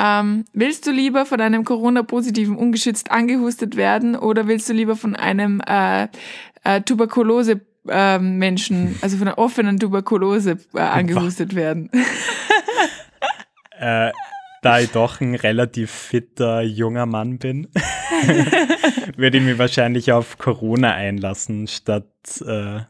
Ähm, 0.00 0.46
willst 0.54 0.86
du 0.86 0.90
lieber 0.90 1.26
von 1.26 1.42
einem 1.42 1.64
Corona-Positiven 1.64 2.56
ungeschützt 2.56 3.10
angehustet 3.10 3.76
werden 3.76 4.16
oder 4.16 4.48
willst 4.48 4.70
du 4.70 4.72
lieber 4.72 4.96
von 4.96 5.16
einem 5.16 5.60
äh, 5.68 6.08
äh, 6.64 6.80
Tuberkulose 6.80 7.60
ähm, 7.90 8.42
also 9.02 9.18
von 9.18 9.28
einer 9.28 9.36
offenen 9.36 9.78
Tuberkulose 9.78 10.56
äh, 10.72 10.80
angehustet 10.80 11.54
werden? 11.54 11.90
Da 14.62 14.78
ich 14.78 14.92
doch 14.92 15.20
ein 15.20 15.34
relativ 15.34 15.90
fitter 15.90 16.62
junger 16.62 17.04
Mann 17.04 17.38
bin, 17.38 17.66
würde 19.16 19.38
ich 19.38 19.44
mich 19.44 19.58
wahrscheinlich 19.58 20.12
auf 20.12 20.38
Corona 20.38 20.92
einlassen, 20.94 21.66
statt 21.66 22.06
äh, 22.46 22.80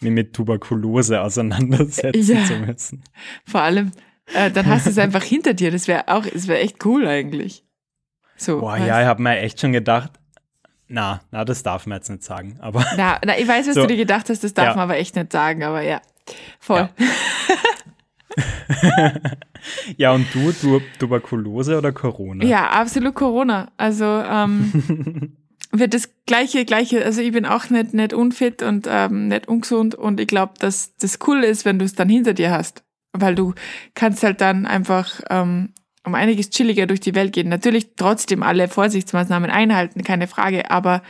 mich 0.00 0.10
mit 0.12 0.32
Tuberkulose 0.34 1.20
auseinandersetzen 1.20 2.36
Ja. 2.36 2.44
zu 2.44 2.54
müssen. 2.56 3.04
Vor 3.46 3.60
allem, 3.62 3.92
äh, 4.34 4.50
dann 4.50 4.66
hast 4.66 4.86
du 4.86 4.90
es 4.90 4.98
einfach 4.98 5.22
hinter 5.22 5.54
dir. 5.54 5.70
Das 5.70 5.88
wäre 5.88 6.08
auch, 6.08 6.26
es 6.26 6.48
wäre 6.48 6.60
echt 6.60 6.84
cool 6.84 7.06
eigentlich. 7.06 7.64
So. 8.36 8.60
Boah, 8.60 8.74
weißt- 8.74 8.86
ja, 8.86 9.00
ich 9.00 9.06
habe 9.06 9.22
mir 9.22 9.38
echt 9.38 9.60
schon 9.60 9.72
gedacht, 9.72 10.12
na, 10.88 11.20
na, 11.30 11.44
das 11.44 11.62
darf 11.62 11.86
man 11.86 11.98
jetzt 11.98 12.10
nicht 12.10 12.22
sagen. 12.22 12.58
Aber 12.60 12.84
Na, 12.96 13.18
na, 13.24 13.38
ich 13.38 13.46
weiß, 13.48 13.66
was 13.68 13.74
So. 13.76 13.82
du 13.82 13.86
dir 13.88 13.96
gedacht 13.96 14.28
hast, 14.28 14.44
das 14.44 14.52
darf 14.54 14.66
Ja. 14.68 14.74
man 14.74 14.82
aber 14.84 14.96
echt 14.98 15.16
nicht 15.16 15.32
sagen, 15.32 15.62
aber 15.62 15.80
ja. 15.82 16.02
Voll. 16.60 16.88
ja, 19.96 20.12
und 20.12 20.26
du, 20.34 20.52
du 20.52 20.80
Tuberkulose 20.98 21.78
oder 21.78 21.92
Corona? 21.92 22.44
Ja, 22.44 22.70
absolut 22.70 23.14
Corona. 23.14 23.70
Also 23.76 24.04
ähm, 24.04 25.36
wird 25.72 25.94
das 25.94 26.10
gleiche, 26.26 26.64
gleiche, 26.64 27.04
also 27.04 27.20
ich 27.22 27.32
bin 27.32 27.46
auch 27.46 27.70
nicht, 27.70 27.94
nicht 27.94 28.12
unfit 28.12 28.62
und 28.62 28.86
ähm, 28.88 29.28
nicht 29.28 29.48
ungesund 29.48 29.94
und 29.94 30.20
ich 30.20 30.26
glaube, 30.28 30.54
dass 30.58 30.94
das 30.96 31.18
cool 31.26 31.42
ist, 31.42 31.64
wenn 31.64 31.78
du 31.78 31.84
es 31.84 31.94
dann 31.94 32.08
hinter 32.08 32.34
dir 32.34 32.50
hast. 32.50 32.84
Weil 33.12 33.34
du 33.34 33.54
kannst 33.94 34.22
halt 34.22 34.40
dann 34.40 34.66
einfach 34.66 35.20
ähm, 35.30 35.70
um 36.04 36.14
einiges 36.14 36.50
chilliger 36.50 36.86
durch 36.86 37.00
die 37.00 37.14
Welt 37.14 37.32
gehen. 37.32 37.48
Natürlich 37.48 37.94
trotzdem 37.96 38.42
alle 38.42 38.68
Vorsichtsmaßnahmen 38.68 39.50
einhalten, 39.50 40.02
keine 40.04 40.26
Frage, 40.28 40.70
aber 40.70 41.02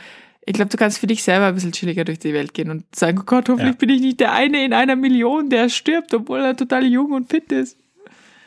ich 0.45 0.53
glaube, 0.53 0.69
du 0.69 0.77
kannst 0.77 0.97
für 0.99 1.07
dich 1.07 1.23
selber 1.23 1.45
ein 1.47 1.55
bisschen 1.55 1.71
chilliger 1.71 2.03
durch 2.03 2.19
die 2.19 2.33
Welt 2.33 2.53
gehen 2.53 2.69
und 2.69 2.83
sagen, 2.93 3.19
oh 3.21 3.23
Gott, 3.25 3.47
hoffentlich 3.47 3.75
Ja. 3.75 3.77
bin 3.77 3.89
ich 3.89 4.01
nicht 4.01 4.19
der 4.19 4.33
eine 4.33 4.63
in 4.65 4.73
einer 4.73 4.95
Million, 4.97 5.49
der 5.49 5.69
stirbt, 5.69 6.13
obwohl 6.13 6.41
er 6.41 6.55
total 6.57 6.85
jung 6.85 7.11
und 7.11 7.29
fit 7.29 7.51
ist. 7.51 7.77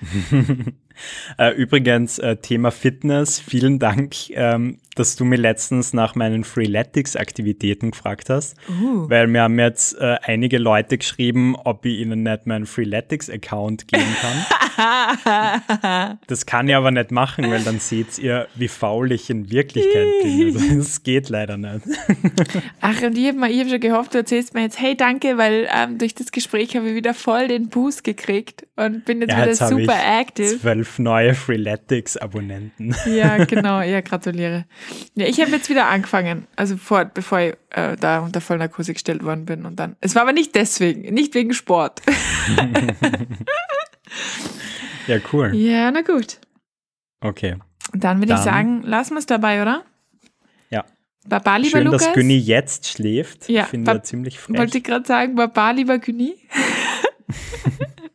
Äh, 1.37 1.51
übrigens, 1.51 2.19
äh, 2.19 2.37
Thema 2.39 2.71
Fitness, 2.71 3.39
vielen 3.39 3.79
Dank, 3.79 4.15
ähm, 4.31 4.79
dass 4.97 5.15
du 5.15 5.25
mir 5.25 5.37
letztens 5.37 5.93
nach 5.93 6.15
meinen 6.17 6.43
Freeletics-Aktivitäten 6.45 7.93
gefragt 7.93 8.29
hast, 8.31 8.57
Uh. 8.69 9.09
weil 9.09 9.27
mir 9.29 9.43
haben 9.43 9.59
jetzt 9.59 9.97
äh, 10.01 10.17
einige 10.23 10.59
Leute 10.59 10.99
geschrieben, 10.99 11.55
ob 11.57 11.85
ich 11.87 12.01
ihnen 12.01 12.23
nicht 12.25 12.47
meinen 12.47 12.67
Freeletics-Account 12.67 13.87
geben 13.89 14.17
kann. 14.21 16.19
das 16.27 16.47
kann 16.47 16.69
ich 16.69 16.75
aber 16.75 16.91
nicht 16.91 17.11
machen, 17.11 17.51
weil 17.51 17.63
dann 17.63 17.79
seht 17.79 18.19
ihr, 18.19 18.49
wie 18.55 18.69
faul 18.69 19.13
ich 19.13 19.31
in 19.31 19.51
Wirklichkeit 19.51 20.07
bin. 20.23 20.37
Also, 20.57 20.77
das 20.77 21.03
geht 21.03 21.29
leider 21.29 21.57
nicht. 21.57 21.83
Ach, 22.81 23.03
und 23.03 23.17
ich 23.17 23.29
habe 23.29 23.41
hab 23.43 23.69
schon 23.69 23.81
gehofft, 23.81 24.15
du 24.15 24.19
erzählst 24.19 24.55
mir 24.55 24.63
jetzt, 24.63 24.81
hey, 24.81 24.97
danke, 24.97 25.39
weil 25.39 25.69
ähm, 25.75 25.99
durch 25.99 26.15
das 26.15 26.31
Gespräch 26.33 26.77
habe 26.77 26.89
ich 26.89 26.95
wieder 26.95 27.15
voll 27.15 27.49
den 27.49 27.69
Boost 27.69 28.05
gekriegt 28.05 28.67
und 28.77 29.05
bin 29.05 29.21
jetzt 29.21 29.31
Ja, 29.31 29.39
wieder 29.39 29.49
jetzt 29.49 29.69
super 29.69 29.97
active. 30.21 30.59
zwölf 30.59 30.99
neue 30.99 31.35
Freeletics-Abonnenten. 31.35 32.95
Ja, 33.07 33.45
genau, 33.45 33.81
ja, 33.81 34.01
gratuliere. 34.01 34.65
Ja, 35.15 35.27
ich 35.27 35.41
habe 35.41 35.51
jetzt 35.51 35.69
wieder 35.69 35.87
angefangen, 35.89 36.47
also 36.57 36.77
vor, 36.77 37.05
bevor 37.07 37.41
ich 37.41 37.55
äh, 37.71 37.97
da 37.97 38.21
unter 38.21 38.41
Vollnarkose 38.41 38.93
gestellt 38.93 39.25
worden 39.25 39.47
bin 39.47 39.65
und 39.65 39.77
dann. 39.77 39.97
Es 40.01 40.15
war 40.15 40.23
aber 40.23 40.33
nicht 40.33 40.55
deswegen, 40.55 41.13
nicht 41.15 41.35
wegen 41.35 41.53
Sport. 41.55 42.03
Ja, 45.07 45.19
cool. 45.33 45.55
ja, 45.55 45.91
na 45.91 46.03
gut. 46.03 46.39
Okay. 47.21 47.57
Dann 47.93 48.21
würde 48.21 48.35
ich 48.35 48.41
sagen, 48.41 48.83
lassen 48.83 49.15
wir 49.15 49.21
es 49.21 49.27
dabei, 49.27 49.63
oder? 49.63 49.85
Ja. 50.71 50.85
Baba, 51.29 51.57
lieber 51.57 51.79
Schön, 51.79 51.87
Lukas. 51.87 52.05
dass 52.05 52.15
Günni 52.15 52.37
jetzt 52.37 52.89
schläft. 52.89 53.49
Ja, 53.49 53.63
ich 53.63 53.69
finde 53.69 53.93
er 53.93 54.03
ziemlich 54.03 54.39
frech. 54.39 54.59
Wollte 54.59 54.79
ich 54.79 54.85
gerade 54.85 55.07
sagen, 55.07 55.37
Baba, 55.37 55.71
lieber 55.71 55.99
Güni. 55.99 56.35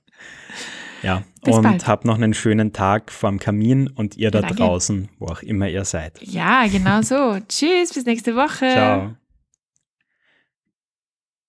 Ja, 1.04 1.24
Bis 1.44 1.56
und 1.56 1.64
bald. 1.64 1.88
habt 1.88 2.06
noch 2.06 2.16
einen 2.16 2.34
schönen 2.34 2.74
Tag 2.74 3.12
vorm 3.12 3.40
Kamin 3.40 3.88
und 3.88 4.18
ihr 4.18 4.32
da 4.32 4.42
danke. 4.42 4.58
draußen, 4.58 5.10
wo 5.20 5.28
auch 5.28 5.42
immer 5.42 5.68
ihr 5.68 5.86
seid. 5.86 6.22
Ja, 6.22 6.68
genau 6.68 7.02
so. 7.02 7.38
Tschüss, 7.48 7.94
bis 7.94 8.06
nächste 8.06 8.36
Woche. 8.36 8.70
Ciao. 8.72 9.16